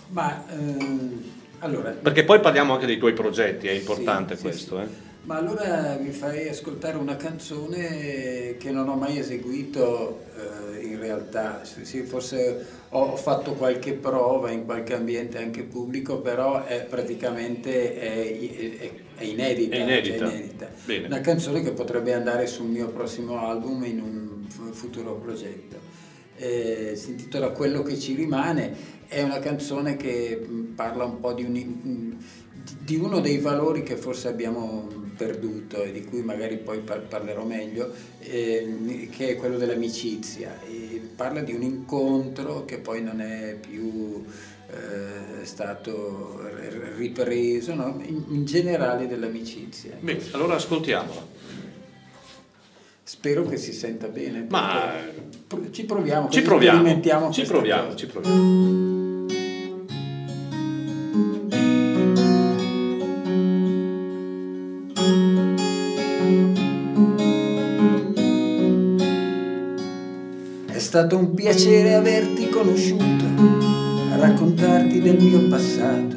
[0.09, 1.23] Ma ehm,
[1.59, 1.91] allora...
[1.91, 4.75] Perché poi parliamo anche dei tuoi progetti, è importante sì, questo.
[4.75, 4.87] Sì, eh?
[5.21, 11.61] Ma allora mi fai ascoltare una canzone che non ho mai eseguito eh, in realtà,
[11.63, 18.37] sì, forse ho fatto qualche prova in qualche ambiente anche pubblico, però è praticamente è,
[18.37, 19.75] è, è inedita.
[19.77, 20.27] È inedita.
[20.27, 21.05] Cioè inedita.
[21.05, 25.84] Una canzone che potrebbe andare sul mio prossimo album in un futuro progetto.
[26.37, 28.75] Eh, si intitola Quello che ci rimane,
[29.07, 30.45] è una canzone che
[30.75, 32.17] parla un po' di, un,
[32.79, 37.91] di uno dei valori che forse abbiamo perduto e di cui magari poi parlerò meglio,
[38.19, 40.59] eh, che è quello dell'amicizia.
[40.67, 44.23] E parla di un incontro che poi non è più
[44.67, 46.41] eh, stato
[46.97, 48.01] ripreso, no?
[48.03, 49.97] in, in, generale dell'amicizia.
[49.99, 51.34] Bene, allora ascoltiamola.
[53.07, 54.47] Spero che si senta bene.
[54.49, 54.93] Ma
[55.69, 56.99] ci proviamo, ci proviamo,
[57.31, 58.93] ci proviamo, ci proviamo.
[70.95, 73.25] stato un piacere averti conosciuto,
[74.17, 76.15] raccontarti del mio passato,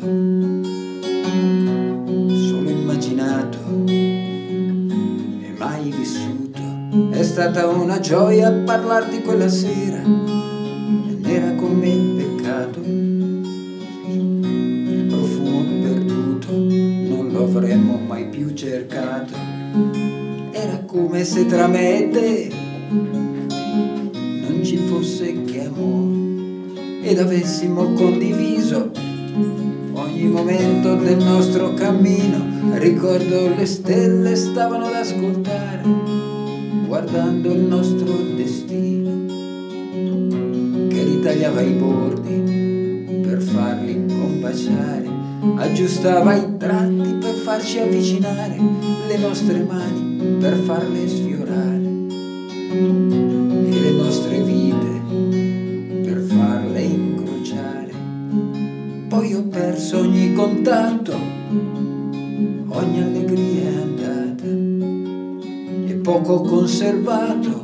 [7.39, 12.81] stata una gioia parlarti quella sera, ed era con me il peccato.
[14.11, 19.35] Il profumo perduto non lo avremmo mai più cercato.
[20.51, 22.53] Era come se tra me e te
[24.65, 28.91] ci fosse che amore ed avessimo condiviso
[29.93, 32.73] ogni momento del nostro cammino.
[32.79, 35.83] Ricordo le stelle stavano ad ascoltare,
[36.99, 39.27] guardando il nostro destino,
[40.89, 45.09] che ritagliava i bordi per farli combaciare,
[45.59, 48.57] aggiustava i tratti per farci avvicinare
[49.07, 51.88] le nostre mani per farle sfiorare
[66.29, 67.58] poco conservato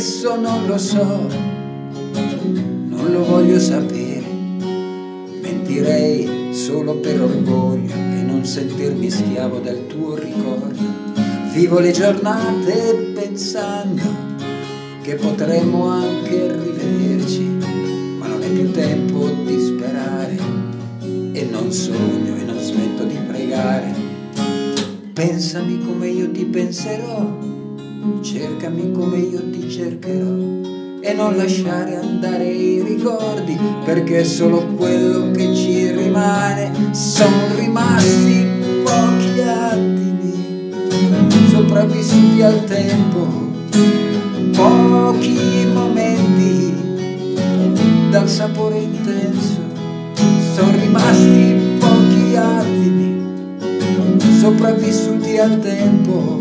[0.00, 1.28] adesso non lo so,
[2.88, 4.24] non lo voglio sapere.
[5.42, 10.82] Mentirei solo per orgoglio e non sentirmi schiavo del tuo ricordo.
[11.52, 14.00] Vivo le giornate pensando
[15.02, 17.42] che potremmo anche rivederci,
[18.18, 20.38] ma non è più tempo di sperare
[21.32, 23.94] e non sogno e non smetto di pregare.
[25.12, 27.49] Pensami come io ti penserò,
[28.22, 30.68] cercami come io ti cercherò
[31.00, 36.92] e non lasciare andare i ricordi perché solo quello che ci rimane.
[36.92, 38.46] Sono rimasti
[38.84, 40.72] pochi attimi
[41.50, 43.48] sopravvissuti al tempo
[44.52, 46.74] pochi momenti
[48.10, 49.60] dal sapore intenso.
[50.54, 53.00] Sono rimasti pochi attimi
[54.40, 56.40] sopravvissuti al tempo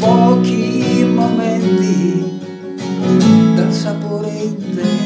[0.00, 2.40] pochi momenti
[3.54, 4.98] dal sapore intenso.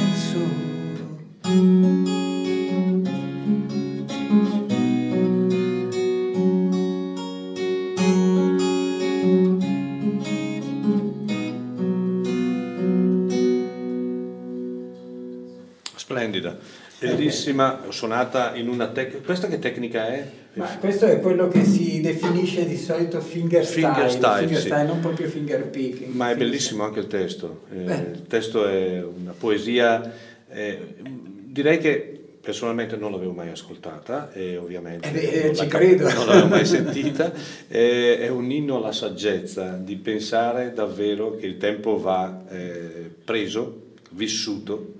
[17.24, 19.24] Bellissima, suonata in una tecnica.
[19.24, 20.26] Questa che tecnica è?
[20.54, 24.86] Ma questo è quello che si definisce di solito fingerstyle, Fingerstyle, fingerstyle sì.
[24.86, 26.14] non proprio finger picking.
[26.14, 27.62] Ma è bellissimo anche il testo.
[27.72, 27.82] Eh,
[28.12, 30.12] il testo è una poesia.
[30.48, 35.66] eh, direi che personalmente non l'avevo mai ascoltata e ovviamente Eh beh, non, ci la-
[35.66, 36.12] credo.
[36.12, 37.32] non l'avevo mai sentita.
[37.66, 43.86] Eh, è un inno alla saggezza di pensare davvero che il tempo va eh, preso,
[44.10, 44.92] vissuto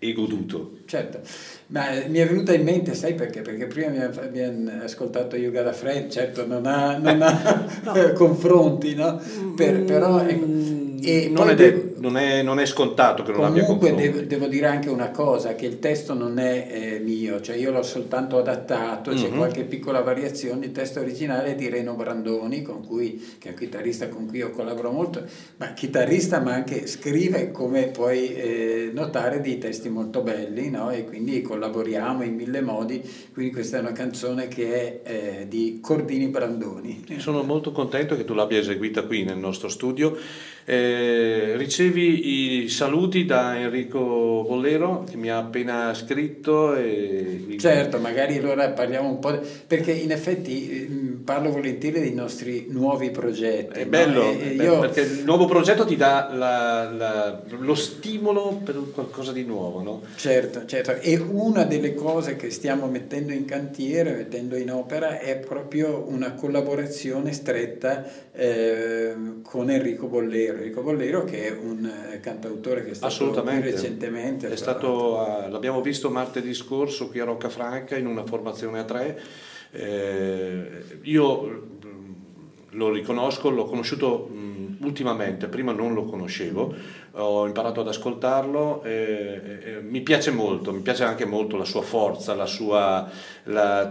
[0.00, 0.78] e goduto.
[0.86, 1.20] Certo,
[1.68, 3.42] ma eh, mi è venuta in mente, sai perché?
[3.42, 8.94] Perché prima mi abbiamo ascoltato Yoga da Fred, certo non ha, non ha eh, confronti,
[8.94, 9.20] no?
[9.54, 10.46] Per- però, ecco,
[11.00, 13.62] e Mm, non, poi è devo- de- non è- non è scontato che non abbia
[13.64, 14.12] Comunque confronti.
[14.18, 17.70] devo, devo dire anche una cosa, che il testo non è eh, mio, cioè io
[17.70, 19.36] l'ho soltanto adattato, c'è Mhm.
[19.36, 23.56] qualche piccola variazione, il testo originale è di Reno Brandoni, con cui, che è un
[23.58, 25.24] chitarrista con cui io collaboro molto,
[25.56, 30.90] ma chitarrista ma anche scrive, come puoi eh, notare, dei testi molto belli, no?
[30.90, 33.02] e quindi collaboriamo in mille modi,
[33.32, 37.04] quindi questa è una canzone che è eh, di Cordini Brandoni.
[37.18, 40.16] Sono molto contento che tu l'abbia eseguita qui nel nostro studio.
[40.70, 46.74] Eh, ricevi i saluti da Enrico Bollero che mi ha appena scritto.
[46.74, 47.56] E...
[47.58, 53.10] Certo, magari allora parliamo un po', perché in effetti eh, parlo volentieri dei nostri nuovi
[53.10, 53.80] progetti.
[53.80, 53.90] È no?
[53.90, 57.74] bello, E- e è bello, io- perché il nuovo progetto ti dà la- la- lo
[57.74, 60.00] stimolo per qualcosa di nuovo, no?
[60.16, 65.36] Certo, certo, e una delle cose che stiamo mettendo in cantiere, mettendo in opera, è
[65.36, 70.56] proprio una collaborazione stretta eh, con Enrico Bollero.
[70.56, 74.56] Enrico Bollero che è un eh, cantautore che è stato qui recentemente.
[74.56, 75.16] Stato,
[75.50, 79.20] l'abbiamo visto martedì scorso qui a Roccafranca in una formazione a tre.
[79.70, 82.12] Eh, io mm,
[82.70, 86.74] lo riconosco, l'ho conosciuto mm, ultimamente, prima non lo conoscevo,
[87.12, 91.82] ho imparato ad ascoltarlo, eh, eh, mi piace molto, mi piace anche molto la sua
[91.82, 93.08] forza, la sua,
[93.44, 93.86] la-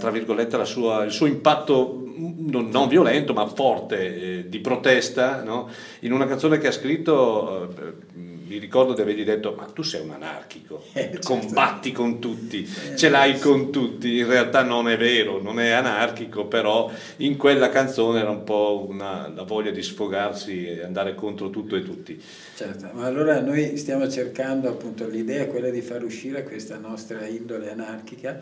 [0.58, 5.70] la sua- il suo impatto mm, non, non violento ma forte eh, di protesta no?
[6.02, 7.70] in una canzone che ha scritto.
[7.70, 11.20] eh, mi ricordo di avergli detto: Ma tu sei un anarchico, Eh, certo.
[11.28, 14.18] combatti con tutti, Eh, ce l'hai con tutti.
[14.18, 18.86] In realtà non è vero, non è anarchico, però in quella canzone era un po'
[18.88, 22.22] una- la voglia di sfogarsi e andare contro tutto e tutti.
[22.56, 27.26] Certo, ma allora noi stiamo cercando appunto l'idea è quella di far uscire questa nostra
[27.26, 28.40] indole anarchica,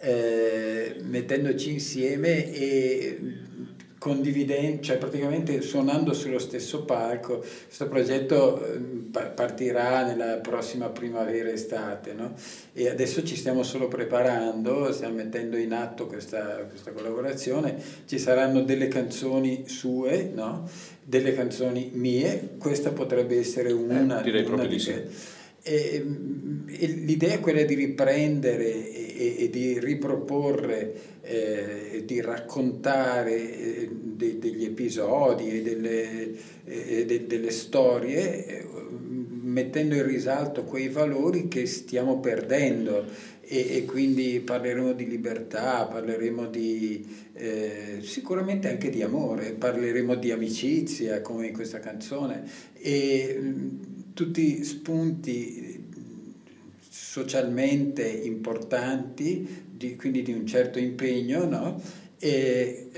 [0.00, 3.18] eh, mettendoci insieme e
[4.02, 7.38] condividendo, cioè praticamente suonando sullo stesso palco.
[7.38, 8.78] Questo progetto eh,
[9.28, 12.34] partirà nella prossima primavera-estate no?
[12.72, 17.76] e adesso ci stiamo solo preparando, stiamo mettendo in atto questa, questa collaborazione,
[18.06, 20.68] ci saranno delle canzoni sue, no?
[21.04, 24.94] delle canzoni mie, questa potrebbe essere una, eh, direi una di sì.
[25.64, 26.06] E,
[26.66, 34.38] e l'idea è quella di riprendere e, e di riproporre, eh, di raccontare eh, de,
[34.38, 36.30] degli episodi e delle,
[36.64, 38.66] eh, de, delle storie, eh,
[39.42, 43.30] mettendo in risalto quei valori che stiamo perdendo.
[43.44, 47.04] E, e quindi parleremo di libertà, parleremo di,
[47.34, 52.44] eh, sicuramente anche di amore, parleremo di amicizia come in questa canzone.
[52.74, 53.40] E
[54.14, 55.80] tutti spunti
[56.88, 59.46] socialmente importanti,
[59.82, 61.80] di, quindi di un certo impegno, no?
[62.18, 62.90] e,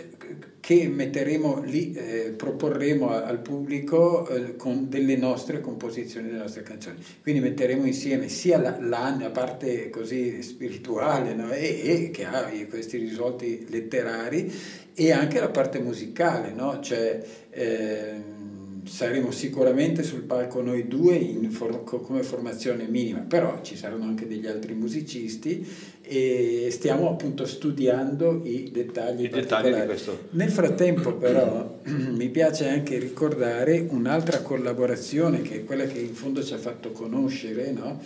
[0.61, 6.97] che metteremo lì, eh, proporremo al pubblico eh, con delle nostre composizioni, delle nostre canzoni.
[7.23, 11.53] Quindi metteremo insieme sia la, la, la parte così spirituale no?
[11.53, 14.51] e, e, che ha questi risvolti letterari
[14.95, 16.81] e anche la parte musicale, no?
[16.81, 18.15] cioè, eh,
[18.85, 21.19] saremo sicuramente sul palco noi due
[21.51, 25.67] for- come formazione minima, però ci saranno anche degli altri musicisti
[26.03, 29.25] e stiamo appunto studiando i dettagli.
[29.25, 30.27] I dettagli di questo.
[30.31, 36.43] Nel frattempo però mi piace anche ricordare un'altra collaborazione che è quella che in fondo
[36.43, 38.01] ci ha fatto conoscere, no?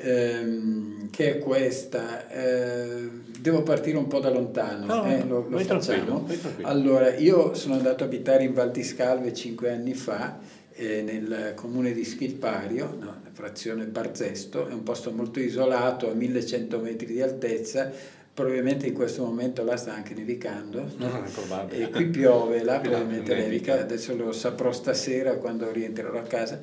[0.00, 2.28] Ehm, che è questa.
[2.28, 3.08] Eh,
[3.38, 6.28] devo partire un po' da lontano, no, eh, lo, lo facciamo.
[6.62, 10.38] Allora, io sono andato a abitare in Val di Scalve cinque anni fa,
[10.74, 16.78] eh, nel comune di Schilpario, no, frazione Barzesto, è un posto molto isolato, a 1100
[16.78, 17.90] metri di altezza,
[18.32, 21.24] probabilmente in questo momento là sta anche nevicando, no,
[21.68, 23.80] e qui piove, là probabilmente nevica.
[23.80, 26.60] adesso lo saprò stasera quando rientrerò a casa.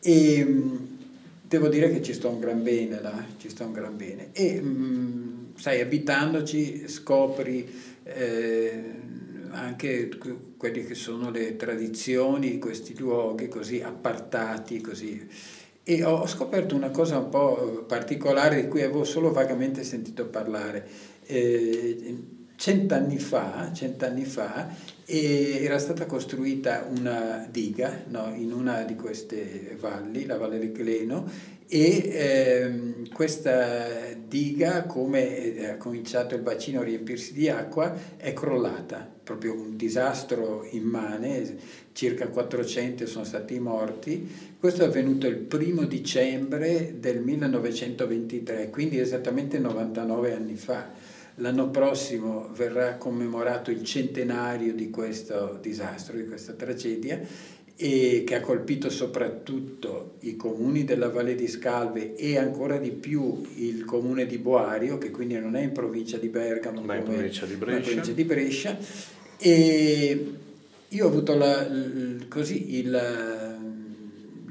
[0.00, 0.91] E, mh,
[1.52, 4.30] devo dire che ci sto un gran bene là, ci sto un gran bene.
[4.32, 7.70] E mh, sai, abitandoci scopri
[8.04, 8.82] eh,
[9.50, 10.08] anche
[10.56, 15.28] quelle che sono le tradizioni di questi luoghi così appartati, così.
[15.84, 20.88] E ho scoperto una cosa un po' particolare di cui avevo solo vagamente sentito parlare.
[21.24, 22.16] Eh,
[22.56, 24.74] cent'anni fa, cent'anni fa
[25.04, 31.28] era stata costruita una diga no, in una di queste valli, la Valle del Gleno,
[31.74, 39.10] e ehm, questa diga, come ha cominciato il bacino a riempirsi di acqua, è crollata,
[39.22, 41.56] proprio un disastro immane,
[41.92, 44.54] circa 400 sono stati morti.
[44.58, 50.90] Questo è avvenuto il primo dicembre del 1923, quindi esattamente 99 anni fa.
[51.42, 57.20] L'anno prossimo verrà commemorato il centenario di questo disastro, di questa tragedia,
[57.74, 63.44] e che ha colpito soprattutto i comuni della Valle di Scalve e ancora di più
[63.56, 67.44] il comune di Boario, che quindi non è in provincia di Bergamo, ma in provincia
[67.44, 67.80] di Brescia.
[67.80, 68.78] provincia di Brescia.
[69.36, 70.34] E
[70.86, 71.68] io ho avuto la,
[72.28, 73.71] così il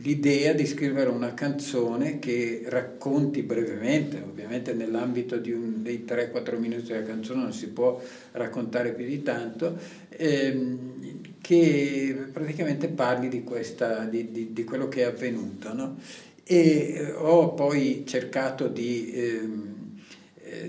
[0.04, 7.04] l'idea di scrivere una canzone che racconti brevemente, ovviamente nell'ambito un, dei 3-4 minuti della
[7.04, 8.02] canzone non si può
[8.34, 9.78] raccontare più di tanto,
[10.10, 15.74] ehm, che praticamente parli di, questa, di, di, di quello che è avvenuto.
[15.74, 15.98] No?
[16.44, 19.12] E ho poi cercato di...
[19.14, 19.81] Ehm,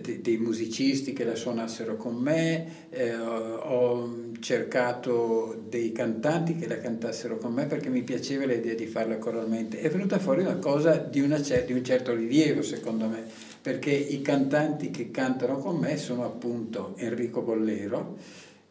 [0.00, 7.36] dei musicisti che la suonassero con me, eh, ho cercato dei cantanti che la cantassero
[7.38, 9.80] con me perché mi piaceva l'idea di farla coralmente.
[9.80, 13.24] È venuta fuori una cosa di, una, di un certo rilievo secondo me,
[13.60, 18.16] perché i cantanti che cantano con me sono appunto Enrico Bollero,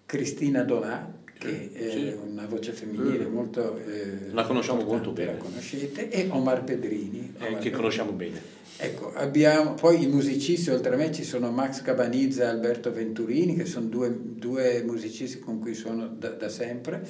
[0.05, 2.15] Cristina Donà, che è Sì.
[2.29, 3.77] una voce femminile molto...
[3.77, 5.31] eh, La conosciamo molto bene.
[5.33, 7.33] La conoscete, e Omar Pedrini.
[7.33, 7.75] Eh, Omar che Pedrini.
[7.75, 8.59] conosciamo bene.
[8.77, 13.55] Ecco, abbiamo poi i musicisti, oltre a me ci sono Max Cabanizza e Alberto Venturini,
[13.55, 17.07] che sono due, due musicisti con cui suono da, da sempre,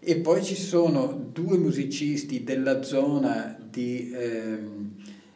[0.00, 4.94] e poi ci sono due musicisti della zona di, ehm,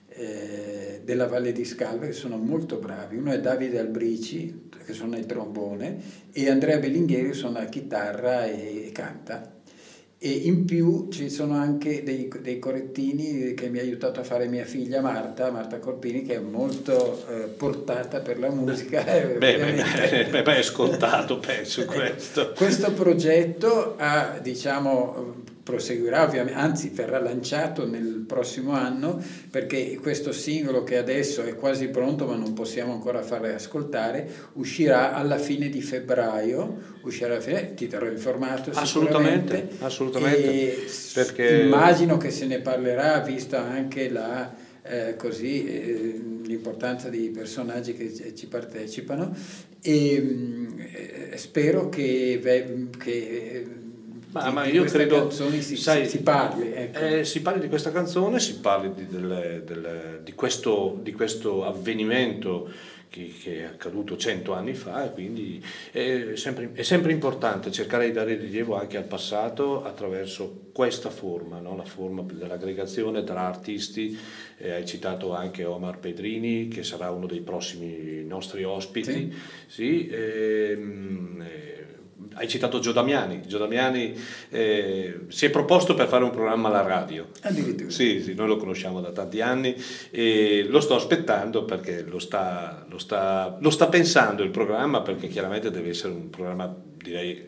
[0.09, 3.17] eh, della Valle di Scalve che sono molto bravi.
[3.17, 6.01] Uno è Davide Albrici, che suona il trombone,
[6.33, 9.56] e Andrea Bellinghieri che suona chitarra e, e canta.
[10.19, 14.49] E in più ci sono anche dei, dei correttini che mi ha aiutato a fare
[14.49, 19.05] mia figlia Marta, Marta Corpini, che è molto eh, portata per la musica.
[19.07, 22.53] eh, Beh, beh, beh, beh, è scontato, penso questo.
[22.57, 29.21] Questo progetto ha, diciamo, proseguirà ovviamente, anzi verrà lanciato nel prossimo anno
[29.51, 35.13] perché questo singolo che adesso è quasi pronto ma non possiamo ancora farle ascoltare uscirà
[35.13, 40.85] alla fine di febbraio, uscirà alla fine, ti terrò informato Assolutamente, assolutamente.
[41.13, 41.63] Perché...
[41.63, 48.37] Immagino che se ne parlerà vista anche la, eh, così, eh, l'importanza dei personaggi che
[48.37, 49.35] ci partecipano
[49.83, 50.87] e mh,
[51.33, 52.41] eh, spero che,
[52.99, 53.67] che
[54.43, 56.73] ma, ma io credo si, sai, si parli.
[56.73, 56.99] Ecco.
[56.99, 61.65] eh, si parli di questa canzone, si parli di, del, del, di, questo, di questo,
[61.65, 62.71] avvenimento
[63.09, 68.07] che, che, è accaduto cento anni fa e quindi è sempre, è sempre, importante cercare
[68.07, 71.75] di dare rilievo anche al passato attraverso questa forma, no?
[71.77, 74.19] la forma dell'aggregazione tra artisti.
[74.59, 79.13] Eh, hai citato anche Omar Pedrini che sarà uno dei prossimi nostri ospiti.
[79.13, 79.35] Sì.
[79.67, 81.76] sì ehm, eh,
[82.35, 84.15] hai citato Gio Damiani, Gio Damiani
[84.51, 87.29] eh, si è proposto per fare un programma alla radio.
[87.43, 87.91] Addirittura.
[87.91, 89.75] Sì, sì, noi lo conosciamo da tanti anni
[90.11, 95.29] e lo sto aspettando perché lo sta, lo sta, lo sta pensando il programma perché
[95.29, 97.47] chiaramente deve essere un programma direi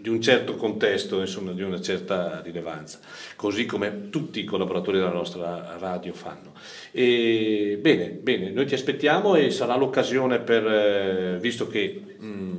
[0.00, 3.00] di un certo contesto, insomma, di una certa rilevanza,
[3.36, 6.54] così come tutti i collaboratori della nostra radio fanno.
[6.90, 12.49] E, bene, bene, noi ti aspettiamo e sarà l'occasione per, eh, visto che mh,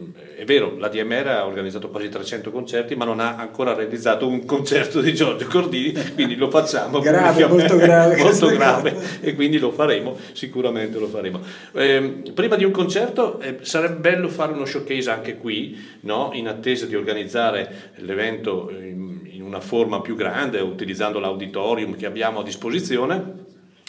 [0.42, 4.44] è vero, la DMR ha organizzato quasi 300 concerti, ma non ha ancora realizzato un
[4.44, 6.98] concerto di Giorgio Cordini, quindi lo facciamo.
[7.00, 8.18] grave, molto grave.
[8.24, 11.42] molto grave e quindi lo faremo, sicuramente lo faremo.
[11.74, 16.32] Eh, prima di un concerto eh, sarebbe bello fare uno showcase anche qui, no?
[16.34, 22.40] in attesa di organizzare l'evento in, in una forma più grande, utilizzando l'auditorium che abbiamo
[22.40, 23.22] a disposizione,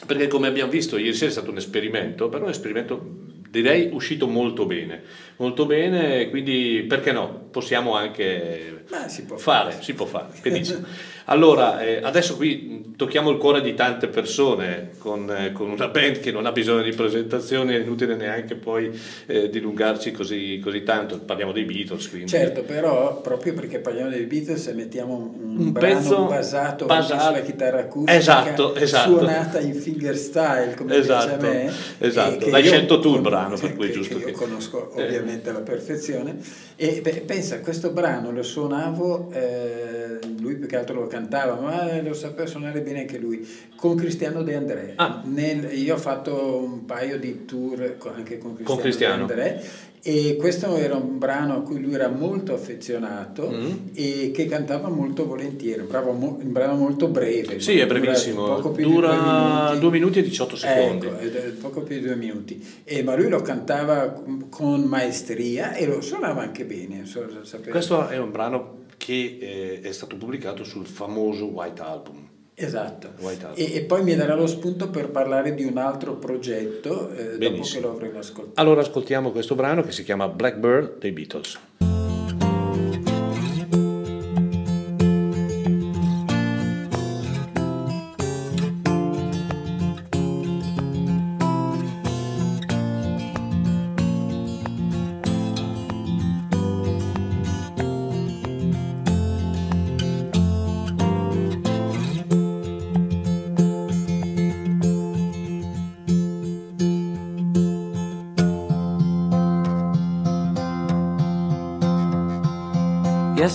[0.07, 4.27] perché come abbiamo visto ieri sera è stato un esperimento, però un esperimento direi uscito
[4.27, 5.03] molto bene,
[5.43, 7.49] molto bene, quindi perché no?
[7.51, 10.87] Possiamo anche si fare, fare, si può fare, benissimo.
[11.27, 16.19] Allora, eh, adesso qui tocchiamo il cuore di tante persone con, eh, con, una band
[16.19, 18.91] che non ha bisogno di presentazioni, è inutile neanche poi
[19.27, 22.09] eh, dilungarci così, così, tanto, parliamo dei Beatles.
[22.09, 22.29] Quindi.
[22.29, 27.81] Certo, però proprio perché parliamo dei Beatles mettiamo un, un pezzo basato basato sulla chitarra
[27.81, 29.11] acustica esatto, esatto.
[29.11, 31.73] suonata in fingerstyle, come esatto, piace a me.
[31.99, 34.31] Esatto, l'hai scelto tu il brano, per cui è giusto che...
[34.31, 35.03] Io conosco eh.
[35.33, 36.37] Ovviamente alla perfezione.
[36.77, 42.01] E beh, pensa, questo brano lo suonavo, eh, lui più che altro lo cantava, ma
[42.01, 43.47] lo sapeva suonare bene anche lui,
[43.77, 44.93] con Cristiano De André.
[44.97, 45.23] Ah.
[45.25, 49.27] Nel, io ho fatto un paio di tour anche con Cristiano, con Cristiano.
[49.27, 53.71] De André e questo era un brano a cui lui era molto affezionato Mm.
[53.95, 57.61] e che cantava molto volentieri, un, bravo, mo- un brano molto breve.
[57.61, 59.79] Sì, è brevissimo, dura due minuti.
[59.81, 61.07] 2 minuti e 18 secondi.
[61.07, 62.65] Ecco, poco più di due minuti.
[62.85, 67.05] E, ma lui lo cantava con maestria e lo suonava anche bene.
[67.07, 67.71] so sapete.
[67.71, 72.29] Questo è un brano che eh, è stato pubblicato sul famoso White Album.
[72.55, 73.13] Esatto.
[73.55, 77.63] E, e poi mi darà lo spunto per parlare di un altro progetto eh, dopo
[77.63, 78.61] che lo avremo ascoltato.
[78.61, 81.59] Allora ascoltiamo questo brano che si chiama Blackbird dei Beatles.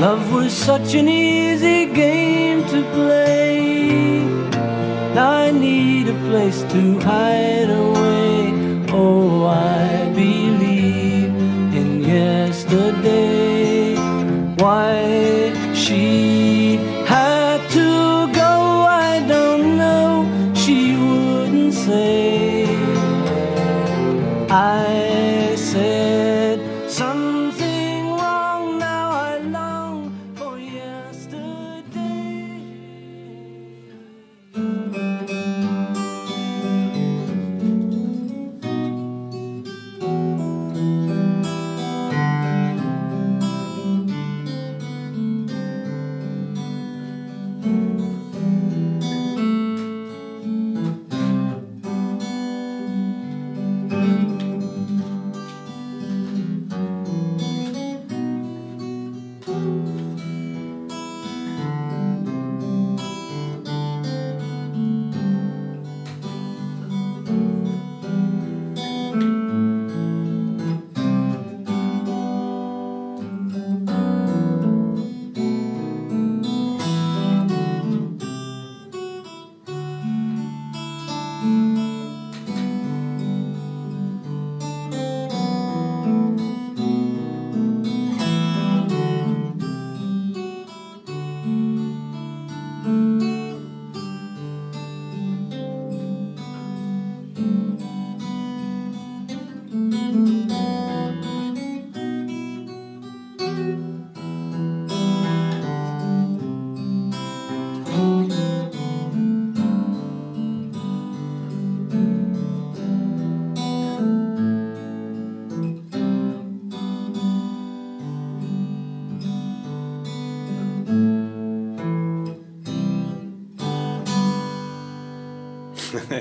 [0.00, 4.22] Love was such an easy game to play.
[5.18, 8.86] I need a place to hide away.
[8.92, 11.34] Oh, I believe
[11.74, 13.96] in yesterday.
[14.62, 16.37] Why she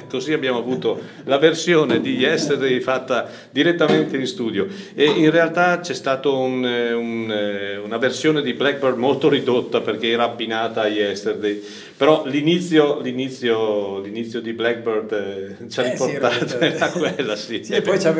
[0.09, 5.93] Così abbiamo avuto la versione di Yesterday fatta direttamente in studio e in realtà c'è
[5.93, 10.87] stata un, eh, un, eh, una versione di Blackbird molto ridotta perché era abbinata a
[10.87, 11.61] Yesterday,
[11.97, 17.35] però l'inizio, l'inizio, l'inizio di Blackbird eh, ci ha Eh, sì, riportato, era- era quella
[17.35, 17.63] sì.
[17.63, 18.13] Sì, e poi ci ha,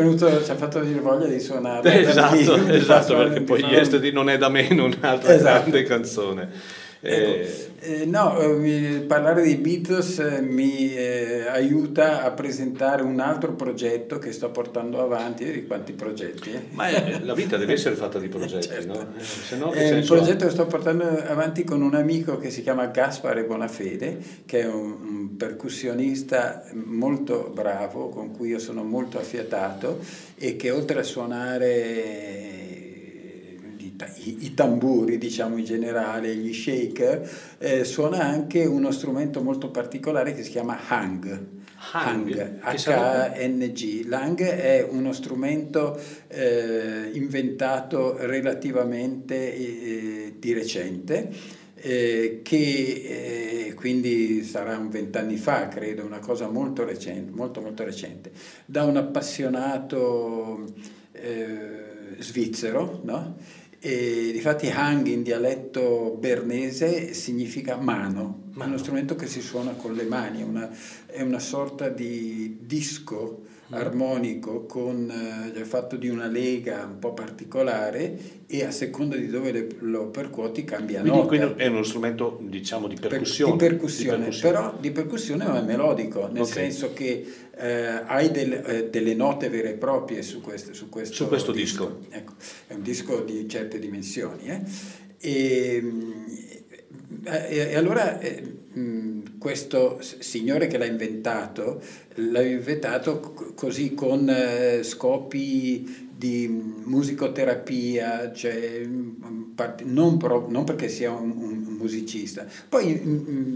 [0.55, 2.01] fatto venire voglia di suonare.
[2.07, 5.59] Esatto, di- di esatto fare- perché di poi Yesterday non è da meno un'altra Esatto.
[5.69, 6.49] grande canzone.
[7.01, 13.53] Eh, Eh, no, eh, parlare dei Beatles eh, mi eh, aiuta a presentare un altro
[13.53, 15.45] progetto che sto portando avanti.
[15.45, 16.51] Vedi quanti progetti?
[16.71, 19.13] ma eh, la vita deve essere fatta di progetti, no?
[19.15, 22.49] Eh, se no che È un progetto che sto portando avanti con un amico che
[22.49, 28.83] si chiama Gaspare Bonafede, che è un, un percussionista molto bravo, con cui io sono
[28.83, 29.99] molto affiatato
[30.35, 32.56] e che oltre a suonare
[34.05, 40.33] i, i- tamburi, diciamo in generale, gli shaker, eh, suona anche uno strumento molto particolare
[40.33, 41.55] che si chiama hang.
[41.91, 42.59] Hang?
[42.59, 44.05] H-A-N-G.
[44.07, 51.29] L'hang è uno strumento eh, inventato relativamente eh, di recente,
[51.75, 57.83] eh, che eh, quindi sarà un vent'anni fa, credo, una cosa molto recente, molto molto
[57.83, 58.31] recente,
[58.65, 60.65] da un appassionato
[61.11, 63.35] eh, svizzero, no?
[63.79, 69.93] E difatti hang in dialetto bernese significa mano, è uno strumento che si suona con
[69.93, 70.69] le mani, è una,
[71.05, 75.11] è una sorta di disco armonico con,
[75.53, 80.63] eh, fatto di una lega un po' particolare e a seconda di dove lo percuoti
[80.63, 81.27] cambia Quindi, nota.
[81.35, 83.51] quindi è uno strumento diciamo di Per- percussione.
[83.51, 84.53] di percussione, di percussione.
[84.53, 86.47] però di percussione ma è melodico, nel Ok.
[86.47, 87.25] senso che
[87.59, 91.51] eh, hai del- eh, delle note vere e proprie su questo, su questo, Su questo
[91.51, 92.01] disco.
[92.09, 92.33] Ecco,
[92.67, 94.47] è un disco di certe dimensioni.
[94.47, 94.61] eh.
[95.19, 96.23] E, mm,
[97.23, 98.55] e- e allora eh,
[99.39, 101.81] questo signore che l'ha inventato,
[102.15, 103.19] l'ha inventato
[103.55, 108.81] così con eh, scopi di musicoterapia, cioè,
[109.83, 112.45] non, pro- non perché sia un, un musicista.
[112.67, 112.89] Poi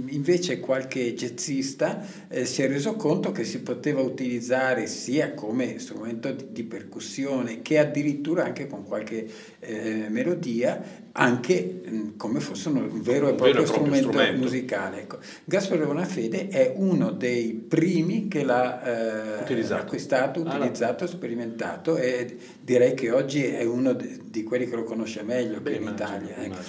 [0.10, 6.32] invece qualche jazzista eh, si è reso conto che si poteva utilizzare sia come strumento
[6.32, 9.28] di, di percussione che addirittura anche con qualche
[9.60, 14.08] eh, melodia, anche mm, come fosse un vero e Un vero proprio, e proprio strumento,
[14.12, 14.42] strumento.
[14.42, 15.02] musicale.
[15.02, 15.20] Ecco.
[15.44, 19.82] Gaspare Bonafede è uno dei primi che l'ha eh, Utilizzato.
[19.82, 24.84] acquistato, Ah, utilizzato, sperimentato e direi che oggi è uno de- di quelli che lo
[24.84, 26.30] conosce meglio Beh, qui in immagino, Italia.
[26.36, 26.44] ecco.
[26.46, 26.66] immagino.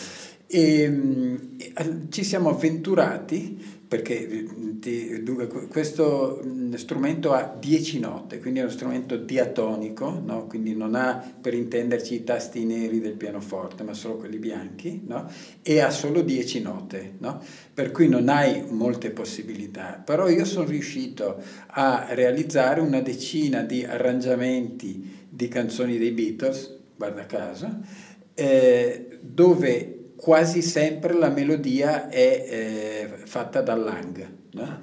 [0.53, 1.39] E,
[1.75, 8.39] eh, ci siamo avventurati perché mm, ti- dunque, que- questo mm, strumento ha 10 note,
[8.39, 10.47] quindi è uno strumento diatonico, no?
[10.47, 15.31] quindi non ha per intenderci i tasti neri del pianoforte, ma solo quelli bianchi, no?
[15.63, 17.43] e ha solo 10 note, no?
[17.73, 20.03] per cui non hai molte possibilità.
[20.05, 27.25] Però io sono riuscito a realizzare una decina di arrangiamenti di canzoni dei Beatles, guarda
[27.27, 27.81] caso,
[28.35, 34.29] eh, dove quasi sempre la melodia è eh, fatta dall'hang.
[34.53, 34.81] no?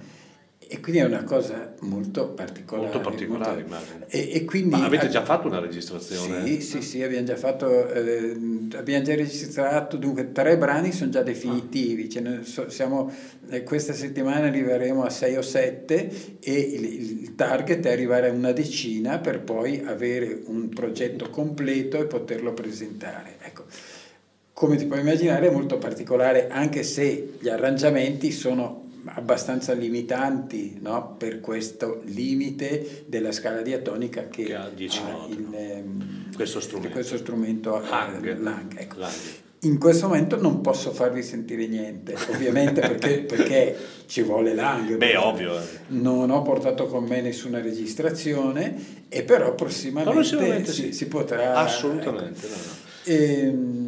[0.71, 2.91] E quindi è una cosa molto particolare.
[2.91, 4.05] Molto particolare, molto- immagino.
[4.09, 6.45] E, e quindi, Ma avete già fatto una registrazione?
[6.45, 8.37] Sì, sì, sì, abbiamo già fatto, eh,
[8.75, 13.09] abbiamo già registrato, dunque tre brani sono già definitivi, ce ne so- siamo,
[13.49, 16.83] eh, questa settimana arriveremo a sei o sette e il,
[17.21, 22.53] il target è arrivare a una decina per poi avere un progetto completo e poterlo
[22.53, 23.37] presentare.
[23.41, 23.63] Ecco.
[24.59, 31.15] Come ti puoi immaginare è molto particolare anche se gli arrangiamenti sono abbastanza limitanti no?
[31.17, 35.57] per questo limite della scala diatonica che, Che ha 10 note, il, no?
[35.57, 36.91] ehm, Questo strumento.
[36.91, 38.37] questo strumento, eh, Lang.
[38.41, 38.99] Lang, ecco.
[38.99, 39.13] Lang.
[39.61, 44.97] In questo momento non posso farvi sentire niente, ovviamente perché, perché ci vuole Lang.
[44.97, 45.53] Beh, ovvio.
[45.87, 50.91] Non ho portato con me nessuna registrazione e però prossimamente, Prossimamente si, sì.
[50.91, 51.53] si potrà...
[51.55, 52.45] Assolutamente.
[52.45, 52.61] no, no.
[53.05, 53.78] ecco.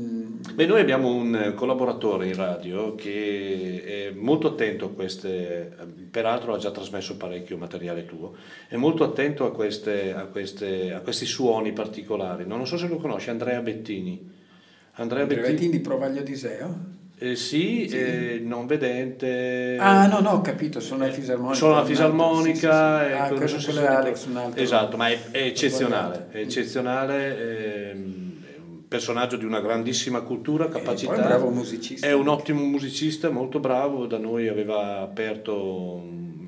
[0.53, 5.75] Beh, noi abbiamo un eh, collaboratore in radio che è molto attento a queste,
[6.09, 8.35] peraltro ha già trasmesso parecchio materiale tuo,
[8.67, 12.45] è molto attento a, queste, a, queste, a questi suoni particolari.
[12.45, 14.29] Non so se lo conosci, Andrea Bettini.
[14.95, 16.99] Andrea Bettini, Brevettini di Provaglio di Seo?
[17.23, 19.77] eh, sì, eh, non vedente.
[19.79, 21.55] Ah, no, no, ho capito, sono la fisarmonica.
[21.55, 23.19] Sono la altro, fisarmonica, sì, sì, sì.
[23.19, 24.61] Ah, ecco, quello, se quello è Alex, un altro.
[24.61, 28.20] Esatto, ma è, è eccezionale, è eccezionale, ehm,
[28.91, 31.13] personaggio di una grandissima cultura, capacità.
[31.13, 32.07] poi è un bravo musicista.
[32.07, 36.03] È un ottimo musicista, molto bravo, da noi aveva aperto,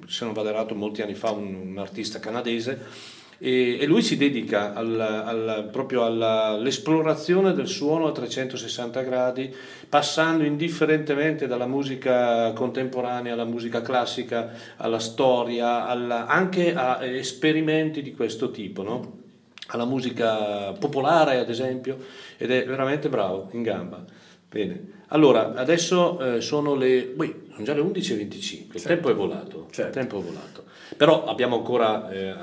[0.08, 3.12] se non vado errato, molti anni fa un, un artista canadese.
[3.38, 9.56] E, e lui si dedica al- al- proprio all'esplorazione del suono a 360 gradi,
[9.88, 18.12] passando indifferentemente dalla musica contemporanea alla musica classica, alla storia, alla- anche a esperimenti di
[18.12, 19.22] questo tipo, no?
[19.68, 21.98] Alla musica popolare ad esempio,
[22.38, 24.04] ed è veramente bravo, in gamba.
[24.50, 29.66] Bene, allora adesso eh, sono le, ui, sono già le 11.25, il tempo è volato,
[29.70, 29.92] il Certo.
[30.00, 30.64] tempo è volato,
[30.96, 32.34] però abbiamo ancora eh,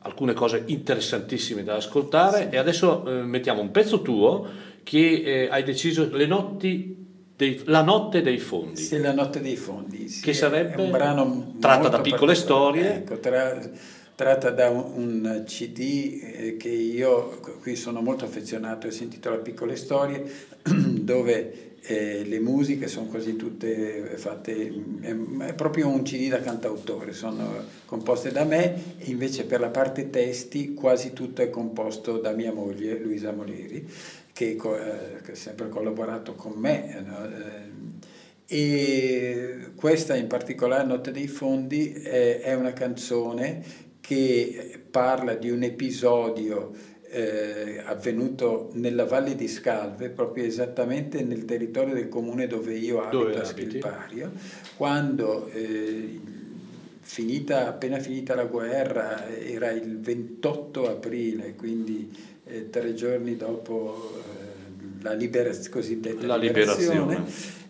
[0.00, 4.46] alcune cose interessantissime da ascoltare e adesso eh, mettiamo un pezzo tuo
[4.82, 7.02] che eh, hai deciso, le notti
[7.36, 8.80] dei- la notte dei fondi.
[8.82, 10.08] Sì, La notte dei fondi.
[10.08, 12.94] sì, Che sarebbe un brano tratta molto da piccole storie.
[12.96, 13.58] Ecco, tra-
[14.14, 20.22] tratta da un, CD eh, che io qui sono molto affezionato, si intitola Piccole storie,
[20.62, 25.14] dove eh, le musiche sono quasi tutte fatte, è,
[25.46, 30.08] è proprio un CD da cantautore, sono composte da me e invece per la parte
[30.10, 33.86] testi quasi tutto è composto da mia moglie Luisa Moleri,
[34.32, 36.96] che, eh, che ha sempre collaborato con me.
[36.96, 37.24] eh, no?
[37.24, 37.72] Eh,
[38.46, 43.64] e questa in particolare, Notte dei Fondi, è, è una canzone
[44.06, 46.72] che parla di un episodio
[47.08, 53.18] eh, avvenuto nella Valle di Scalve, proprio esattamente nel territorio del comune dove io abito,
[53.24, 53.44] Dove a?
[53.44, 54.32] Schilpario,
[54.76, 56.20] quando eh,
[57.00, 65.02] finita, appena finita la guerra, era il 28 aprile, quindi eh, tre giorni dopo eh,
[65.02, 67.24] la liberaz- cosiddetta La liberazione.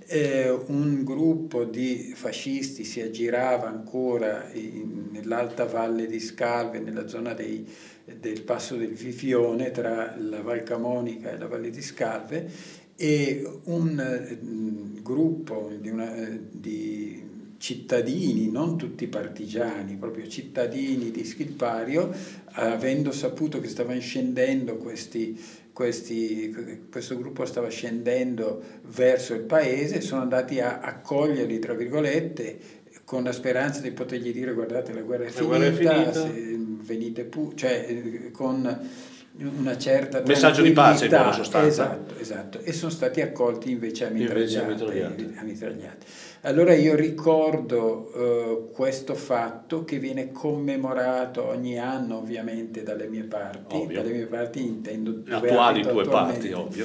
[0.06, 7.32] Eh, un gruppo di fascisti si aggirava ancora in- nell'alta valle di Scalve, nella zona
[7.34, 7.66] dei-
[8.20, 12.48] del passo del Vifione, tra la Val Camonica e la valle di Scalve,
[12.96, 13.94] e un
[14.40, 17.22] mh, gruppo di, una- eh, di
[17.56, 22.12] cittadini, non tutti partigiani, proprio cittadini di Schilpario,
[22.56, 25.38] avendo saputo che stavano scendendo questi,
[25.74, 32.58] questi, questo gruppo stava scendendo verso il paese, sono andati a accoglierli, tra virgolette,
[33.04, 36.12] con la speranza di potergli dire guardate la guerra è La guerra è finita, finita."
[36.12, 38.88] se venite pure, cioè con
[39.36, 41.66] una certa Messaggio di pace, in buona sostanza.
[41.66, 42.60] Esatto, esatto.
[42.60, 45.34] E sono stati accolti invece a mitragliate.
[45.36, 46.06] a mitragliate.
[46.46, 53.76] Allora io ricordo eh, questo fatto che viene commemorato ogni anno ovviamente dalle mie parti,
[53.76, 54.02] Ovvio.
[54.02, 56.10] dalle mie parti intendo dove Attuali attualmente.
[56.10, 56.84] parti, ovvio.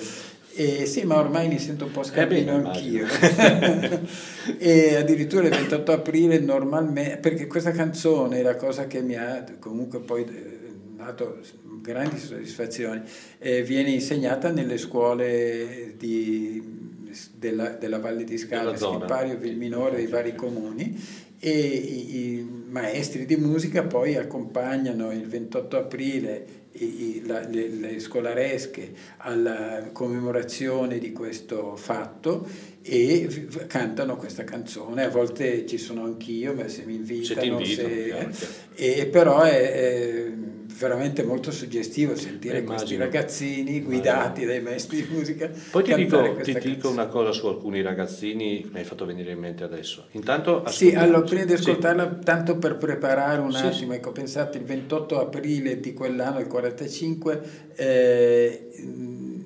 [0.56, 3.06] Eh, sì, ma ormai mi sento un po' scardino bene, anch'io.
[4.58, 9.44] e addirittura il 28 aprile normalmente, perché questa canzone è la cosa che mi ha
[9.60, 10.58] comunque poi eh,
[10.96, 11.38] dato
[11.82, 13.02] grandi soddisfazioni,
[13.40, 16.89] eh, viene insegnata nelle scuole di-
[17.36, 18.72] della, della Valle di Scala.
[19.06, 25.78] Schippario, Vilminore, dei vari comuni e i, i maestri di musica poi accompagnano il 28
[25.78, 32.48] aprile i- la- le, le scolaresche alla commemorazione di questo fatto
[32.82, 35.04] e v- cantano questa canzone.
[35.06, 38.30] A volte ci sono anch'io, ma se mi invitano, Se ti invitano, se- chiaro.
[38.76, 40.32] e però è- è-
[40.80, 43.04] veramente molto suggestivo sentire Eh, questi immagino.
[43.04, 45.52] ragazzini guidati dai maestri di musica.
[45.70, 49.40] Poi ti dico, ti dico una cosa su alcuni ragazzini, mi hai fatto venire in
[49.40, 50.08] mente adesso.
[50.12, 51.70] Intanto Sì, allora prima di sì.
[51.70, 56.48] ascoltarla, tanto per preparare un Sì, attimo, ecco, pensate il 28 aprile di quell'anno, il
[56.48, 57.42] 45,
[57.76, 59.38] eh, mh,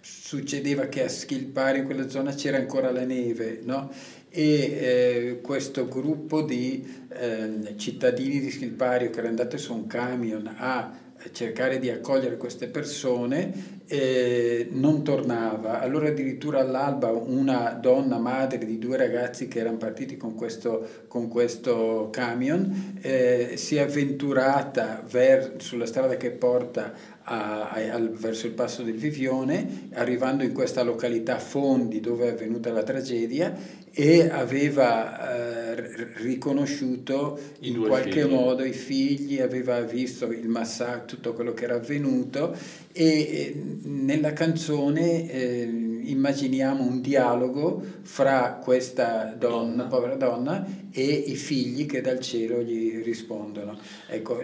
[0.00, 3.90] succedeva che a Schilpari, in quella zona, c'era ancora la neve, no?
[4.38, 10.54] E eh, questo gruppo di ehm, cittadini di Schilpario che erano andati su un camion
[10.56, 10.96] a
[11.32, 15.80] cercare di accogliere queste persone eh, non tornava.
[15.80, 21.28] Allora addirittura all'alba una donna madre di due ragazzi che erano partiti con questo, con
[21.28, 28.52] questo camion eh, si è avventurata ver- sulla strada che porta a- a- verso il
[28.52, 33.54] passo del Vivione, arrivando in questa località Fondi dove è avvenuta la tragedia
[33.92, 35.67] e aveva eh,
[36.16, 38.30] riconosciuto I in qualche figli.
[38.30, 42.56] modo i figli, aveva visto il massacro, tutto quello che era avvenuto
[42.92, 51.34] e eh, nella canzone eh, immaginiamo un dialogo fra questa donna, povera donna, e i
[51.34, 53.78] figli che dal cielo gli rispondono.
[54.06, 54.42] Ecco,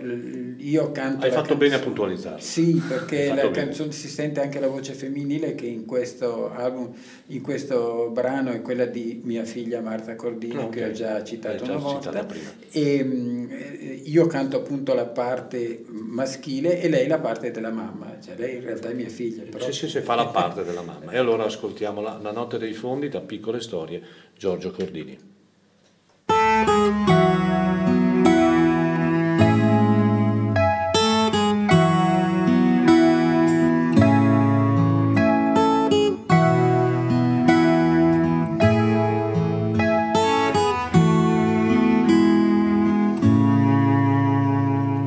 [0.59, 2.41] io canto Hai fatto bene a canzone- puntualizzarlo.
[2.41, 3.51] Sì, perché la bene.
[3.51, 6.93] canzone si sente anche la voce femminile che in questo album,
[7.29, 10.71] in questo brano è quella di mia figlia Marta Cordino Ok.
[10.71, 12.27] che ho già citato già una volta.
[12.71, 18.17] E mm, eh, io canto appunto la parte maschile e lei la parte della mamma,
[18.23, 19.43] cioè lei in realtà è mia figlia.
[19.51, 19.65] Però...
[19.65, 21.11] Sì, sì, sì, fa la parte della mamma.
[21.11, 24.03] E allora ascoltiamo la, la notte dei fondi da piccole storie,
[24.37, 25.33] Giorgio Cordini.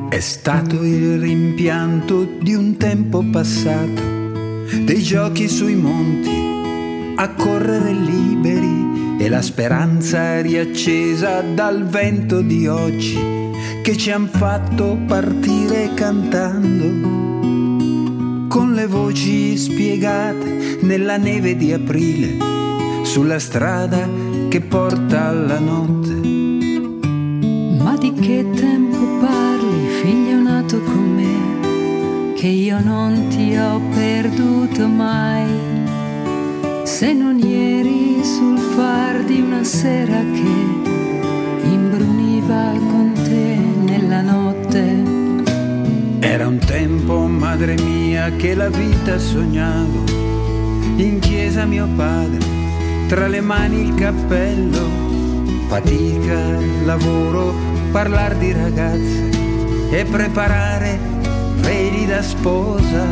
[0.08, 4.07] È stato il rimpianto di un tempo passato,
[4.82, 13.18] dei giochi sui monti, a correre liberi e la speranza riaccesa dal vento di oggi
[13.82, 17.16] che ci han fatto partire cantando
[18.48, 22.36] con le voci spiegate nella neve di aprile
[23.02, 24.08] sulla strada
[24.48, 26.37] che porta alla notte.
[32.38, 35.44] Che io non ti ho perduto mai.
[36.84, 45.02] Se non ieri sul far di una sera che imbruniva con te nella notte.
[46.20, 50.04] Era un tempo, madre mia, che la vita sognavo.
[50.94, 52.46] In chiesa mio padre,
[53.08, 55.06] tra le mani il cappello.
[55.66, 57.52] Fatica, lavoro,
[57.90, 59.28] parlar di ragazze
[59.90, 61.17] e preparare
[62.08, 63.04] da sposa.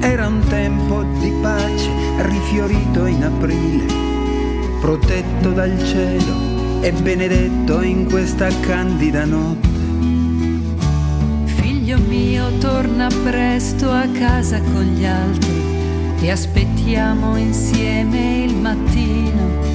[0.00, 3.92] Era un tempo di pace, rifiorito in aprile,
[4.80, 9.68] protetto dal cielo e benedetto in questa candida notte.
[11.46, 15.60] Figlio mio, torna presto a casa con gli altri
[16.20, 19.70] e aspettiamo insieme il mattino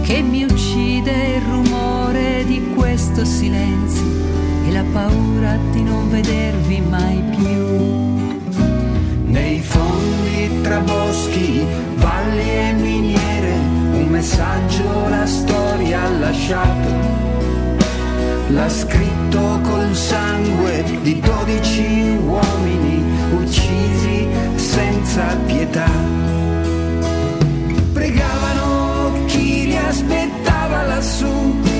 [0.00, 4.41] che mi uccide il rumore di questo silenzio
[4.82, 8.50] la paura di non vedervi mai più.
[9.24, 11.64] Nei fondi tra boschi,
[11.96, 13.52] valli e miniere,
[13.92, 16.90] un messaggio la storia ha lasciato.
[18.48, 23.02] L'ha scritto col sangue di dodici uomini
[23.34, 25.90] uccisi senza pietà.
[27.92, 31.71] Pregavano chi li aspettava lassù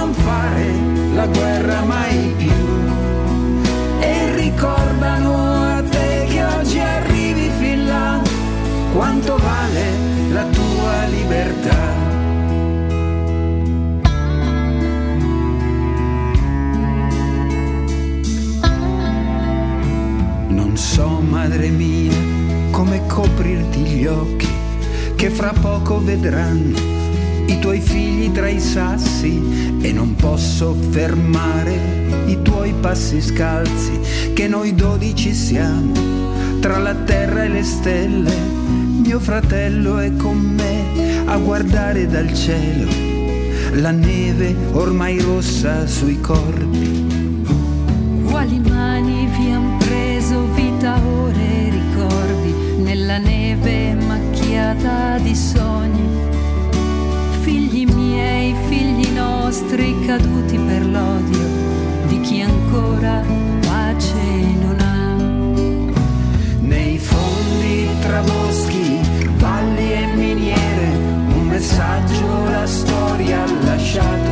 [0.00, 0.66] non fare
[1.14, 2.60] la guerra mai più
[4.00, 8.22] e ricordano a te che oggi arrivi fin là
[8.94, 9.84] quanto vale
[10.32, 11.98] la tua libertà.
[20.48, 22.16] Non so, madre mia,
[22.70, 24.48] come coprirti gli occhi,
[25.14, 26.99] che fra poco vedranno
[27.50, 34.46] i tuoi figli tra i sassi e non posso fermare i tuoi passi scalzi, che
[34.46, 35.92] noi dodici siamo,
[36.60, 38.32] tra la terra e le stelle.
[39.02, 42.88] Mio fratello è con me a guardare dal cielo
[43.74, 47.08] la neve ormai rossa sui corpi.
[48.28, 56.19] Quali mani vi han preso vita, ore e ricordi nella neve macchiata di sogni?
[59.50, 61.44] nostri caduti per l'odio
[62.06, 63.20] di chi ancora
[63.66, 64.14] pace
[64.62, 65.14] non ha.
[66.60, 69.00] Nei fondi tra boschi,
[69.38, 70.86] valli e miniere,
[71.34, 74.30] un messaggio la storia ha lasciato.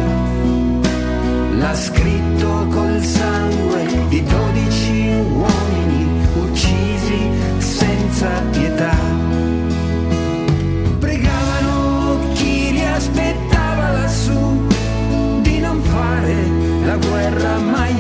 [1.57, 6.07] L'ha scritto col sangue di dodici uomini
[6.43, 8.41] uccisi senza
[16.89, 17.98] la guerra mai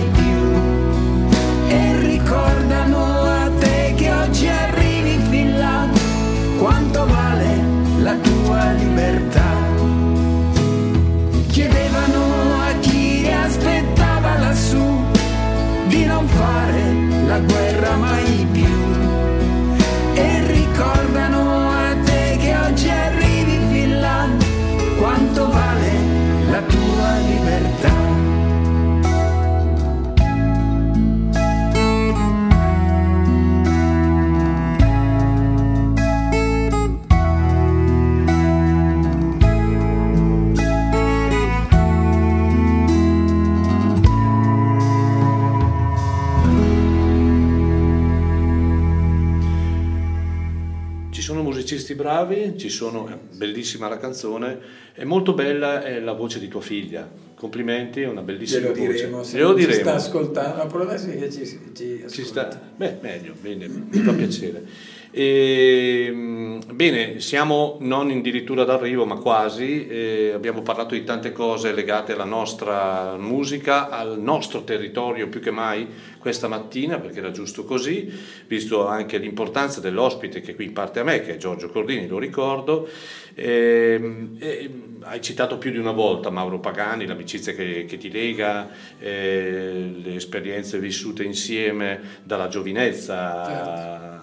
[51.88, 54.58] musicisti bravi, ci sono, è bellissima la canzone,
[54.92, 57.08] è molto bella è la voce di tua figlia.
[57.34, 59.30] Complimenti, è una bellissima Glielo diremo, voce.
[59.30, 59.82] se Glielo non ci diremo.
[59.82, 64.66] sta ascoltando, può darsi che ci, ci Ci sta, beh, meglio, bene, mi fa piacere.
[65.10, 69.86] E, mh, bene, siamo non addirittura d'arrivo, ma quasi.
[69.88, 75.50] eh, abbiamo parlato di tante cose legate alla nostra musica, al nostro territorio più che
[75.50, 75.86] mai
[76.18, 78.10] questa mattina, perché era giusto così,
[78.46, 82.88] visto anche l'importanza dell'ospite che qui parte a me, che è Giorgio Cordini, lo ricordo.
[83.34, 84.70] Ehm, e,
[85.02, 90.14] hai citato più di una volta Mauro Pagani, l'amicizia che, che ti lega, eh, le
[90.16, 94.17] esperienze vissute insieme dalla giovinezza a-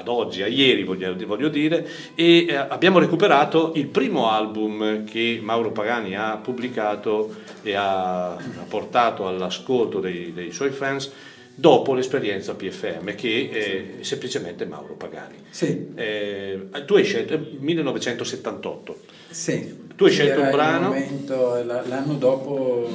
[0.00, 5.38] ad oggi, a ieri voglio, voglio dire, e eh, abbiamo recuperato il primo album che
[5.42, 11.10] Mauro Pagani ha pubblicato e ha, ha portato all'ascolto dei, dei suoi fans
[11.54, 13.50] dopo l'esperienza PFM, che
[13.98, 15.36] è semplicemente Mauro Pagani.
[15.50, 18.96] Sì, Eh, tu hai scelto è 1978.
[19.30, 19.88] sì.
[20.00, 20.88] Tu hai scelto un brano?
[20.88, 22.88] momento- la- l'anno dopo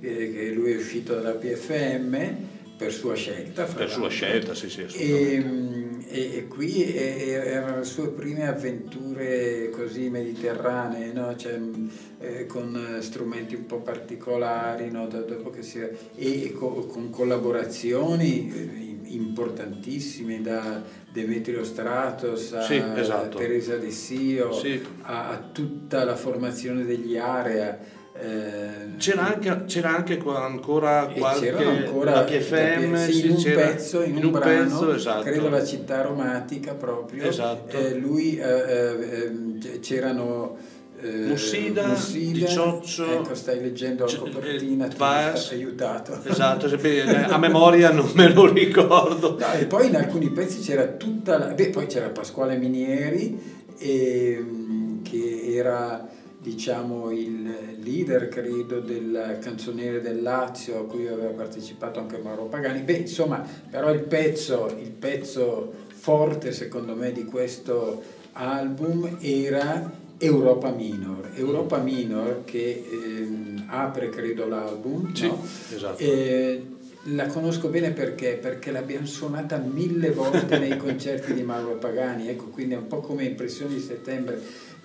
[0.00, 2.36] eh, che lui è uscito dalla PFM
[2.76, 3.62] per sua scelta.
[3.64, 5.34] Per sua scelta, sì, sì, assolutamente.
[5.36, 5.83] E, mm,
[6.14, 11.34] e- e qui e- erano le sue prime avventure così mediterranee, no?
[11.34, 11.88] Cioè, mm,
[12.20, 15.08] eh, con eh, strumenti un po' particolari, no?
[15.08, 23.38] Che si, e, e co- con collaborazioni eh, importantissime da Demetrio Stratos a Sì, esatto.
[23.38, 24.80] Teresa De Sio Sì.
[25.02, 28.02] a, a tutta la formazione degli area.
[28.16, 34.24] Eh, C'era anche, c'era anche ancora qualche ancora la PFM, sì, in un pezzo, in,
[34.24, 35.22] un, brano, pezzo, esatto.
[35.24, 37.76] credo la città romantica proprio, Esatto.
[37.76, 40.56] eh, lui eh, eh, ehm, c- c'erano
[41.00, 46.16] eh, Mussida, Mussida, Di Cioccio, ecco stai leggendo la C- copertina, Vaz, stai aiutato.
[46.22, 49.36] Esatto, a memoria non me lo ricordo.
[49.38, 51.46] No, e poi in alcuni pezzi c'era tutta la...
[51.46, 53.38] Beh, poi c'era Pasquale Minieri,
[53.76, 56.08] ehm, che era
[56.44, 62.80] diciamo il leader credo del canzoniere del Lazio a cui aveva partecipato anche Mauro Pagani
[62.80, 70.70] beh insomma però il pezzo, il pezzo forte secondo me di questo album era Europa
[70.70, 75.42] Minor Europa Minor che ehm, apre credo l'album Sì, no?
[75.74, 76.02] esatto.
[76.02, 76.66] Eh,
[77.08, 78.38] la conosco bene perché?
[78.40, 83.00] Perché l'abbiamo suonata mille volte nei concerti di Mauro Pagani, ecco, quindi è un po'
[83.00, 84.40] come Impressioni di settembre.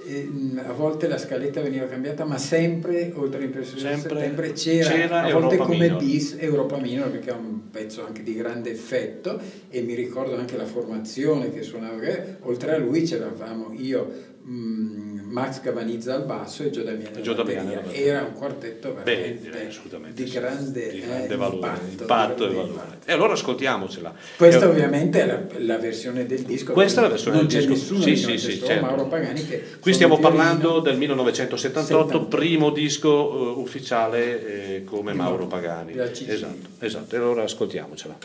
[0.05, 4.89] Mh, a volte la scaletta veniva cambiata, ma sempre, oltre a Impressioni di settembre, c'era,
[4.89, 6.03] c'era a volte Europa come Minor.
[6.03, 10.55] bis Europa Minor, perché è un pezzo anche di grande effetto e mi ricordo anche
[10.57, 11.97] la formazione che suonava,
[12.41, 17.33] oltre a lui c'eravamo io, mh, Max Cavanizza al basso e Gio Damiani E Gio
[17.33, 17.77] Damiani.
[17.93, 20.35] Era un quartetto Beh, veramente assolutamente di sì.
[20.39, 22.67] grande, Di eh, grande valore, impatto, impatto e valore.
[22.69, 23.09] impatto.
[23.09, 24.13] E allora ascoltiamocela.
[24.37, 26.73] Questa Eh, ovviamente è la, la versione del disco.
[26.73, 27.69] Questa è la versione del disco.
[27.69, 28.85] nessuno Sì, sì, sì, certo.
[28.85, 32.25] Mauro Pagani che Qui stiamo parlando del 1978, 78.
[32.27, 33.09] primo disco
[33.55, 35.93] eh, ufficiale eh, come Mauro Pagani.
[35.97, 37.15] Esatto, esatto.
[37.15, 38.17] E allora ascoltiamocela.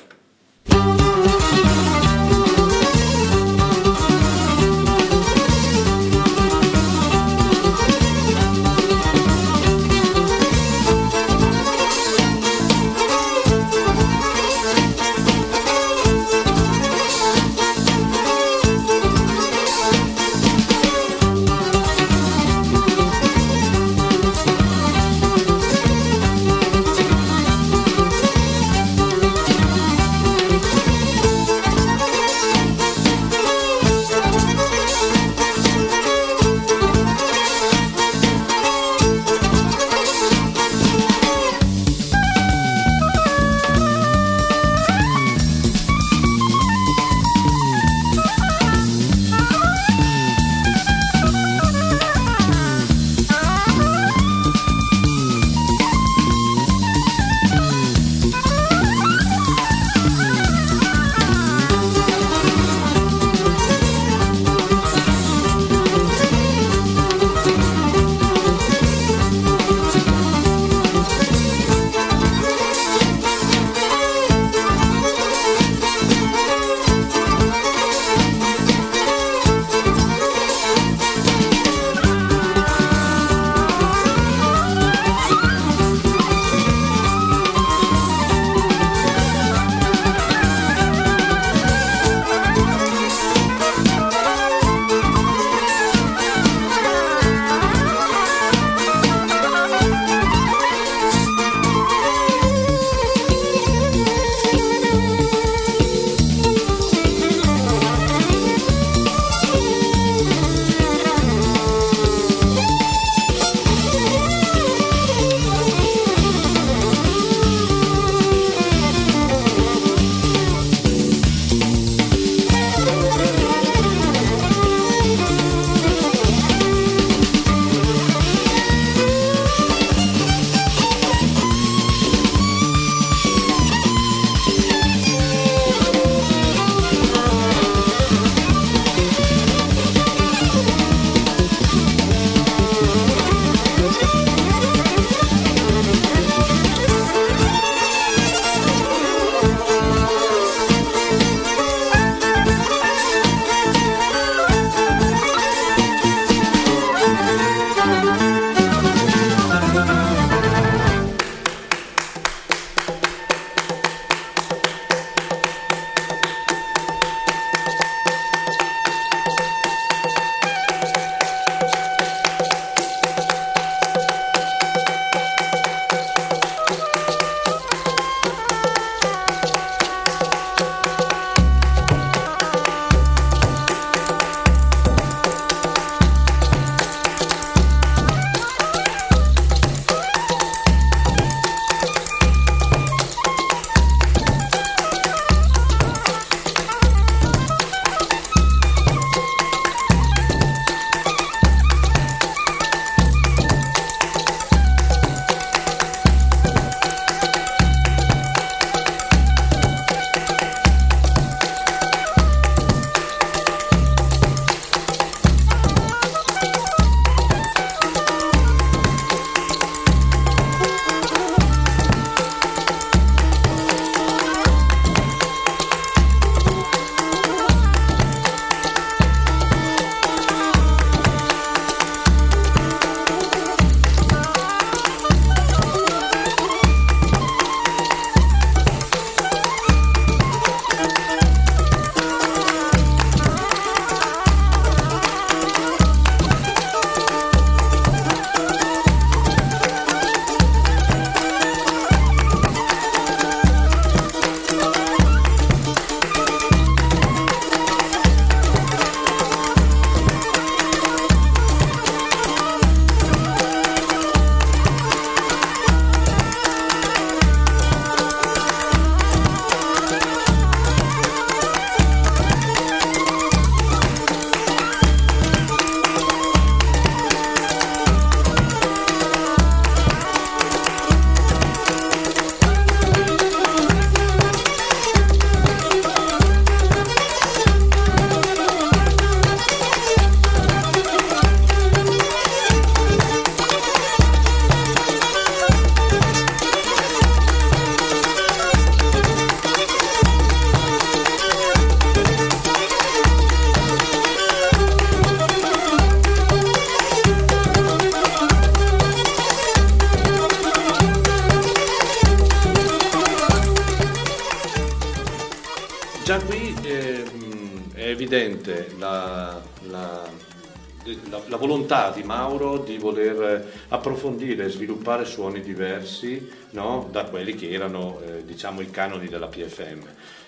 [323.85, 326.89] Approfondire e sviluppare suoni diversi no?
[326.91, 329.83] da quelli che erano eh, diciamo, i canoni della PFM.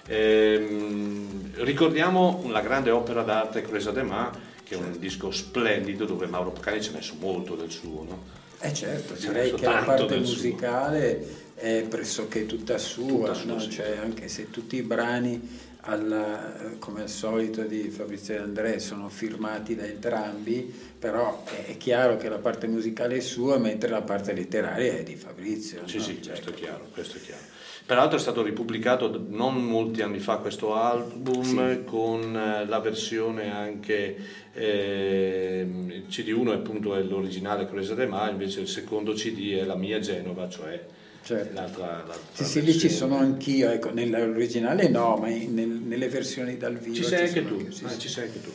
[0.08, 4.30] Ehm, ricordiamo la grande opera d'arte Cresa de Ma,
[4.62, 8.04] che è un disco splendido dove Mauro Pacani ci ha messo molto del suo.
[8.04, 8.22] No?
[8.60, 10.36] Eh certo, direi che la parte del suo.
[10.36, 13.58] musicale è pressoché tutta sua, Tutta sua, no?
[13.58, 13.70] sì.
[13.70, 15.40] Cioè, anche se tutti i brani,
[15.86, 21.76] alla- eh, come al solito di Fabrizio e André, sono firmati da entrambi, però è,
[21.76, 25.86] chiaro che la parte musicale è sua, mentre la parte letteraria è di Fabrizio.
[25.86, 26.02] Sì, no?
[26.02, 27.42] sì, Cioè, questo è chiaro, questo è chiaro.
[27.86, 34.16] Peraltro è stato ripubblicato non molti anni fa questo album con eh, la versione anche
[34.54, 40.00] il CD1 appunto è l'originale Cresa de Ma, invece il secondo CD è la mia
[40.00, 40.84] Genova, cioè
[41.26, 41.52] Certo.
[41.54, 46.08] l'altra, l'altra Sì, sì, lì ci sono anch'io, ecco, nell'originale no, ma in- nel- nelle
[46.08, 47.98] versioni dal vivo Ci sei anche tu, anche- sì, ah, sì.
[47.98, 48.50] ci sei anche tu.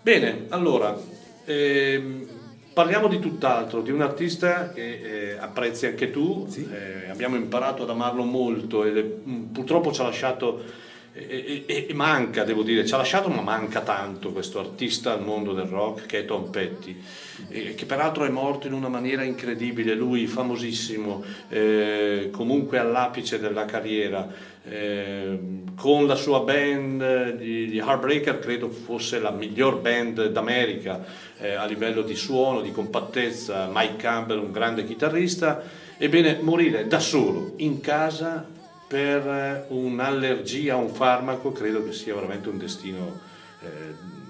[0.00, 0.98] Bene, allora,
[1.44, 2.26] ehm,
[2.72, 7.90] parliamo di tutt'altro, di un artista che eh, apprezzi anche tu, eh, abbiamo imparato ad
[7.90, 10.64] amarlo molto e le- mm, purtroppo ci ha lasciato,
[11.14, 15.22] e, e- e manca, devo dire, ci ha lasciato ma manca tanto questo artista al
[15.22, 16.98] mondo del rock che è Tom Petty,
[17.48, 23.66] eh, che peraltro è morto in una maniera incredibile, lui famosissimo, eh, comunque all'apice della
[23.66, 24.26] carriera,
[24.64, 25.38] eh,
[25.76, 31.04] con la sua band di, di Heartbreaker, credo fosse la miglior band d'America
[31.38, 35.62] eh, a livello di suono, di compattezza, Mike Campbell, un grande chitarrista,
[35.98, 38.60] ebbene morire da solo in casa
[38.92, 43.20] per eh, un'allergia a un farmaco credo che sia veramente un destino
[43.62, 44.20] eh,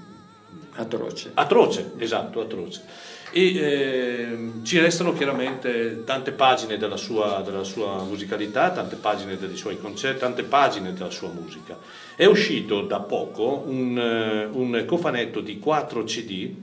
[0.74, 1.32] Atroce.
[1.34, 2.82] Atroce, esatto, atroce.
[3.31, 9.57] E ehm, ci restano chiaramente tante pagine della sua, della sua musicalità, tante pagine dei
[9.57, 11.76] suoi concerti, tante pagine della sua musica.
[12.16, 16.55] È uscito da poco un, eh, un cofanetto di 4 CD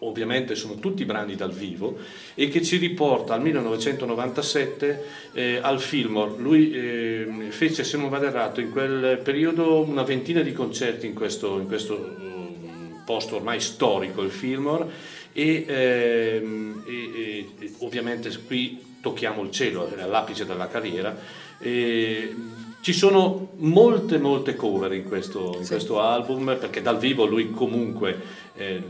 [0.00, 1.96] ovviamente sono tutti brani dal vivo
[2.34, 6.34] e che ci riporta al 1997 eh, al Fillmore.
[6.36, 11.14] Lui eh, fece, se non vado errato, in quel periodo una ventina di concerti in
[11.14, 18.84] questo, in questo mm, posto ormai storico, il Fillmore, e, ehm, e- e- ovviamente qui
[19.00, 21.16] tocchiamo il cielo, è all'apice della carriera.
[21.58, 22.34] E
[22.80, 28.20] ci sono molte molte cover in questo, in questo album perché dal vivo lui comunque
[28.54, 28.80] eh,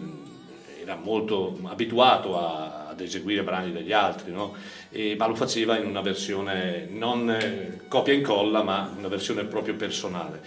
[0.86, 4.54] era molto abituato a- ad eseguire brani degli altri, no?
[4.90, 9.44] E- ma lo faceva in una versione non eh, copia e incolla ma una versione
[9.44, 10.40] proprio personale.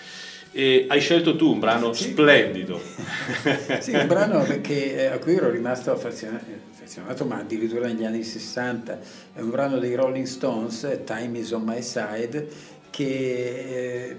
[0.51, 2.79] E hai scelto tu un brano splendido.
[3.81, 8.23] Sì, un brano che- eh, a cui ero rimasto affezionato, affezionato, ma addirittura negli anni
[8.23, 8.97] 60.
[9.33, 12.47] È un brano dei Rolling Stones, Time is on my side,
[12.89, 14.15] che eh,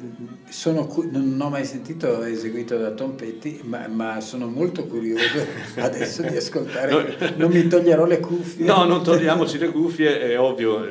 [0.49, 5.45] sono, non ho mai sentito eseguito da Tom Petty, ma, ma sono molto curioso
[5.77, 6.91] adesso di ascoltare.
[6.91, 8.65] Noi- Non mi toglierò le cuffie.
[8.65, 10.85] No, non togliamoci le cuffie, è ovvio,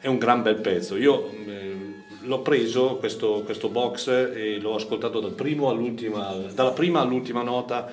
[0.00, 0.96] è un gran bel pezzo.
[0.96, 1.76] Io eh,
[2.22, 7.90] l'ho preso questo, questo box e l'ho ascoltato dal primo all'ultima, dalla prima all'ultima nota.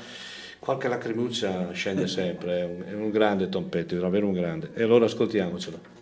[0.58, 4.72] Qualche lacrimuccia scende sempre, è un, è un grande Tom Petty, davvero un grande.
[4.74, 5.99] E allora ascoltiamocelo.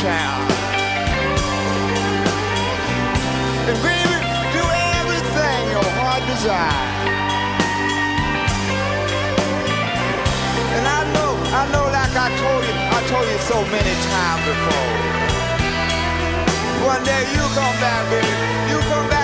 [0.00, 0.48] Child.
[3.68, 4.16] And baby,
[4.56, 4.64] do
[4.96, 6.88] everything your heart desires.
[10.76, 14.42] And I know, I know like I told you, I told you so many times
[14.48, 14.90] before.
[16.88, 18.32] One day you come back, baby.
[18.72, 19.19] You come back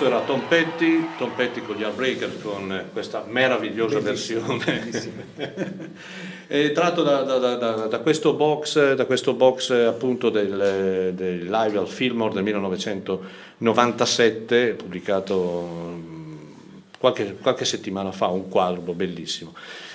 [0.00, 4.88] questo era Tom Petty, Tom Petty con gli Heartbreakers con questa meravigliosa versione
[6.48, 11.76] E tratto da, da- da- da- questo box, da questo box appunto del, del live
[11.78, 16.36] al Fillmore del 1997 pubblicato mm,
[16.98, 19.52] qualche, qualche settimana fa, un quadro bellissimo.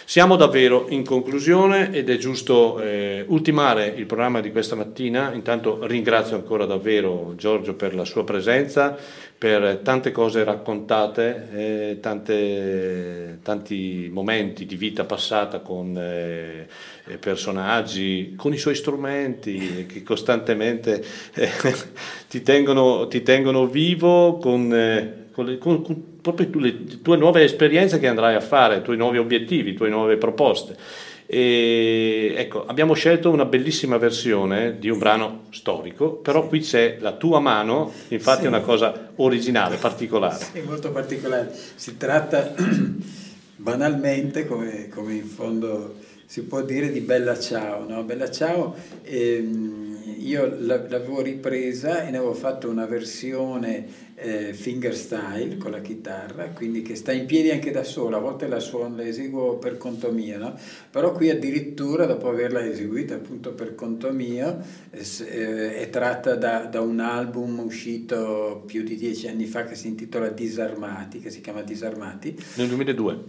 [0.07, 5.33] Siamo davvero in conclusione ed è giusto eh, ultimare il programma di questa mattina.
[5.33, 8.95] Intanto ringrazio ancora davvero Giorgio per la sua presenza,
[9.35, 16.67] per tante cose raccontate, eh, tante- tanti momenti di vita passata con eh,
[17.07, 21.03] eh, personaggi, con i suoi strumenti che costantemente
[21.33, 21.49] eh,
[22.29, 27.17] ti, tengono, ti tengono vivo con, eh, con le- con- con proprio tu- le tue
[27.17, 30.77] nuove esperienze che andrai a fare, i tuoi nuovi obiettivi, le tue nuove proposte.
[31.25, 37.11] E, ecco, abbiamo scelto una bellissima versione di un brano storico, però qui c'è la
[37.13, 38.45] tua mano, infatti Sì.
[38.45, 40.45] è una cosa originale, particolare.
[40.53, 41.51] È molto particolare.
[41.75, 42.53] Si tratta
[43.57, 47.85] banalmente, come, come in fondo si può dire, di Bella Ciao.
[47.87, 48.03] No?
[48.03, 49.94] Bella Ciao, ehm,
[50.25, 56.45] io la- l'avevo ripresa e ne avevo fatto una versione eh, fingerstyle con la chitarra,
[56.45, 59.77] quindi che sta in piedi anche da sola, a volte la suono, la eseguo per
[59.77, 60.57] conto mio, no?
[60.89, 64.57] però qui addirittura dopo averla eseguita appunto per conto mio
[64.91, 69.75] eh, eh, è tratta da, da un album uscito più di dieci anni fa che
[69.75, 73.23] si intitola Disarmati, che si chiama Disarmati, Nel 2002.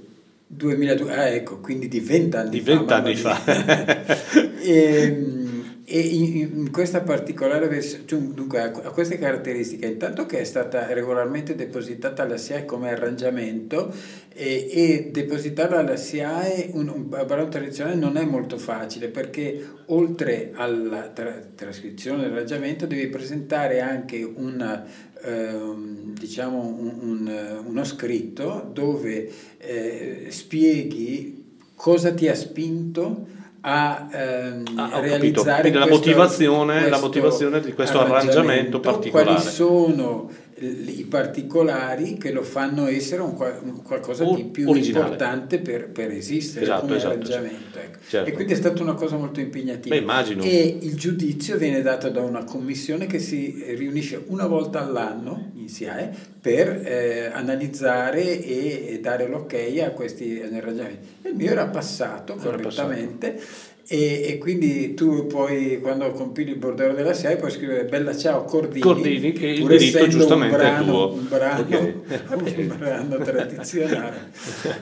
[0.49, 2.77] 2002, ah ecco, quindi di vent'anni Di fa.
[2.77, 4.15] vent'anni mamma fa.
[4.63, 5.45] e,
[5.89, 12.25] e in, questa particolare versione, dunque ha, queste caratteristiche, intanto che è stata regolarmente depositata
[12.25, 13.95] alla SIAE come arrangiamento
[14.35, 20.51] e, e depositarla alla SIAE un, un brano tradizionale non è molto facile perché oltre
[20.55, 24.85] alla tra- trascrizione dell'arrangiamento devi presentare anche una
[25.23, 33.35] ehm, diciamo un- un- uno scritto dove eh, spieghi cosa ti ha spinto
[33.69, 35.01] a ehm, Ah, ho capito.
[35.01, 39.35] realizzare la questo- motivazione- la questo motivazione di questo arrangiamento particolare.
[39.35, 45.05] Quali sono i particolari che lo fanno essere un, un qualcosa O- di più originale.
[45.05, 47.79] importante per, per esistere Esatto, come esatto, arrangiamento.
[47.79, 47.99] ecco.
[48.09, 48.29] Certo.
[48.31, 49.95] E quindi è stata una cosa molto impegnativa.
[49.95, 50.43] Beh, immagino.
[50.43, 55.69] E il giudizio viene dato da una commissione che si riunisce una volta all'anno in
[55.69, 56.11] SIAE
[56.41, 59.55] per eh, analizzare e, e dare l'ok
[59.85, 61.07] a questi arrangiamenti.
[61.29, 63.41] Il mio era passato Era correttamente.
[63.89, 68.43] E, e quindi tu puoi, quando compili il bordello della SIAE, puoi scrivere Bella Ciao
[68.43, 68.81] Cordini.
[68.81, 71.13] Cordini, che il diritto giustamente un è brano, tuo.
[71.13, 71.93] Un brano, Ok.
[72.27, 72.63] Va bene.
[72.63, 74.31] un brano tradizionale.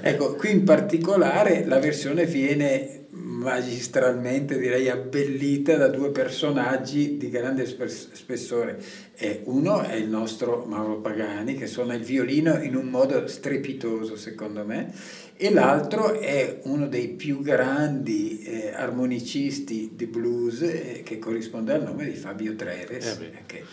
[0.00, 7.66] ecco, qui in particolare la versione viene magistralmente, direi, abbellita da due personaggi di grande
[7.66, 8.78] spes- spessore.
[9.16, 14.16] E uno è il nostro Mauro Pagani, che suona il violino in un modo strepitoso,
[14.16, 14.92] secondo me,
[15.36, 21.82] e l'altro è uno dei più grandi eh, armonicisti di blues eh, che corrisponde al
[21.82, 23.18] nome di Fabio Treves.
[23.18, 23.64] Eh.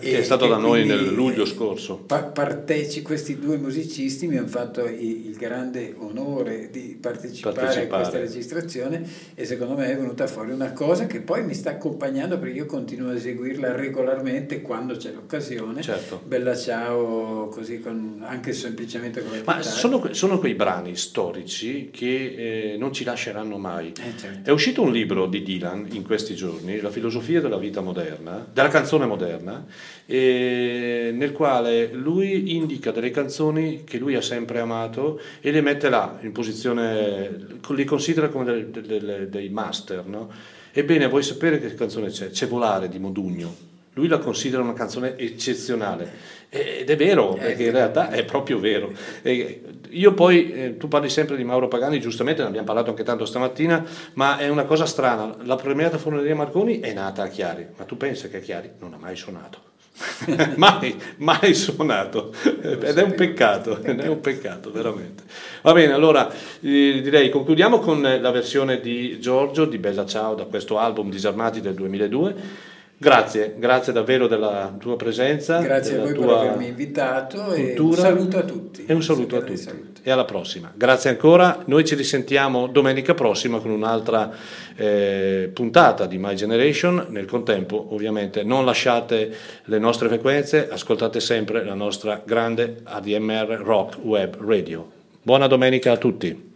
[0.00, 1.96] Che, è stato da noi nel luglio scorso.
[1.96, 8.02] pa- parteci- questi due musicisti mi hanno fatto il grande onore di partecipare, Partecipare.
[8.02, 9.02] a questa registrazione
[9.34, 12.66] e secondo me è venuta fuori una cosa che poi mi sta accompagnando perché io
[12.66, 15.82] continuo a eseguirla regolarmente quando c'è l'occasione.
[15.82, 16.20] Certo.
[16.24, 22.76] Bella ciao, così con, anche semplicemente la Ma sono, sono quei brani storici che eh,
[22.78, 23.88] non ci lasceranno mai.
[23.88, 24.50] Eh, certo.
[24.50, 28.68] È uscito un libro di Dylan in questi giorni, La filosofia della vita moderna, della
[28.68, 29.71] canzone moderna, eh,
[30.06, 36.18] nel quale lui indica delle canzoni che lui ha sempre amato e le mette là
[36.22, 37.30] in posizione,
[37.70, 40.04] li considera come delle- delle- dei master.
[40.06, 40.30] No?
[40.72, 42.30] Ebbene, vuoi sapere che canzone c'è?
[42.30, 43.70] C'è Volare di Modugno.
[43.94, 46.10] Lui la considera una canzone eccezionale
[46.48, 48.90] ed è vero, perché in realtà è proprio vero.
[49.20, 49.60] E
[49.92, 53.24] io poi, eh, tu parli sempre di Mauro Pagani, giustamente ne abbiamo parlato anche tanto
[53.24, 57.84] stamattina, ma è una cosa strana, la premiata Forneria Marconi è nata a Chiari, ma
[57.84, 59.70] tu pensi che a Chiari non ha mai suonato.
[60.56, 65.24] mai, mai suonato ed è un peccato, è un peccato veramente.
[65.60, 70.44] Va bene, allora eh, direi concludiamo con la versione di Giorgio di Bella Ciao da
[70.44, 72.70] questo album Disarmati del 2002.
[73.02, 75.58] Grazie, grazie davvero della tua presenza.
[75.58, 78.00] Grazie a voi per avermi invitato e un cultura.
[78.00, 78.84] saluto a tutti.
[78.86, 79.56] E un saluto a tutti.
[79.56, 80.02] saluti.
[80.04, 80.72] E alla prossima.
[80.72, 81.64] Grazie ancora.
[81.64, 84.30] Noi ci risentiamo domenica prossima con un'altra
[84.76, 87.06] eh, puntata di My Generation.
[87.08, 93.98] Nel contempo, ovviamente, non lasciate le nostre frequenze, ascoltate sempre la nostra grande ADMR Rock
[94.00, 94.88] Web Radio.
[95.20, 96.50] Buona domenica a tutti.